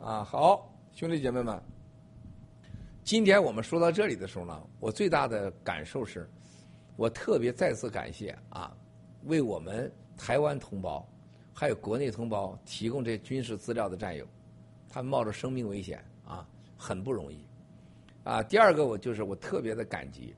[0.00, 1.62] 啊，好，兄弟姐妹们。
[3.06, 6.28] 今天我们说到这里的时候呢，我最大的感受是，
[6.96, 8.76] 我特别再次感谢啊，
[9.26, 11.08] 为我们台湾同胞
[11.54, 14.26] 还有国内同胞提供这军事资料的战友，
[14.88, 16.44] 他们冒着生命危险啊，
[16.76, 17.46] 很不容易
[18.24, 18.42] 啊。
[18.42, 20.34] 第二个，我就是我特别的感激，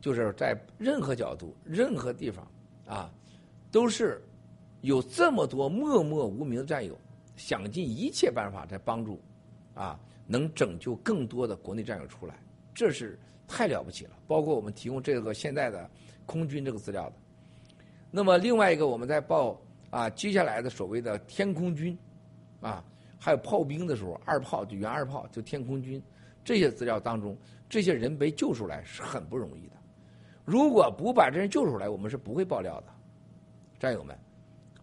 [0.00, 2.50] 就是在任何角度、任何地方
[2.86, 3.12] 啊，
[3.70, 4.26] 都是
[4.80, 6.98] 有这么多默默无名的战友，
[7.36, 9.20] 想尽一切办法在帮助
[9.74, 10.00] 啊。
[10.26, 12.34] 能拯救更多的国内战友出来，
[12.74, 14.12] 这是太了不起了。
[14.26, 15.88] 包括我们提供这个现在的
[16.24, 17.14] 空军这个资料的。
[18.10, 21.96] 那么另外一个，我们在报啊接下来的所谓的天空军，
[22.60, 22.84] 啊
[23.18, 26.02] 还有炮兵的时候，二炮就原二炮就天空军
[26.44, 27.36] 这些资料当中，
[27.68, 29.76] 这些人被救出来是很不容易的。
[30.44, 32.86] 如果不把这人救出来，我们是不会爆料的，
[33.78, 34.16] 战友们。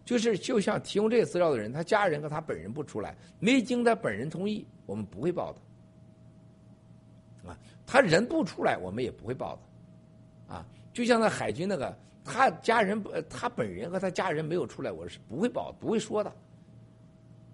[0.04, 7.48] 就是就像提供这些资料的人，他家人和他本人不出来，没经他本人同意，我们不会报的。
[7.48, 10.54] 啊，他人不出来，我们也不会报的。
[10.54, 16.32] 啊，就像那海军那个，他家人不，他本人和他家人没有出来，我是不会报，不会说的。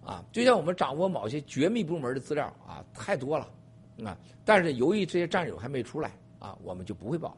[0.04, 3.48] 啊，就像我们掌握某些绝密部门的资料啊，太多了，
[4.04, 7.36] 啊，但是由于这些战友还没出来，啊，我们就不会报。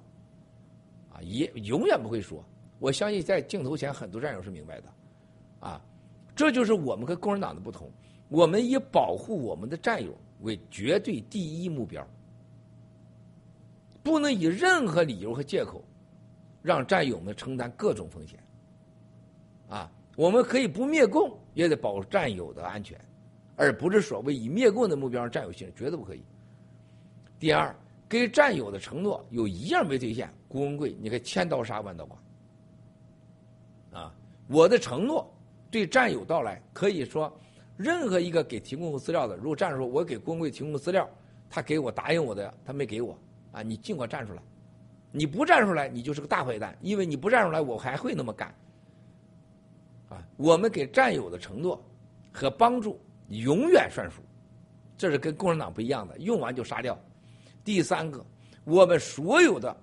[1.13, 2.43] 啊，也永远不会说。
[2.79, 4.93] 我相信在镜头前很多战友是明白的。
[5.63, 5.81] 啊，
[6.35, 7.89] 这就是我们和共产党的不同。
[8.29, 12.05] 我们以保护我们的战友为绝对第一目标，
[14.03, 15.85] 不能以任何理由和借口
[16.63, 18.43] 让战友们承担各种风险。
[19.69, 22.99] 啊，我们可以不灭共，也得保战友的安全，
[23.55, 26.25] 而不是所谓以灭共的目标让战友牺牲，绝对不可以。
[27.39, 27.73] 第二，
[28.09, 32.19] 给战友的承诺有一样没兑现，郭文贵，你可千刀杀万刀剐。
[33.93, 34.15] 啊，
[34.49, 35.31] 我的承诺。
[35.73, 37.35] 对战友到来，可以说
[37.77, 41.09] 任何一个给提供资料的，如果站出说我给工会提供资料，
[41.49, 43.19] 他给我答应我的，他没给我
[43.51, 44.43] 啊，你尽管站出来。
[45.15, 48.55] 你不站出来，你就是个大坏蛋，因为你不站出来，我还会那么干。
[50.09, 51.83] 啊，我们给战友的承诺
[52.33, 54.23] 和帮助永远算数，
[54.97, 56.99] 这是跟共产党不一样的，用完就杀掉。
[57.65, 58.25] 第三个，
[58.65, 59.75] 我们所有的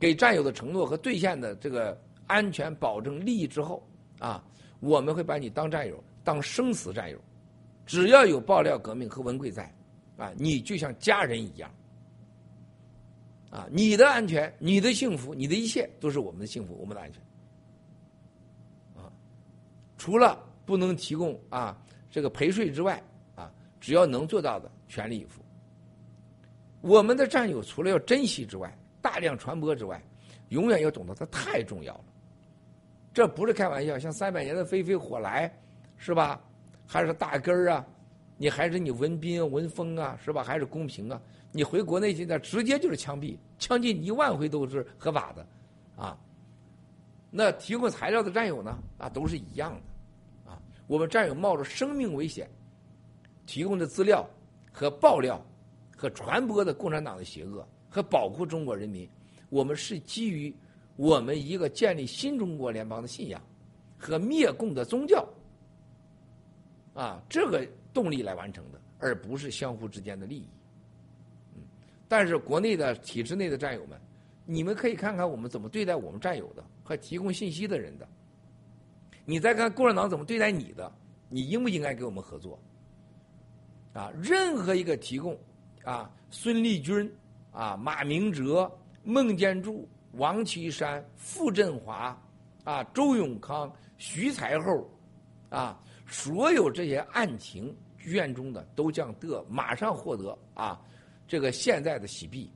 [0.00, 3.88] 给战友的承诺和兑现的这个安全保证利益之后，
[4.18, 4.44] 啊，
[4.80, 7.18] 我们会把你当战友，当生死战友，
[7.84, 9.74] 只要有爆料革命和文贵在，
[10.16, 11.70] 啊，你就像家人一样。
[13.50, 17.22] 啊，你的安全、你的幸福、你的一切都是我们的幸福、我们的安全。
[18.94, 19.10] 啊，
[19.96, 21.80] 除了不能提供啊
[22.10, 23.02] 这个陪睡之外，
[23.34, 23.50] 啊，
[23.80, 25.40] 只要能做到的，全力以赴。
[26.82, 30.00] 我们的战友除了要珍惜之外，大量传播之外，
[30.50, 32.04] 永远要懂得它太重要了。
[33.18, 35.52] 这不是开玩笑，像三百年的飞飞火来，
[35.96, 36.40] 是吧？
[36.86, 37.84] 还是大根儿啊？
[38.36, 40.40] 你还是你文斌、文峰啊，是吧？
[40.40, 41.20] 还是公平啊？
[41.50, 45.44] 你回国内现在直接就是枪毙，枪毙一万回都是合法的，
[45.96, 46.16] 啊，
[47.28, 48.78] 那提供材料的战友呢？
[48.98, 52.48] 啊，都是一样的，啊，我们战友冒着生命危险
[53.46, 54.24] 提供的资料
[54.70, 55.44] 和爆料
[55.96, 59.10] 和传播的共产党的邪恶和保护中国人民，
[59.48, 60.54] 我们是基于
[60.98, 63.40] 我们一个建立新中国联邦的信仰
[63.96, 65.24] 和灭共的宗教，
[66.92, 67.64] 啊，这个
[67.94, 70.48] 动力来完成的，而不是相互之间的利益。
[71.54, 71.62] 嗯
[72.08, 73.96] 但是国内的体制内的战友们，
[74.44, 78.08] 你们可以看看我们怎么对待我们战友的和提供信息的人的。
[79.24, 80.92] 你再看共产党怎么对待你的，
[81.28, 82.58] 你应不应该跟我们合作？
[83.92, 85.38] 啊，任何一个提供
[85.84, 87.08] 啊，孙立军
[87.52, 88.68] 啊、马明哲、
[89.04, 92.20] 孟建柱、王岐山、傅振华
[92.64, 94.90] 啊、周永康、徐才厚
[95.48, 100.80] 啊，所有这些案情卷中的都将得马上获得啊。
[101.26, 102.50] 这个现在的洗币，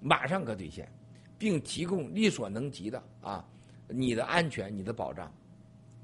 [0.00, 0.90] 马上可兑现，
[1.36, 3.44] 并提供力所能及的啊，
[3.88, 5.32] 你的安全、你的保障，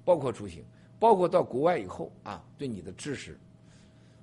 [0.05, 0.65] 包括出行，
[0.99, 3.39] 包括到国外以后啊，对你的支持，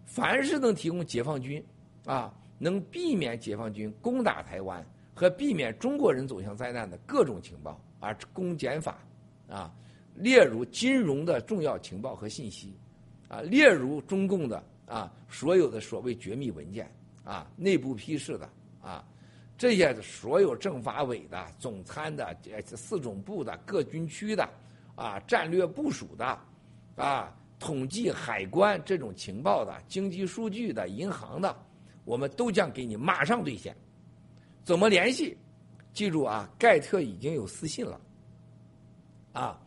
[0.06, 1.66] 凡是能提供解放军
[2.06, 4.86] 啊，能避免解放军攻打台湾
[5.16, 9.00] 和避免中国人走向灾难的各种情报啊，公检法
[9.50, 9.74] 啊，
[10.14, 12.78] 列入金融的重要情报和信息
[13.28, 16.88] 啊，列入中共的啊所有的所谓绝密文件。
[17.28, 18.48] 啊，内部批示的
[18.84, 19.04] 啊，
[19.58, 24.48] 这些所有政法委的、总参的、四总部的、各军区的
[24.94, 26.40] 啊，战略部署的
[26.96, 31.58] 啊，统计、海关这种情报的、经济数据的、银行的，
[32.04, 33.76] 我们都将给你马上兑现。
[34.66, 35.38] 怎么联系？
[35.94, 38.02] 记住啊，盖特已经有私信了
[39.32, 39.62] 啊，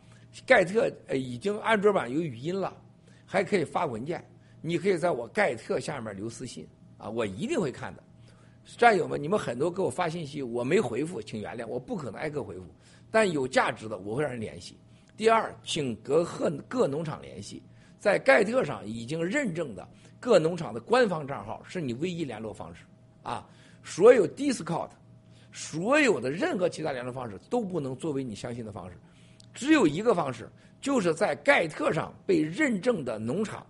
[0.45, 2.77] 盖特已经安卓版有语音了，
[3.25, 4.23] 还可以发文件。
[4.61, 6.69] 你可以在我盖特下面留私信。
[6.99, 8.03] 啊，我一定会看的，
[8.77, 12.66] 战友们，你们很多给我发信息，我没回复，请原谅，我不可能挨个回复，
[13.09, 14.77] 但有价值的我会让人联系。
[15.16, 17.62] 第二，请各各各农场联系，
[18.01, 19.89] 在盖特上已经认证的
[20.19, 22.85] 各农场的官方账号是你唯一联络方式
[23.23, 23.49] 啊。
[23.89, 24.90] 所有 Discord，
[25.51, 28.97] 所有的任何其他联络方式都不能作为你相信的方式，
[29.55, 30.47] 只有一个方式，
[30.81, 33.66] 就是在盖特上被认证的农场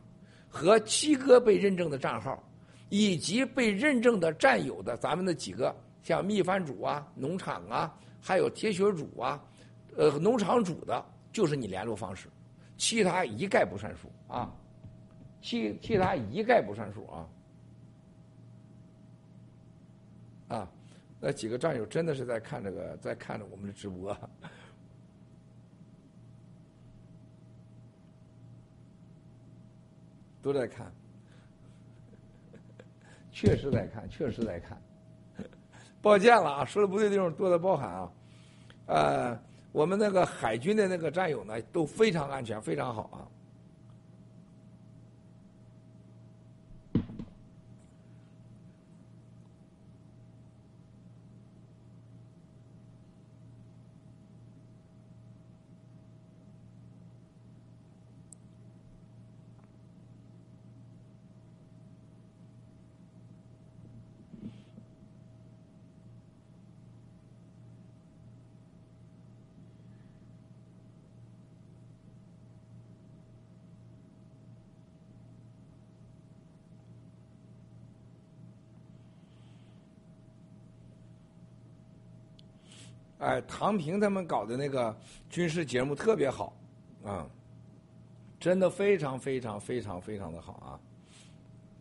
[0.49, 2.43] 和七哥被认证的账号。
[2.91, 9.39] 以及被认证的占有的咱们的几个像秘饭主啊、农场啊，还有铁血主啊，
[9.95, 12.31] 呃，农场主的，就是你联络方式，
[12.79, 14.51] 其他一概不算数啊，
[15.43, 17.29] 其其他一概不算数啊，
[20.49, 20.69] 啊，
[21.21, 24.17] 那几个战友真的是在看这个，在看着我们的直播，
[30.43, 30.91] 都在看。
[33.31, 34.81] 确实在看，确实在看。
[36.01, 38.11] 抱歉了啊，说的不对的地方多的包涵啊。
[38.87, 39.39] 呃，
[39.71, 43.29] 我们那个海军的那个战友呢，都非常安全，非常好啊。
[83.19, 84.97] 哎，唐平他们搞的那个
[85.29, 86.57] 军事节目特别好，
[87.05, 87.29] 啊，
[88.39, 90.79] 真的非常非常非常非常的好啊！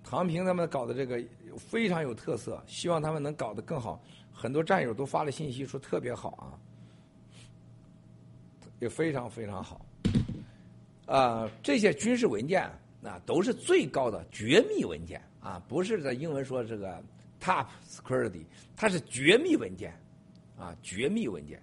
[0.04, 1.24] 唐平他们搞的这个
[1.58, 4.02] 非常有特色，希望他们能搞得更好。
[4.34, 6.58] 很多战友都发了信息说特别好啊，
[8.80, 9.86] 也非常非常好。
[11.06, 12.64] 啊，这些军事文件
[13.04, 17.00] 啊都是最高的绝密文件啊，不是在英文说这个
[17.40, 18.44] top security，
[18.76, 19.94] 它是绝密文件
[20.58, 21.62] 啊，绝密文件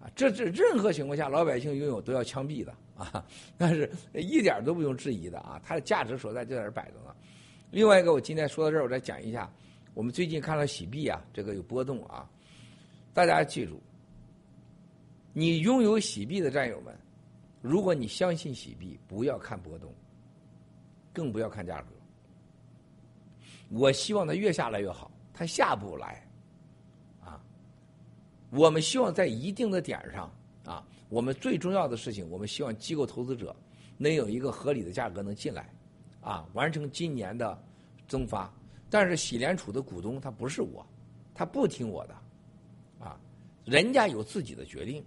[0.00, 3.26] 啊，这这任何情况下老百姓拥有都要枪毙的啊，
[3.58, 7.14] 但是一点都不用质疑的啊，它的价值所在就在这摆着呢。
[7.70, 9.52] 另外一个，我今天说到这儿，我再讲一下，
[9.94, 12.28] 我们最近看到洗币啊，这个有波动啊，
[13.12, 13.80] 大家记住，
[15.32, 16.96] 你拥有洗币的战友们。
[17.62, 19.94] 如果你相信洗币，不要看波动，
[21.12, 21.88] 更不要看价格。
[23.68, 26.26] 我希望它越下来越好，它下不来，
[28.50, 30.32] 我们希望在一定的点上
[30.64, 33.54] 啊，我们最重要的事情，我们希望机构投资者
[33.96, 35.72] 能有一个合理的价格能进来，
[36.20, 37.58] 啊，完成今年的
[38.06, 38.52] 增发。
[38.88, 40.84] 但是喜联储的股东他不是我，
[41.34, 42.14] 他不听我的，
[42.98, 43.18] 啊，
[43.64, 45.04] 人家有自己的决定。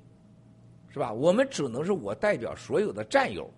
[0.90, 1.12] 是吧？
[1.12, 3.52] 我们只能是我代表所有的战友，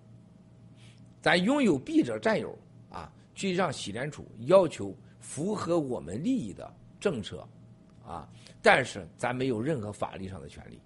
[1.21, 2.57] 咱拥有币者战友
[2.89, 7.45] 啊，去让喜联储要求符合我们利益的政策
[8.07, 8.25] 啊，
[8.65, 10.81] 但是咱没有任何法律上的权利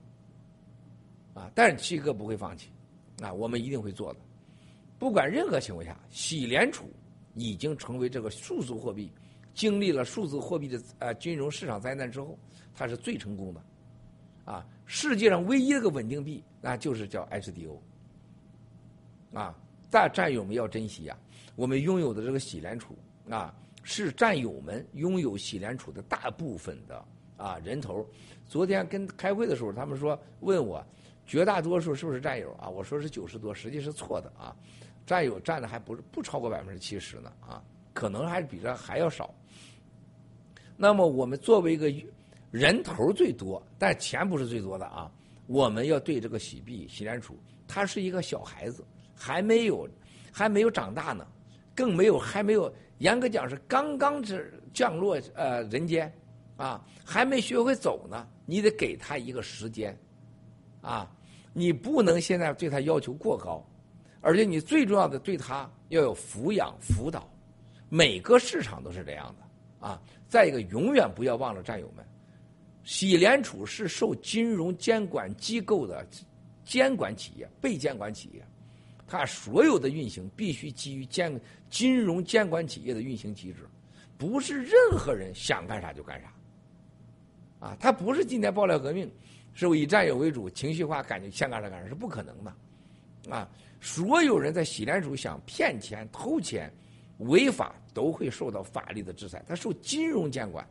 [1.34, 1.49] 啊。
[1.56, 2.69] 但是七哥不会放弃
[3.22, 4.19] 啊，我们一定会做的。
[4.97, 6.91] 不管任何情况下，喜联储
[7.35, 9.10] 已经成为这个数字货币，
[9.53, 12.38] 经历了数字货币的呃金融市场灾难之后，
[12.76, 13.64] 它是最成功的
[14.43, 14.68] 啊。
[14.85, 17.80] 世界上唯一一个稳定币，那就是叫 HDO。
[19.34, 19.57] 啊，
[19.89, 21.18] 大战友们要珍惜呀！
[21.56, 22.97] 我们拥有的这个喜联储
[23.30, 27.06] 啊，是战友们拥有喜联储的大部分的
[27.40, 28.06] 啊人头。
[28.45, 30.86] 昨天跟开会的时候，他们说问我，
[31.26, 32.70] 绝大多数是不是战友啊？
[32.70, 34.56] 我说是九十多，实际是错的啊。
[35.06, 37.64] 战友占的还不是不超过百分之七十呢啊，
[37.94, 39.34] 可能还比这还要少。
[40.78, 41.91] 那么我们作为一个。
[42.52, 45.11] 人头最多，但钱不是最多的啊！
[45.45, 47.38] 我们要对这个喜币、喜联储，
[47.68, 48.84] 他是一个小孩子，
[49.14, 49.88] 还没有
[50.32, 51.28] 还没有长大呢，
[51.76, 56.11] 更没有还没有严格讲是刚刚是降落呃人间
[56.60, 58.27] 啊，还没学会走呢。
[58.45, 59.98] 你得给他一个时间
[60.81, 61.10] 啊，
[61.53, 63.65] 你不能现在对他要求过高，
[64.19, 67.27] 而且你最重要的对他要有抚养辅导。
[67.88, 70.02] 每个市场都是这样的啊。
[70.27, 72.06] 再一个，永远不要忘了战友们。
[72.84, 76.06] 喜联储是受金融监管机构的
[76.65, 78.45] 监管企业，被监管企业，
[79.07, 83.68] 它所有的运行必须基于监金融监管企业的运行机制，
[84.18, 86.34] 不是任何人想干啥就干啥。
[87.60, 89.11] 啊，他不是今天爆料革命，
[89.53, 92.53] 是以战友为主，情绪化，感觉想干啥干啥，是不可能的。
[93.30, 93.48] 啊，
[93.81, 96.73] 所有人在喜联储想骗钱、偷钱、
[97.18, 99.44] 违法，都会受到法律的制裁。
[99.48, 100.68] 它受金融监管。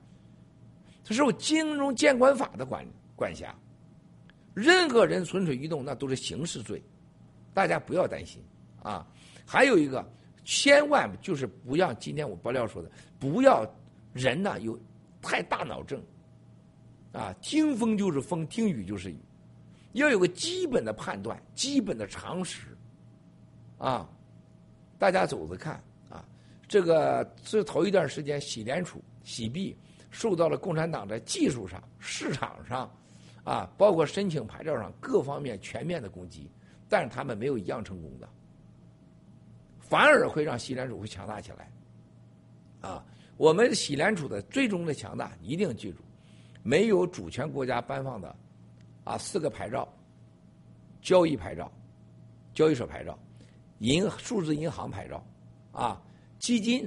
[1.05, 2.87] 它受金融监管法的管
[3.17, 3.55] 管辖，
[4.53, 6.83] 任何人蠢蠢欲动，那都是刑事罪，
[7.55, 8.43] 大家不要担心
[8.83, 9.07] 啊。
[9.47, 10.07] 还有一个，
[10.45, 13.67] 千万就是不要今天我爆料说的，不要
[14.13, 14.79] 人呢有
[15.23, 16.03] 太大脑症
[17.13, 19.19] 啊，听风就是风，听雨就是雨，
[19.93, 22.77] 要有个基本的判断，基本的常识
[23.79, 24.09] 啊。
[24.99, 26.25] 大家走着看啊，
[26.67, 29.77] 这个这头一段时间，洗联储、洗币。
[30.11, 32.91] 受到了共产党在技术上、市场上，
[33.45, 36.51] 啊，包括申请牌照上各方面全面的攻击，
[36.89, 38.27] 但是他们没有一样成功的，
[39.79, 41.71] 反而会让西联储会强大起来。
[42.81, 43.05] 啊，
[43.37, 45.99] 我们西联储的最终的强大一定记住，
[46.69, 48.37] 没有主权国家颁放的
[49.03, 49.89] 啊四个牌照：
[51.01, 51.73] 交易牌照、
[52.53, 53.19] 交易所牌照、
[53.79, 55.25] 银数字银行牌照、
[55.73, 56.03] 啊
[56.39, 56.87] 基金。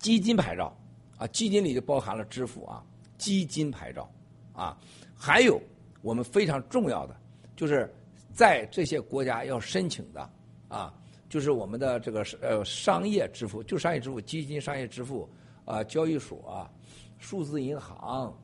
[0.00, 0.76] 基金牌照，
[1.16, 2.84] 啊，基金里就包含了支付啊，
[3.18, 4.10] 基金牌照，
[4.52, 4.76] 啊，
[5.14, 5.62] 还有
[6.02, 7.14] 我们非常重要的，
[7.54, 7.88] 就是
[8.32, 10.28] 在这些国家要申请的，
[10.68, 10.92] 啊，
[11.30, 15.26] 就是我们的这个呃商业支付，就商业支付、基金商业支付
[15.64, 16.70] 啊，交易所、
[17.18, 18.36] 数字银行，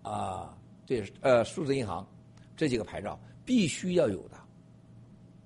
[0.00, 0.56] 啊，
[0.86, 2.06] 这呃数字银行
[2.56, 4.36] 这几个牌照必须要有的，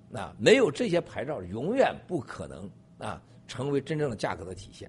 [0.09, 3.21] 那没有这些牌照，永远不可能啊。
[3.49, 4.87] 成为真正的价格的体现。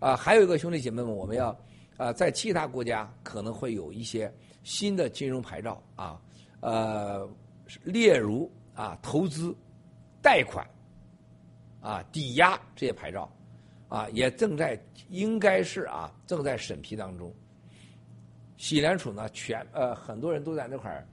[0.00, 1.56] 啊，还有一个兄弟姐妹们，我们要
[1.96, 4.34] 啊，在其他国家可能会有一些
[4.64, 6.20] 新的金融牌照啊，
[6.58, 7.24] 呃，
[7.84, 9.52] 例如啊，投资、
[10.22, 10.64] 贷款、
[11.80, 13.28] 啊，抵押这些牌照，
[13.88, 17.34] 啊，也正在应该是啊，正在审批当中。
[18.58, 21.06] 喜联储呢，全呃很多人都在那块儿，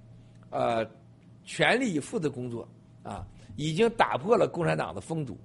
[0.49, 0.85] 呃，
[1.44, 2.68] 全力以赴的工作
[3.02, 3.26] 啊，
[3.56, 5.38] 已经打破了共产党的封堵，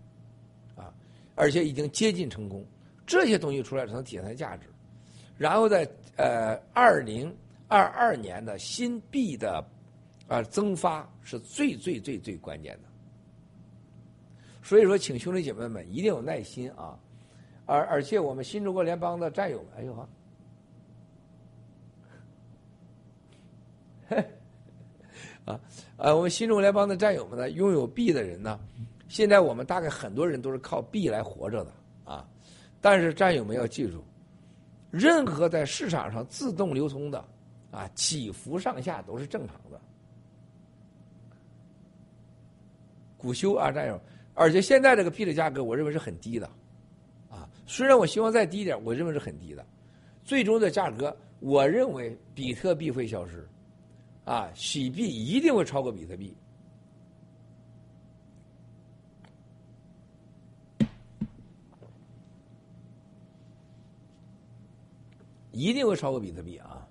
[0.77, 0.93] 啊，
[1.35, 2.65] 而且已经接近成功。
[3.07, 4.69] 这些东西出来才能体现它的价值。
[5.37, 7.35] 然后在呃二零
[7.69, 9.65] 二二年的新币的
[10.29, 12.89] 啊增发是最最最最关键的。
[14.63, 16.99] 所以说，请兄弟姐妹们一定有耐心啊！
[17.65, 20.09] 而而且我们新中国联邦的战友们，哎呦哈，
[25.47, 25.61] 啊，
[25.97, 28.61] 呃，我们新中国联邦的战友们呢，拥有币的人呢，
[29.09, 31.73] 现在我们大概很多人都是靠币来活着的
[32.05, 32.29] 啊。
[32.81, 34.05] 但是战友们要记住，
[34.91, 37.25] 任何在市场上自动流通的
[37.71, 39.81] 啊，起伏上下都是正常的。
[43.19, 44.01] 古修啊，战友，
[44.33, 46.47] 而且现在这个币的价格，我认为是很低的。
[47.29, 49.67] 啊虽然我希望再低一点，我认为是很低的。
[50.25, 53.47] 最终的价格，我认为比特币会消失，
[54.25, 56.35] 啊，洗币一定会超过比特币，
[65.53, 66.88] 一定会超过比特币啊。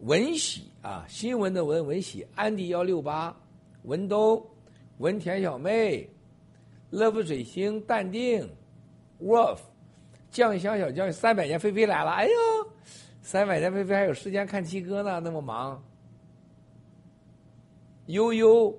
[0.00, 0.70] 文喜。
[0.82, 3.36] 啊，新闻的文文喜，安迪幺六八，
[3.82, 4.42] 文东，
[4.96, 6.08] 文田小妹
[6.90, 8.48] ，love 水星，淡定
[9.22, 9.58] ，wolf，
[10.30, 12.32] 酱香小将，三百年菲菲来了，哎呦，
[13.20, 15.84] 三百年菲菲还有时间看七哥呢，那么忙。
[18.06, 18.74] 悠悠，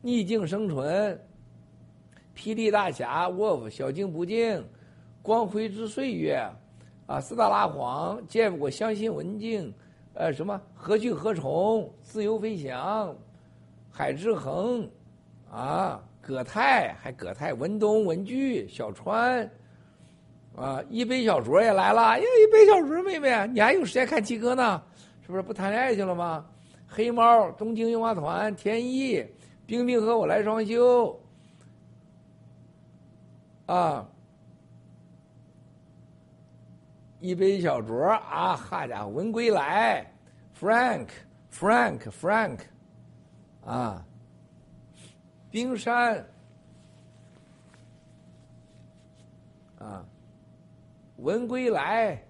[0.00, 1.20] 逆境生存，
[2.34, 4.64] 霹雳大侠，wolf，小静不静，
[5.20, 6.42] 光辉之岁月，
[7.06, 9.70] 啊，斯大拉皇，见过相信文静。
[10.14, 11.90] 呃，什么何去何从？
[12.02, 13.16] 自由飞翔，
[13.90, 14.86] 海之恒，
[15.50, 19.50] 啊，葛泰还葛泰，文东文具小川，
[20.54, 22.02] 啊，一杯小酌也来了。
[22.02, 24.82] 哎呀，一杯小酌，妹妹，你还有时间看七哥呢？
[25.22, 26.44] 是不是不谈恋爱去了吗？
[26.86, 29.24] 黑猫，东京樱花团，天意，
[29.64, 31.18] 冰冰和我来双休，
[33.66, 34.06] 啊。
[37.22, 40.04] 一杯小酌啊，好家伙，文归来
[40.58, 42.58] ，Frank，Frank，Frank，
[43.64, 44.04] 啊，
[45.48, 46.26] 冰山，
[49.78, 50.04] 啊，
[51.18, 52.20] 文归来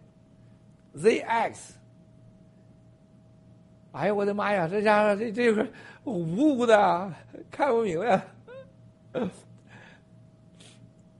[0.94, 1.70] ，ZX，
[3.92, 5.66] 哎呀，我的妈呀，这家伙这这个
[6.04, 7.14] 呜呜的，
[7.50, 8.22] 看不明白。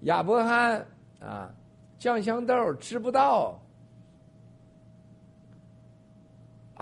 [0.00, 0.86] 亚伯罕
[1.20, 1.50] 啊，
[1.98, 3.58] 酱香豆吃不到。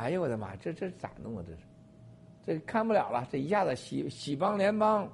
[0.00, 0.56] 哎呦我的妈！
[0.56, 1.44] 这这咋弄啊？
[1.46, 1.58] 这是，
[2.42, 3.28] 这看不了了。
[3.30, 5.06] 这一下子喜喜邦联邦，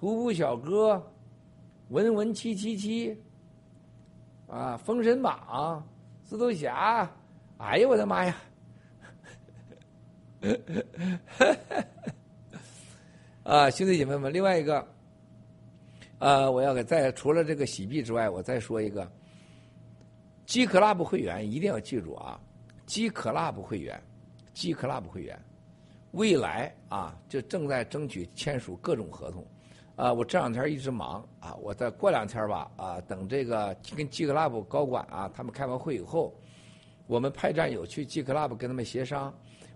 [0.00, 1.00] 胡胡小哥，
[1.90, 3.16] 文文七七七，
[4.48, 5.86] 啊，封神榜，
[6.28, 7.08] 蜘蛛侠，
[7.58, 8.36] 哎呦我的妈呀！
[13.44, 14.84] 啊，兄弟姐妹们，另外一个，
[16.18, 19.08] 呃，我要给在除了这个喜币之外，我再说一个
[20.46, 22.40] ，G Club 会员一定要记住啊。
[22.90, 24.02] G Club 会员
[24.52, 25.40] ，G Club 会员，
[26.10, 29.46] 未来啊，就正在争取签署各种合同，
[29.94, 36.36] 啊，我这两天一直忙啊，我再过两天吧，啊，等这个跟 G Club 高管啊，他们开完会以后，
[37.06, 39.32] 我们派战友去 G Club 跟他们协商，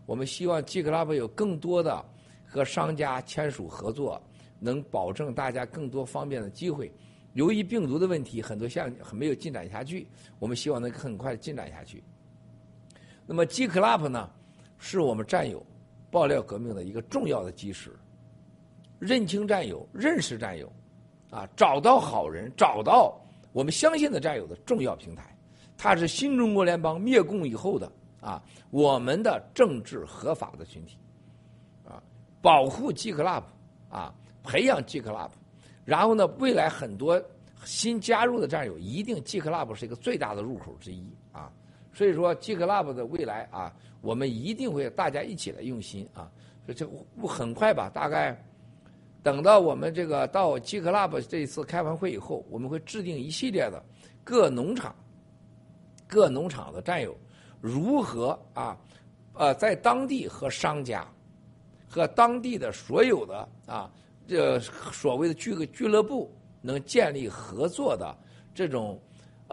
[0.06, 2.04] 我们希望 G Club 有更多的
[2.44, 4.20] 和商家签署合作，
[4.58, 6.92] 能保证大家更多方便的机会。
[7.34, 10.08] 由于病毒的问题，很多项没有进展下去，
[10.40, 12.02] 我们希望能很快进展下去。
[13.26, 14.30] 那么 G Club 呢，
[14.78, 15.64] 是我们战友
[16.10, 17.90] 爆料革命的一个重要的基石。
[18.98, 20.72] 认清战友，认识战友，
[21.30, 23.20] 啊，找到好人，找到
[23.52, 25.36] 我们相信的战友的重要平台。
[25.76, 27.90] 它是新中国联邦灭共以后的
[28.20, 30.96] 啊，我们的政治合法的群体，
[31.84, 32.02] 啊，
[32.40, 33.42] 保护 G Club，
[33.90, 35.30] 啊，培养 G Club，
[35.84, 37.22] 然后呢，未来很多
[37.64, 41.14] 新加入的战友，一定 G Club 是一个最大的入口之一。
[41.94, 46.28] 所以说，G Club 的未来啊，我们一定会大家一起来用心啊。
[46.74, 46.84] 这
[47.26, 48.36] 很快吧，大概
[49.22, 53.80] 等到我们这个到 G Club 这一次开完会以后，我们会制定一系列的
[54.24, 54.92] 各农场、
[56.08, 57.16] 各农场的战友
[57.60, 58.76] 如何啊，
[59.34, 61.06] 呃，在当地和商家
[61.88, 63.88] 和当地的所有的啊，
[64.26, 68.12] 这所谓的俱俱乐部能建立合作的
[68.52, 69.00] 这种。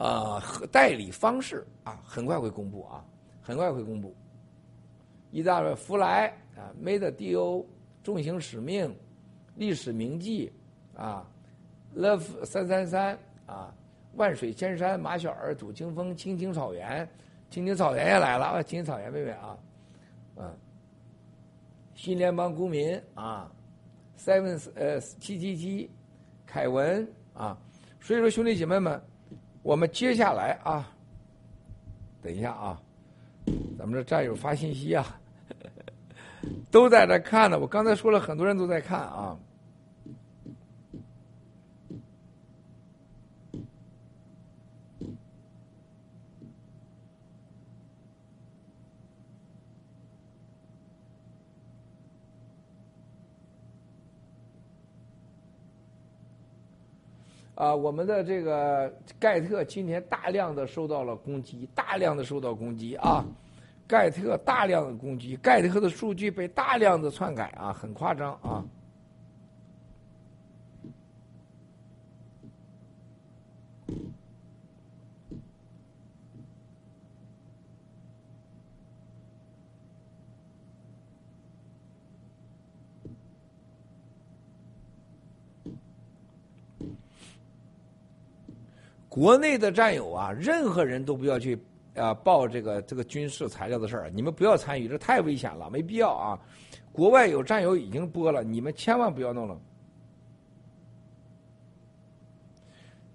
[0.02, 0.42] 呃，
[0.72, 3.06] 代理方式啊，很快会公布啊，
[3.40, 4.16] 很快会公布。
[5.30, 7.64] 意大利福来啊，Made D O，
[8.04, 8.98] 重型使命，
[9.58, 10.52] 历史铭记
[10.96, 11.24] 啊
[11.96, 13.72] ，Love 三三三啊，
[14.16, 17.08] 万水千山马小儿吐清风，青青草原，
[17.52, 19.58] 青青草原也来了啊，青青草原妹妹啊，
[20.38, 20.58] 嗯，
[21.94, 23.52] 新联邦公民啊
[24.18, 25.92] ，seven 呃七七七，
[26.48, 27.56] 凯文啊，
[28.00, 29.00] 所以说兄弟姐妹们，
[29.64, 30.90] 我们接下来啊，
[32.22, 32.82] 等一下啊，
[33.78, 35.20] 咱们这战友发信息啊，
[36.72, 39.38] 都在这看呢，我刚才说了，很多人都在看啊。
[57.62, 63.24] 啊，我们的这个盖特今天大量的受到了攻击，大量的受到攻击啊！
[63.88, 68.66] 盖特大量的攻击，盖特的数据被大量的篡改啊，很夸张啊！
[89.22, 91.56] 国内的战友啊，任何人都不要去
[91.94, 96.40] 啊报这个这个军事材料的事儿，你们不要参与，这太危险了，没必要啊。
[96.92, 99.56] 国外有战友已经播了，你们千万不要弄了。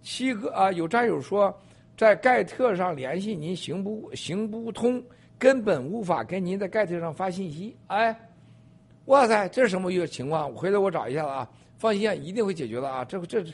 [0.01, 1.53] 七哥啊，有战友说
[1.97, 5.03] 在盖特上联系您行不行不通，
[5.37, 7.77] 根本无法跟您在盖特上发信息。
[7.89, 8.17] 哎，
[9.07, 10.55] 哇塞，这是什么一个情况？
[10.55, 13.05] 回头我找一下子啊，放心啊，一定会解决的啊。
[13.05, 13.53] 这这这。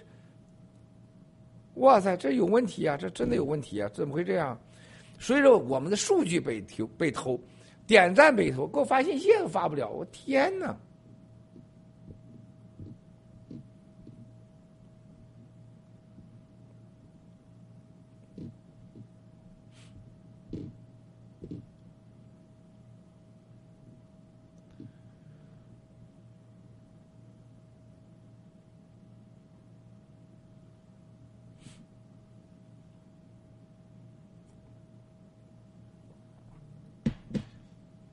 [1.74, 2.96] 哇塞，这有问题啊！
[2.96, 3.88] 这真的有问题啊！
[3.94, 4.58] 怎么会这样？
[5.18, 7.40] 所以说我们的数据被偷，被偷，
[7.86, 9.88] 点赞被偷，给我发信息都发不了。
[9.88, 10.76] 我天哪！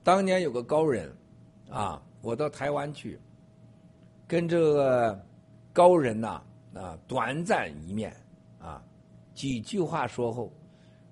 [0.09, 1.15] 当年有个高人，
[1.69, 3.21] 啊，我到台湾去，
[4.27, 5.23] 跟这个
[5.71, 6.41] 高人呐
[6.73, 8.11] 啊短暂一面，
[8.57, 8.83] 啊，
[9.35, 10.51] 几句话说后，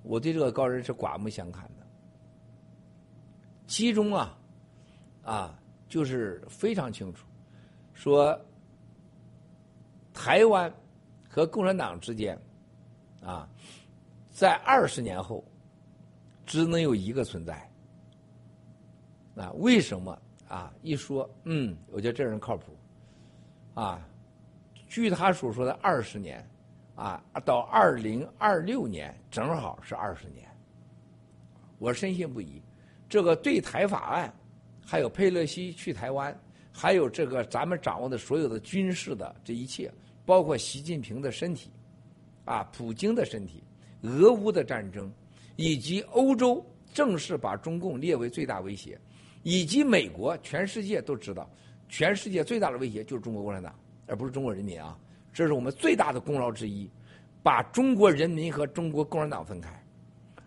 [0.02, 1.86] 我对这个高人是刮目相看的。
[3.68, 4.36] 其中啊，
[5.22, 7.28] 啊，就是非常清楚，
[7.94, 8.36] 说
[10.12, 10.74] 台湾
[11.30, 12.36] 和共产党之间，
[13.22, 13.48] 啊，
[14.32, 15.46] 在二十年后，
[16.48, 17.64] 只能有一个存在。
[19.38, 20.74] 啊，为什么啊？
[20.82, 22.76] 一说，嗯，我觉得这人靠谱，
[23.76, 24.02] 啊，
[24.88, 26.44] 据他所说的二十年，
[26.96, 30.48] 啊，到二零二六年正好是二十年，
[31.78, 32.62] 我深信不疑。
[33.08, 34.34] 这个对台法案，
[34.84, 36.38] 还有佩洛西去台湾，
[36.74, 39.94] 还有这个咱们掌握的所有的军事的这一切，
[40.26, 41.72] 包括习近平的身体，
[42.44, 43.64] 啊，普京的身体，
[44.02, 45.10] 俄乌的战争，
[45.56, 49.00] 以及欧洲正式把中共列为最大威胁。
[49.44, 51.50] 以及美国，全世界都知道，
[51.88, 53.74] 全世界最大的威胁就是中国共产党，
[54.06, 54.98] 而不是中国人民啊！
[55.34, 56.90] 这是我们最大的功劳之一，
[57.44, 59.70] 把中国人民和中国共产党分开，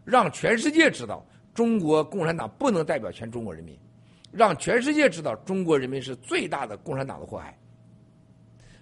[0.04, 3.78] 让全世界知道中国共产党不能代表全中国人民，
[4.32, 7.56] 让全世界知道中国人民是最大的共产党的祸害。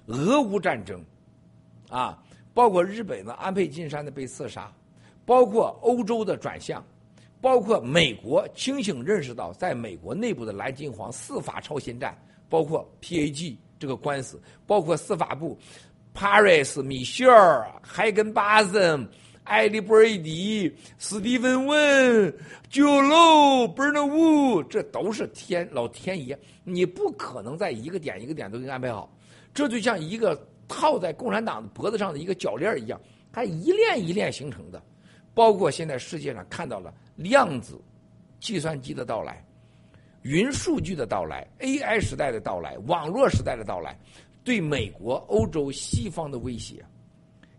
[0.06, 1.04] 俄乌战争，
[1.90, 2.20] 啊，
[2.54, 4.72] 包括日本的安倍晋三的被刺杀，
[5.26, 6.82] 包括欧洲的转向。
[7.40, 12.16] 包括美国清醒认识到，在美国内部的蓝金黄司法超限战，
[12.48, 15.56] 包括 PAG 这个官司，包括司法部
[16.14, 19.08] ，Paris、米歇尔、海根巴森、
[19.44, 22.34] 艾利布瑞迪、斯蒂芬问、
[22.68, 29.08] 九楼、贝尔纳乌，这都是天老天爷，你不可能在一个点一个点都给你安排好，
[29.54, 33.00] 这就像一个套在共产党脖子上的一个铰链一样，
[33.32, 34.82] 它一链一链形成的。
[35.34, 37.76] 包括现在世界上看到了量子
[38.38, 39.44] 计算机的到来、
[40.22, 43.98] 云数据的到来、AI 时代的到来、网络时代的到来，
[44.44, 46.84] 对美国、欧洲、西方的威胁。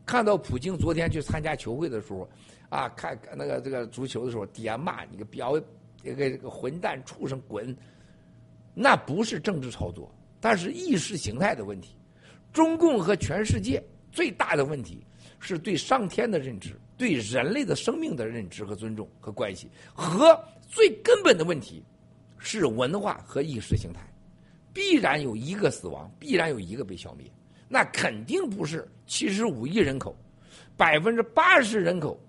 [0.06, 2.28] 看到普京昨天去参加球会的时候，
[2.70, 5.60] 啊，看那个这个足球的时候，底下骂你个表，
[6.02, 7.76] 这个这个混蛋畜生滚，
[8.74, 10.10] 那不是政治操作，
[10.40, 11.96] 但是意识形态的问题。
[12.54, 15.06] 中共和全世界最大的问题
[15.38, 16.80] 是对上天的认知。
[17.00, 21.82] 对人类的生命的认知和尊重和关系，和最根本的问题
[22.38, 24.02] 是文化和意识形态，
[24.74, 27.26] 必然有一个死亡，必然有一个被消灭。
[27.70, 30.14] 那肯定不是七十五亿人口，
[30.76, 32.20] 百分之八十人口，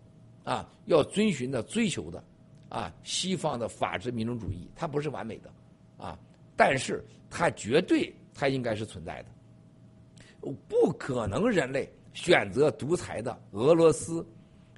[0.45, 2.23] 啊，要遵循的、追求的，
[2.69, 5.51] 啊，西方的法治民主主义，它不是完美的，
[5.97, 6.17] 啊，
[6.55, 14.25] 但是它绝对它应该是存在的，不可能人类选择独裁的俄罗斯、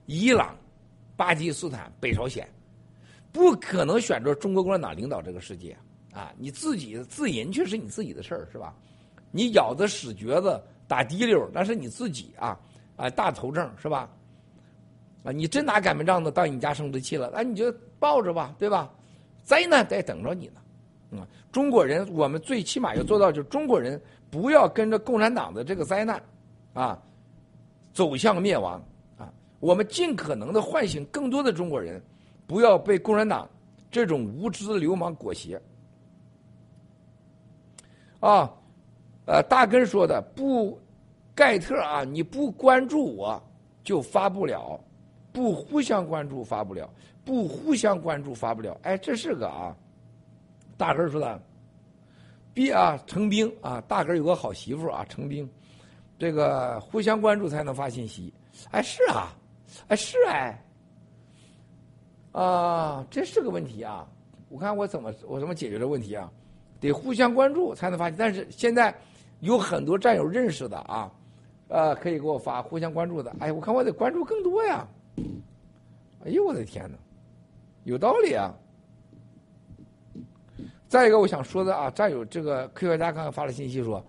[0.07, 0.57] 伊朗、
[1.17, 2.47] 巴基斯坦、北朝鲜，
[3.31, 5.77] 不可能选择中国共产党领导这个世界，
[6.13, 8.75] 啊，你自己自淫却是你自己的事儿，是吧？
[9.31, 12.59] 你咬着屎橛子打滴溜，那是你自己啊
[12.97, 14.11] 啊大头症是吧？
[15.25, 18.93] 啊，你真拿擀面杖子到你家生殖器了，那你就抱着吧，对吧？
[19.43, 20.61] 灾难在等着你呢。
[21.13, 24.01] 嗯，中国人我们最起码要做到，就是中国人
[24.31, 26.23] 不要跟着共产党的这个灾难
[26.73, 27.01] 啊
[27.93, 28.83] 走向灭亡。
[29.63, 32.03] 我们尽可能的唤醒更多的中国人，
[32.49, 33.49] 不要被共产党
[33.93, 35.57] 这种无知流氓裹挟
[38.19, 38.53] 啊。
[39.25, 40.77] 呃，大根说的不，
[41.33, 43.41] 盖特啊，你不关注我
[43.85, 44.81] 就发不了，
[45.33, 46.93] 不互相关注发不了，
[47.25, 48.77] 不互相关注发不了。
[48.83, 49.77] 哎，这是个啊，
[50.77, 51.41] 大根说的，
[52.53, 55.49] 逼啊成兵啊，大根有个好媳妇啊，成兵，
[56.19, 58.35] 这个互相关注才能发信息。
[58.73, 59.33] 哎，是啊，
[59.89, 60.65] 哎是哎，
[62.33, 64.07] 啊，这是个问题啊，
[64.49, 66.31] 我看我怎么我怎么解决这问题啊？
[66.81, 68.95] 得互相关注才能发现，但是现在。
[69.43, 71.11] 有很多战友认识的啊，
[71.67, 73.35] 呃，可以给我发互相关注的。
[73.41, 74.87] 哎，我看我得关注更多呀。
[76.25, 76.97] 哎呦，我的天哪，
[77.83, 78.55] 有道理啊。
[80.87, 84.01] 再一个，我想说的啊，战友这个科学家刚刚发了信息说，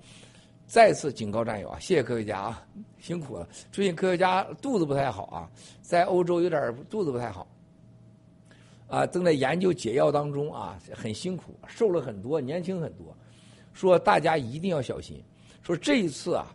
[0.65, 2.65] 再次警告战友啊，谢谢科学家啊，
[2.99, 3.47] 辛苦了。
[3.71, 5.49] 最近科学家肚子不太好啊，
[5.81, 7.47] 在欧洲有点肚子不太好，
[8.87, 13.15] 啊，正在研究解药当中啊，很辛苦，瘦了很多，年轻很多。
[13.73, 15.23] 说大家一定要小心。
[15.61, 16.47] 说这一次啊，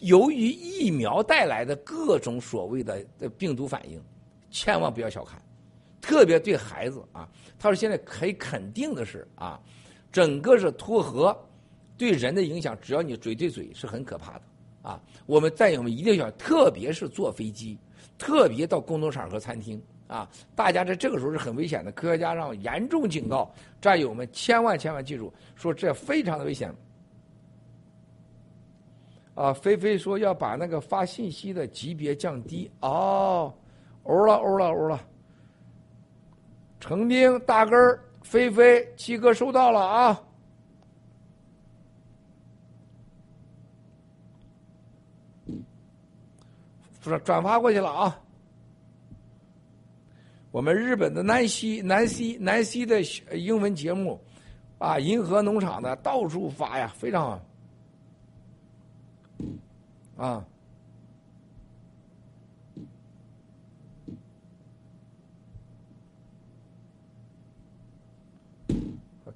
[0.00, 3.04] 由于疫苗带来的各种所谓的
[3.38, 4.02] 病毒反应，
[4.50, 5.40] 千万不要小看，
[6.00, 7.28] 特别对孩子啊。
[7.58, 9.60] 他说现在可以肯定的是啊，
[10.10, 11.36] 整个是脱核
[12.02, 14.42] 对人的影响，只要你嘴对嘴是很可怕的
[14.82, 15.00] 啊。
[15.24, 17.78] 我们战友们一定要，特别是坐飞机，
[18.18, 21.92] 特别到公众场合、餐厅啊，大家在这个时候是很危险的。
[21.92, 26.74] 科学家让我严重警告战友们，千万千万记住，说这非常的危险。
[29.36, 32.68] 啊，菲菲说要把那个发信息的级别降低。
[32.80, 33.54] 哦，
[34.02, 35.00] 欧了欧了欧了。
[36.80, 40.20] 成兵大根儿，菲菲七哥收到了啊。
[47.02, 48.18] 转转发过去了啊。
[50.50, 53.02] 我们日本的南希南希南希的
[53.36, 54.20] 英文节目，
[54.78, 57.22] 啊，银河农场的到处发呀，非常。
[57.22, 57.42] 好。
[60.24, 60.46] 啊！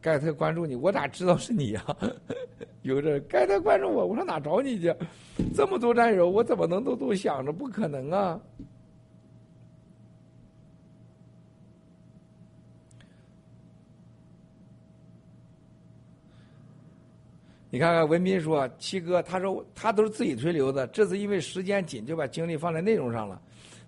[0.07, 1.85] 盖特关注你，我咋知道是你呀？
[2.83, 4.95] 有这盖特关注我，我上哪找你去？
[5.53, 7.53] 这么多战友，我怎么能都都想着？
[7.53, 8.41] 不可能啊！
[17.69, 23.43] 你看看文斌说七哥，他说他都是自己推流的，这次因为时间紧，就把精力放在内容上了。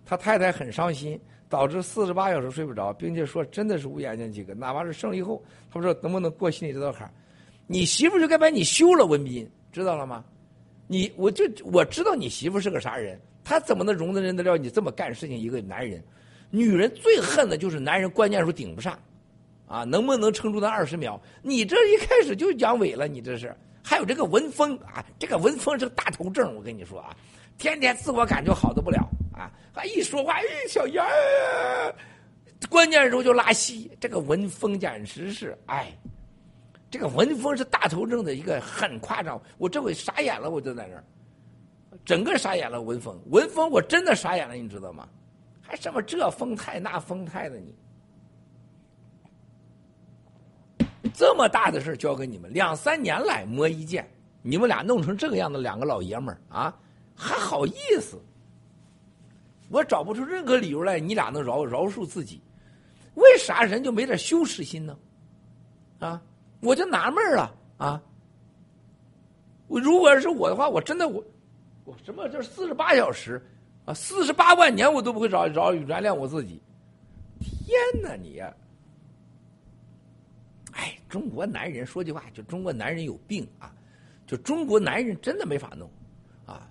[0.08, 1.20] 他太太很伤心，
[1.50, 7.12] 导致四十八小时睡不着，并且说真的是乌眼睛几个，哪怕是生了以后，他说能不能过心里这道坎
[7.66, 10.24] 你媳妇就该把你休了，文斌知道了吗？
[10.86, 16.02] 你我就我知道你媳妇是个啥人，她怎么能容得忍得了你这么干事情一个男人？
[16.48, 18.98] 女人最恨的就是男人关键时候顶不上，
[19.66, 21.20] 啊，能不能撑住那二十秒？
[21.42, 23.54] 你这一开始就讲伪了，你这是。
[23.82, 27.14] 还有这个文峰啊，这个文峰是个大头症，我跟你说啊，
[27.58, 29.06] 天天自我感觉好的不了
[29.38, 31.06] 啊，还一说话，哎，小杨，
[32.68, 33.90] 关键时候就拉稀。
[34.00, 35.96] 这个文峰简直是，哎，
[36.90, 39.40] 这个文峰是大头症的一个很夸张。
[39.56, 41.04] 我这回傻眼了，我就在那儿，
[42.04, 42.82] 整个傻眼了。
[42.82, 45.08] 文峰，文峰，我真的傻眼了，你知道吗？
[45.62, 47.74] 还什么这风态那风态的你。
[51.14, 54.08] 这么大的事交给你们，两三年来磨一剑，
[54.42, 56.76] 你们俩弄成这个样子，两个老爷们儿啊，
[57.14, 58.20] 还好意思？
[59.68, 62.40] 我找不出任何理由来，你俩能饶饶恕自己？
[63.14, 64.96] 为啥人就没点羞耻心呢？
[65.98, 66.22] 啊，
[66.60, 68.00] 我就纳闷了啊！
[69.66, 71.22] 我如果是我的话，我真的我
[71.84, 73.44] 我什么这四十八小时
[73.84, 76.62] 啊，四十八万年我都不会饶饶原谅我自己。
[77.40, 78.40] 天哪，你！
[80.72, 83.74] 哎，中国男人说句话，就中国男人有病啊！
[84.26, 85.90] 就中国男人真的没法弄
[86.46, 86.70] 啊，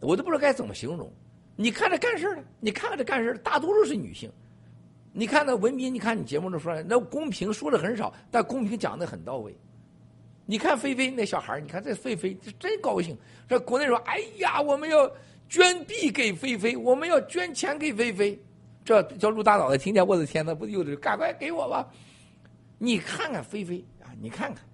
[0.00, 1.12] 我都不知道该怎么形容。
[1.60, 4.32] 你看这干事的，你看看这干事大多数是女性。
[5.12, 9.54] 你看那文斌，你看你节目中说那公平说的很少，但公平讲的很到位。
[10.46, 13.14] 你看菲菲那小孩你看这菲菲这真高兴。
[13.46, 15.10] 这国内说，哎呀，我们要
[15.50, 18.40] 捐币给菲菲，我们要捐钱给菲菲。
[18.82, 21.86] 这叫陆大脑袋听见，我的天呐，不就赶快给我吧！
[22.78, 24.64] 你看看菲菲啊，你看看，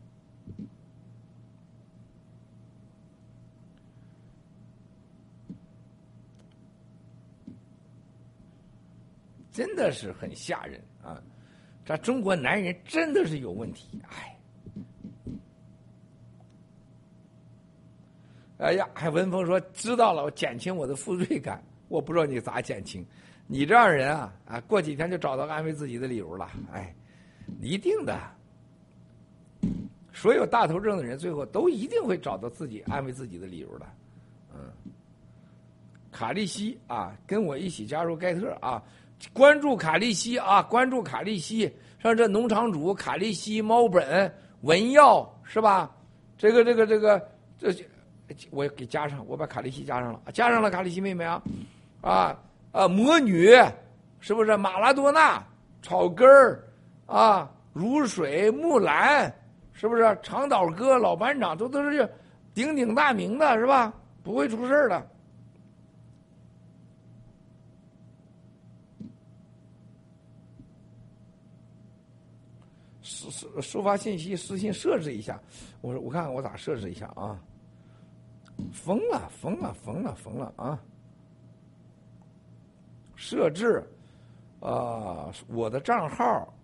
[9.57, 11.19] 真的是很吓人啊！
[11.83, 14.39] 这中国男人真的是有问题，哎，
[18.59, 23.03] 哎呀，还文峰说知道了，我减轻我的负罪感，我不知道你咋减轻。
[23.47, 26.51] 你这样人啊啊，过几天就找到安慰自己的理由了。
[26.71, 26.95] 哎，
[27.63, 28.21] 一定的，
[30.13, 33.87] 所有大头症的人最后都一定会找到自己安慰自己的理由的。
[34.55, 34.71] 嗯，
[36.13, 38.83] 卡利西啊，跟我一起加入盖特啊，
[39.33, 41.71] 关注卡利西啊，关注卡利西，
[42.03, 44.33] 像这农场主卡利西、猫本、
[44.63, 45.91] 文耀是吧？
[46.39, 47.29] 这个这个这个
[47.59, 47.75] 这，
[48.51, 51.43] 我给加上，我把卡利西加上了，加上了卡利西妹妹啊
[52.01, 52.39] 啊。
[52.73, 53.57] 啊，魔女，
[54.21, 55.43] 是不是马拉多纳、
[55.81, 56.63] 草根儿
[57.07, 59.35] 啊，如水、木兰，
[59.73, 62.07] 是不是长岛哥、老班长，都都是
[62.53, 63.95] 鼎鼎大名的，是吧？
[64.23, 65.07] 不会出事儿的。
[73.37, 75.39] 收收发信息，私信设置一下。
[75.83, 77.39] 我说，我看看我咋设置一下啊？
[78.73, 80.83] 疯了，疯了，疯了，疯了啊！
[83.15, 83.87] 设置，
[84.61, 86.55] 啊，我的账号，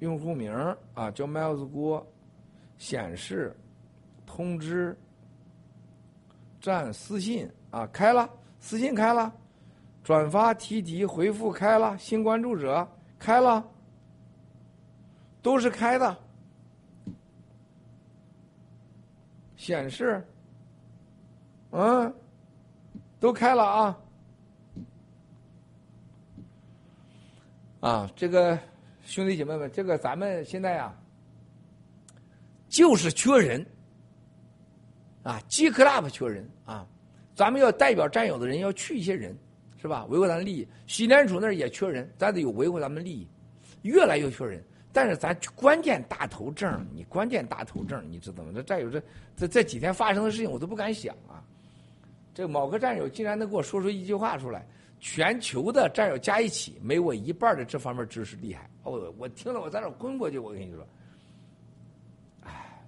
[0.00, 0.52] 用户名
[0.92, 2.06] 啊叫 Miles 郭，
[2.76, 3.56] 显示
[4.26, 4.94] 通知，
[6.60, 8.28] 占私信啊开了，
[8.60, 9.32] 私信开了，
[10.04, 12.86] 转发提及回复开了，新关注者
[13.18, 13.66] 开了，
[15.42, 16.16] 都是开的，
[19.56, 20.26] 显示，
[21.72, 22.14] 嗯。
[23.20, 23.98] 都开了啊！
[27.78, 28.58] 啊，这个
[29.04, 30.92] 兄弟姐妹们，这个咱们现在呀，
[32.68, 33.64] 就是缺人
[35.22, 36.84] 啊，G Club 缺人啊，
[37.36, 39.38] 咱们要代表战友的人要去一些人，
[39.80, 40.04] 是吧？
[40.06, 40.66] 维护咱的利益。
[40.88, 43.28] 西联储那儿也缺人，咱得有维护咱们利益，
[43.82, 44.60] 越来越缺人。
[44.92, 48.50] 但是咱关键大头症，你关键大头症，你知道吗？
[48.54, 49.02] 这战友这
[49.36, 51.42] 这这几天发生的事情，我都不敢想啊。
[52.34, 54.66] 这某个战友竟然能给我说出一句话出来，
[55.00, 58.70] 全球的战友加一起没我一半的这方面知识厉害。
[58.84, 60.86] 我我听了我在那昏过去，我跟你说，
[62.42, 62.82] 哎，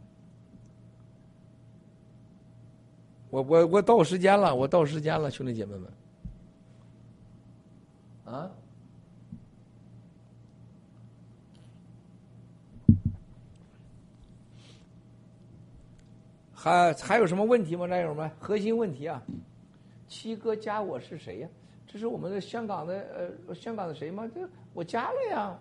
[3.30, 5.92] 我我我到时间了，我到时间了，兄弟姐妹们，
[8.24, 8.50] 啊，
[16.64, 18.30] 还还有什么问题吗，战友们？
[18.40, 19.22] 核心问题啊！
[20.08, 21.48] 七哥加我是谁呀？
[21.86, 24.26] 这是我们的香港的呃，香港的谁吗？
[24.34, 24.40] 这
[24.72, 25.58] 我加了呀。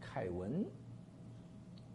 [0.00, 0.64] 凯文，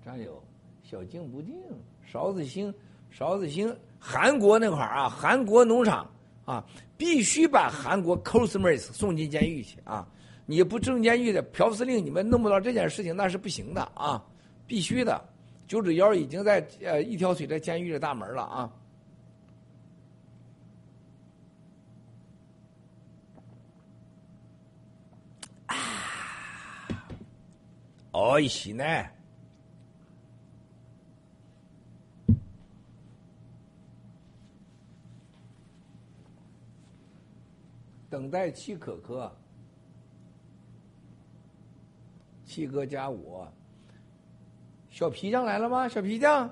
[0.03, 0.43] 战友，
[0.83, 1.55] 小静不静，
[2.03, 2.73] 勺子星，
[3.09, 6.11] 勺子星，韩国那块儿啊，韩国农场
[6.43, 6.65] 啊，
[6.97, 10.05] 必须把韩国 Cosmos 送进监狱去啊！
[10.49, 14.23] 你不正监狱的朴司令，你们弄不到这件事情，那是不行的啊！
[14.65, 15.21] 必须的，
[15.67, 18.73] 九指妖已经在呃一条腿在监狱的大门了啊！
[25.65, 25.75] 啊，
[28.11, 28.85] 哦，西呢？
[38.09, 39.29] 等待七可可。
[42.57, 43.47] 七哥加我，
[44.89, 45.87] 小皮匠来了吗？
[45.87, 46.49] 小皮匠，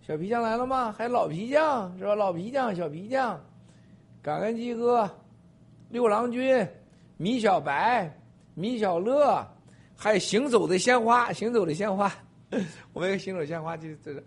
[0.00, 0.90] 小皮匠来了吗？
[0.90, 2.14] 还有老皮匠是吧？
[2.14, 3.38] 老皮匠，小皮匠，
[4.22, 5.06] 感恩鸡哥，
[5.90, 6.66] 六郎君，
[7.18, 8.10] 米小白，
[8.54, 9.46] 米小乐，
[9.94, 12.10] 还有行走的鲜花，行走的鲜花，
[12.94, 14.24] 我们行走鲜花就这是，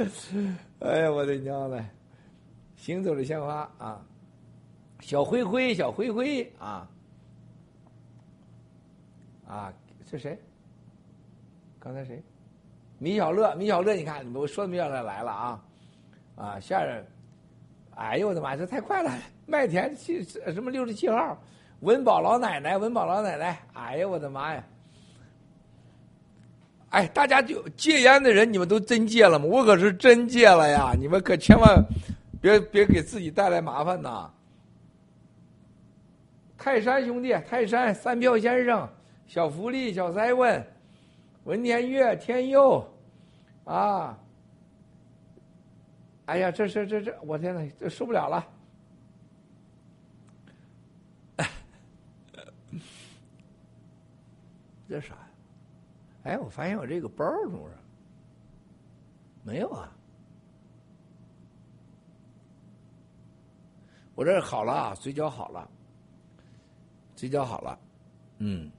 [0.80, 1.84] 哎呀，我的娘嘞！
[2.74, 4.04] 行走的鲜花啊！
[5.00, 6.88] 小灰灰，小灰灰啊，
[9.46, 9.72] 啊，
[10.08, 10.38] 是谁？
[11.78, 12.22] 刚才谁？
[12.98, 15.64] 米小乐，米小乐，你看，我说米小乐来了啊，
[16.36, 17.04] 啊，下人，
[17.96, 19.10] 哎呦我的妈，这太快了，
[19.46, 21.36] 麦田七什么六十七号，
[21.80, 24.62] 文保老奶奶，文保老奶奶，哎呀，我的妈呀！
[26.90, 29.46] 哎，大家就戒烟的人，你们都真戒了吗？
[29.46, 30.92] 我可是真戒了呀！
[30.98, 31.82] 你们可千万
[32.40, 34.30] 别别给自己带来麻烦呐！
[36.60, 38.86] 泰山兄弟，泰山三票先生，
[39.26, 40.62] 小福利，小塞文，
[41.44, 42.86] 文天月，天佑，
[43.64, 44.18] 啊！
[46.26, 48.46] 哎呀，这这这这，我天呐，这受不了了！
[54.86, 55.30] 这啥呀？
[56.24, 57.74] 哎，我发现我这个包怎么着？
[59.42, 59.90] 没有啊！
[64.14, 65.66] 我这好了啊，嘴角好了，
[67.20, 67.78] 嘴角好了，
[68.38, 68.70] 嗯，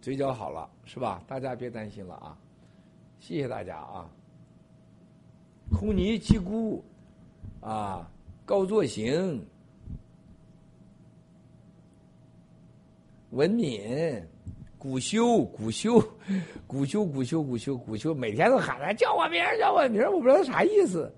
[0.00, 1.20] 嘴角好了，是吧？
[1.26, 2.38] 大家别担心了啊！
[3.18, 4.08] 谢谢大家啊！
[5.72, 6.84] 空尼七姑
[7.60, 8.08] 啊，
[8.44, 9.44] 高作行，
[13.30, 14.24] 文敏。
[14.78, 15.98] 古修，古修，
[16.68, 21.12] 古修，古修，古修，古修，每天都喊他叫我名叫我名我不知道啥意思。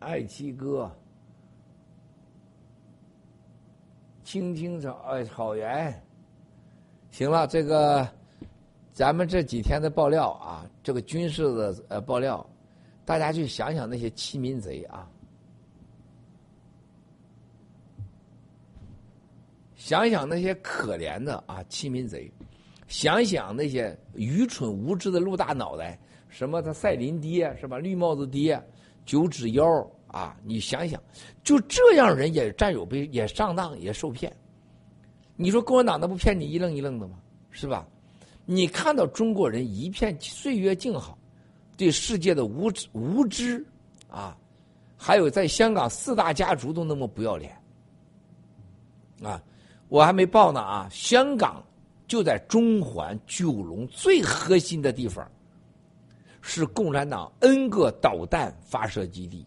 [0.00, 0.90] 爱七哥，
[4.28, 5.90] 青青草呃草原，
[7.10, 8.06] 行了，这个
[8.92, 12.46] 咱们这几天的爆料啊，这个军事的呃爆料，
[13.06, 15.08] 大家去想想那些欺民贼啊。
[19.76, 22.30] 想想那些可怜的啊欺民贼，
[22.86, 25.98] 想想那些愚蠢无知的陆大脑袋，
[26.28, 27.78] 什么他赛林爹是吧？
[27.78, 28.62] 绿帽子爹，
[29.06, 29.64] 九指妖
[30.08, 30.36] 啊！
[30.42, 31.00] 你想想，
[31.44, 34.34] 就这样人也占有被也上当也受骗。
[35.36, 37.18] 你说共产党那不骗你一愣一愣的吗？
[37.50, 37.86] 是吧？
[38.44, 41.16] 你看到中国人一片岁月静好，
[41.76, 43.64] 对世界的无知无知
[44.08, 44.36] 啊，
[44.96, 47.54] 还有在香港四大家族都那么不要脸
[49.22, 49.42] 啊！
[49.88, 50.88] 我还没报呢啊！
[50.90, 51.62] 香港
[52.06, 55.30] 就在中环、九龙最核心的地方，
[56.40, 59.46] 是共产党 N 个导弹发射基地。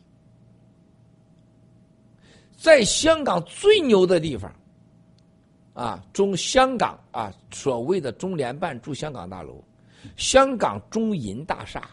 [2.62, 4.54] 在香港最牛的地方，
[5.74, 9.64] 啊，中香港啊，所谓的中联办驻香港大楼，
[10.16, 11.90] 香港中银大厦，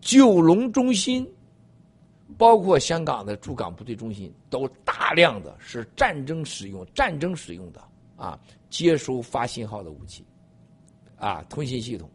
[0.00, 1.28] 九龙中心。
[2.36, 7.80] 包括香港的驻港部队中心，都大量的是战争使用、战争使用的
[8.16, 8.36] 啊，
[8.70, 10.24] 接收发信号的武器，
[11.16, 12.10] 啊，通信系统，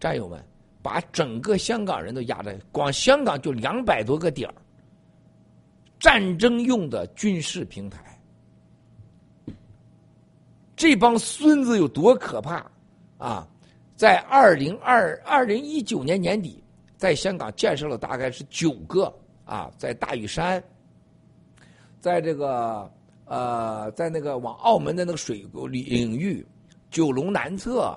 [0.00, 0.42] 战友们
[0.80, 4.54] 把整个香港人都压在，光香港就两百多个点儿，
[6.02, 8.20] 战争用的军事平台，
[10.74, 12.68] 这帮孙子有多可怕
[13.18, 13.46] 啊！
[13.94, 16.60] 在二零二二零一九年年底，
[16.96, 19.14] 在香港建设了大概是九个。
[19.44, 20.62] 啊，在大屿山，
[22.00, 22.90] 在这个
[23.26, 26.44] 呃，在那个往澳门的那个水沟领域，
[26.90, 27.96] 九龙南侧，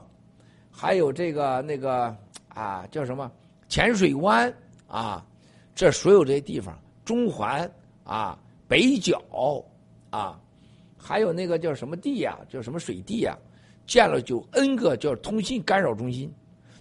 [0.70, 2.16] 还有这个那个
[2.50, 3.32] 啊，叫什么
[3.68, 4.54] 浅水湾
[4.88, 5.26] 啊，
[5.74, 7.72] 这所有这些地方，中环
[8.06, 9.22] 啊，北角
[10.10, 10.40] 啊，
[10.98, 13.38] 还有那个叫什么地呀，叫什么水地呀，
[13.86, 16.34] 建了就 N 个叫通信干扰中心，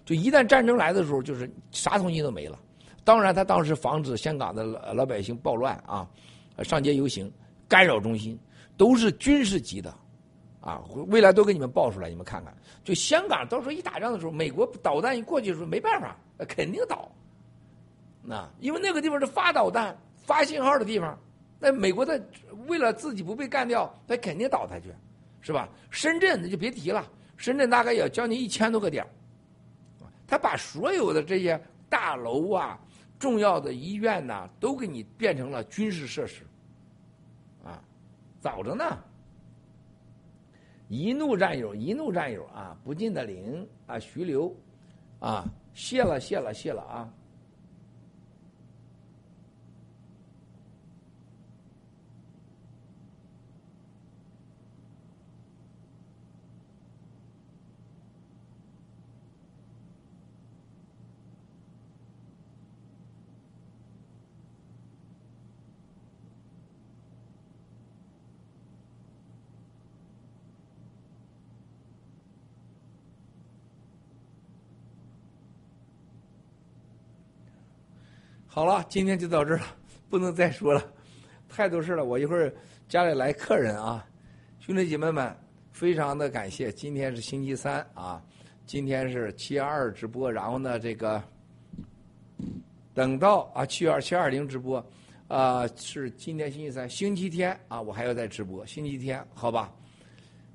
[0.05, 2.57] 就一旦战争来的时候，就是啥通信都没了。
[3.03, 6.07] 当然，他当时防止香港的老百姓暴乱啊，
[6.63, 7.31] 上街游行，
[7.67, 8.39] 干扰中心
[8.77, 9.93] 都是军事级的，
[10.59, 12.55] 啊，未来都给你们报出来，你们看看。
[12.83, 17.11] 就香港到时候一打仗的时候，美国导弹一过去的时候，没办法，肯定倒。
[18.23, 19.95] 那因为那个地方是发导弹、
[20.25, 21.17] 发信号的地方，
[21.59, 22.21] 那美国的
[22.67, 24.93] 为了自己不被干掉，他肯定倒下去，
[25.41, 25.69] 是吧？
[25.89, 27.07] 深圳那就别提了，
[27.37, 29.05] 深圳大概有将近一千多个点
[30.27, 32.79] 他把所有的这些大楼啊。
[33.17, 36.43] 重要的医院呐，都给你变成了军事设施，
[37.63, 37.81] 啊，
[38.41, 38.99] 早着呢。
[40.89, 44.53] 一怒战友，一怒战友啊，不进的灵啊，徐流，
[45.19, 47.09] 啊，谢了，谢了，谢了啊。
[78.55, 79.65] 好了，今天就到这儿了，
[80.09, 80.81] 不能再说了，
[81.49, 82.05] 太多事了。
[82.05, 82.49] 我一会儿
[82.87, 84.07] 家里来客人啊，
[84.61, 85.35] 兄弟姐妹们，
[85.73, 86.71] 非常的感谢。
[86.71, 88.23] 今天是星期三啊，
[88.65, 91.21] 今天是七二直播，然后呢，这个
[92.93, 94.81] 等到啊七月二七二零直播，
[95.27, 99.69] 啊是今天星期三，星期天啊我还要再直播，星期天好吧？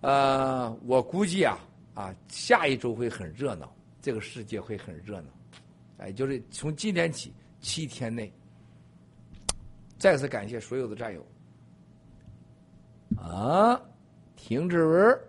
[0.00, 1.58] 呃，我估计啊
[1.92, 3.70] 啊下一周会很热闹，
[4.00, 5.28] 这个世界会很热闹，
[5.98, 7.30] 哎，就是从今天起
[7.60, 8.32] 七天内，
[9.98, 11.26] 再次感谢所有的战友。
[13.16, 13.80] 啊，
[14.34, 15.20] 停止。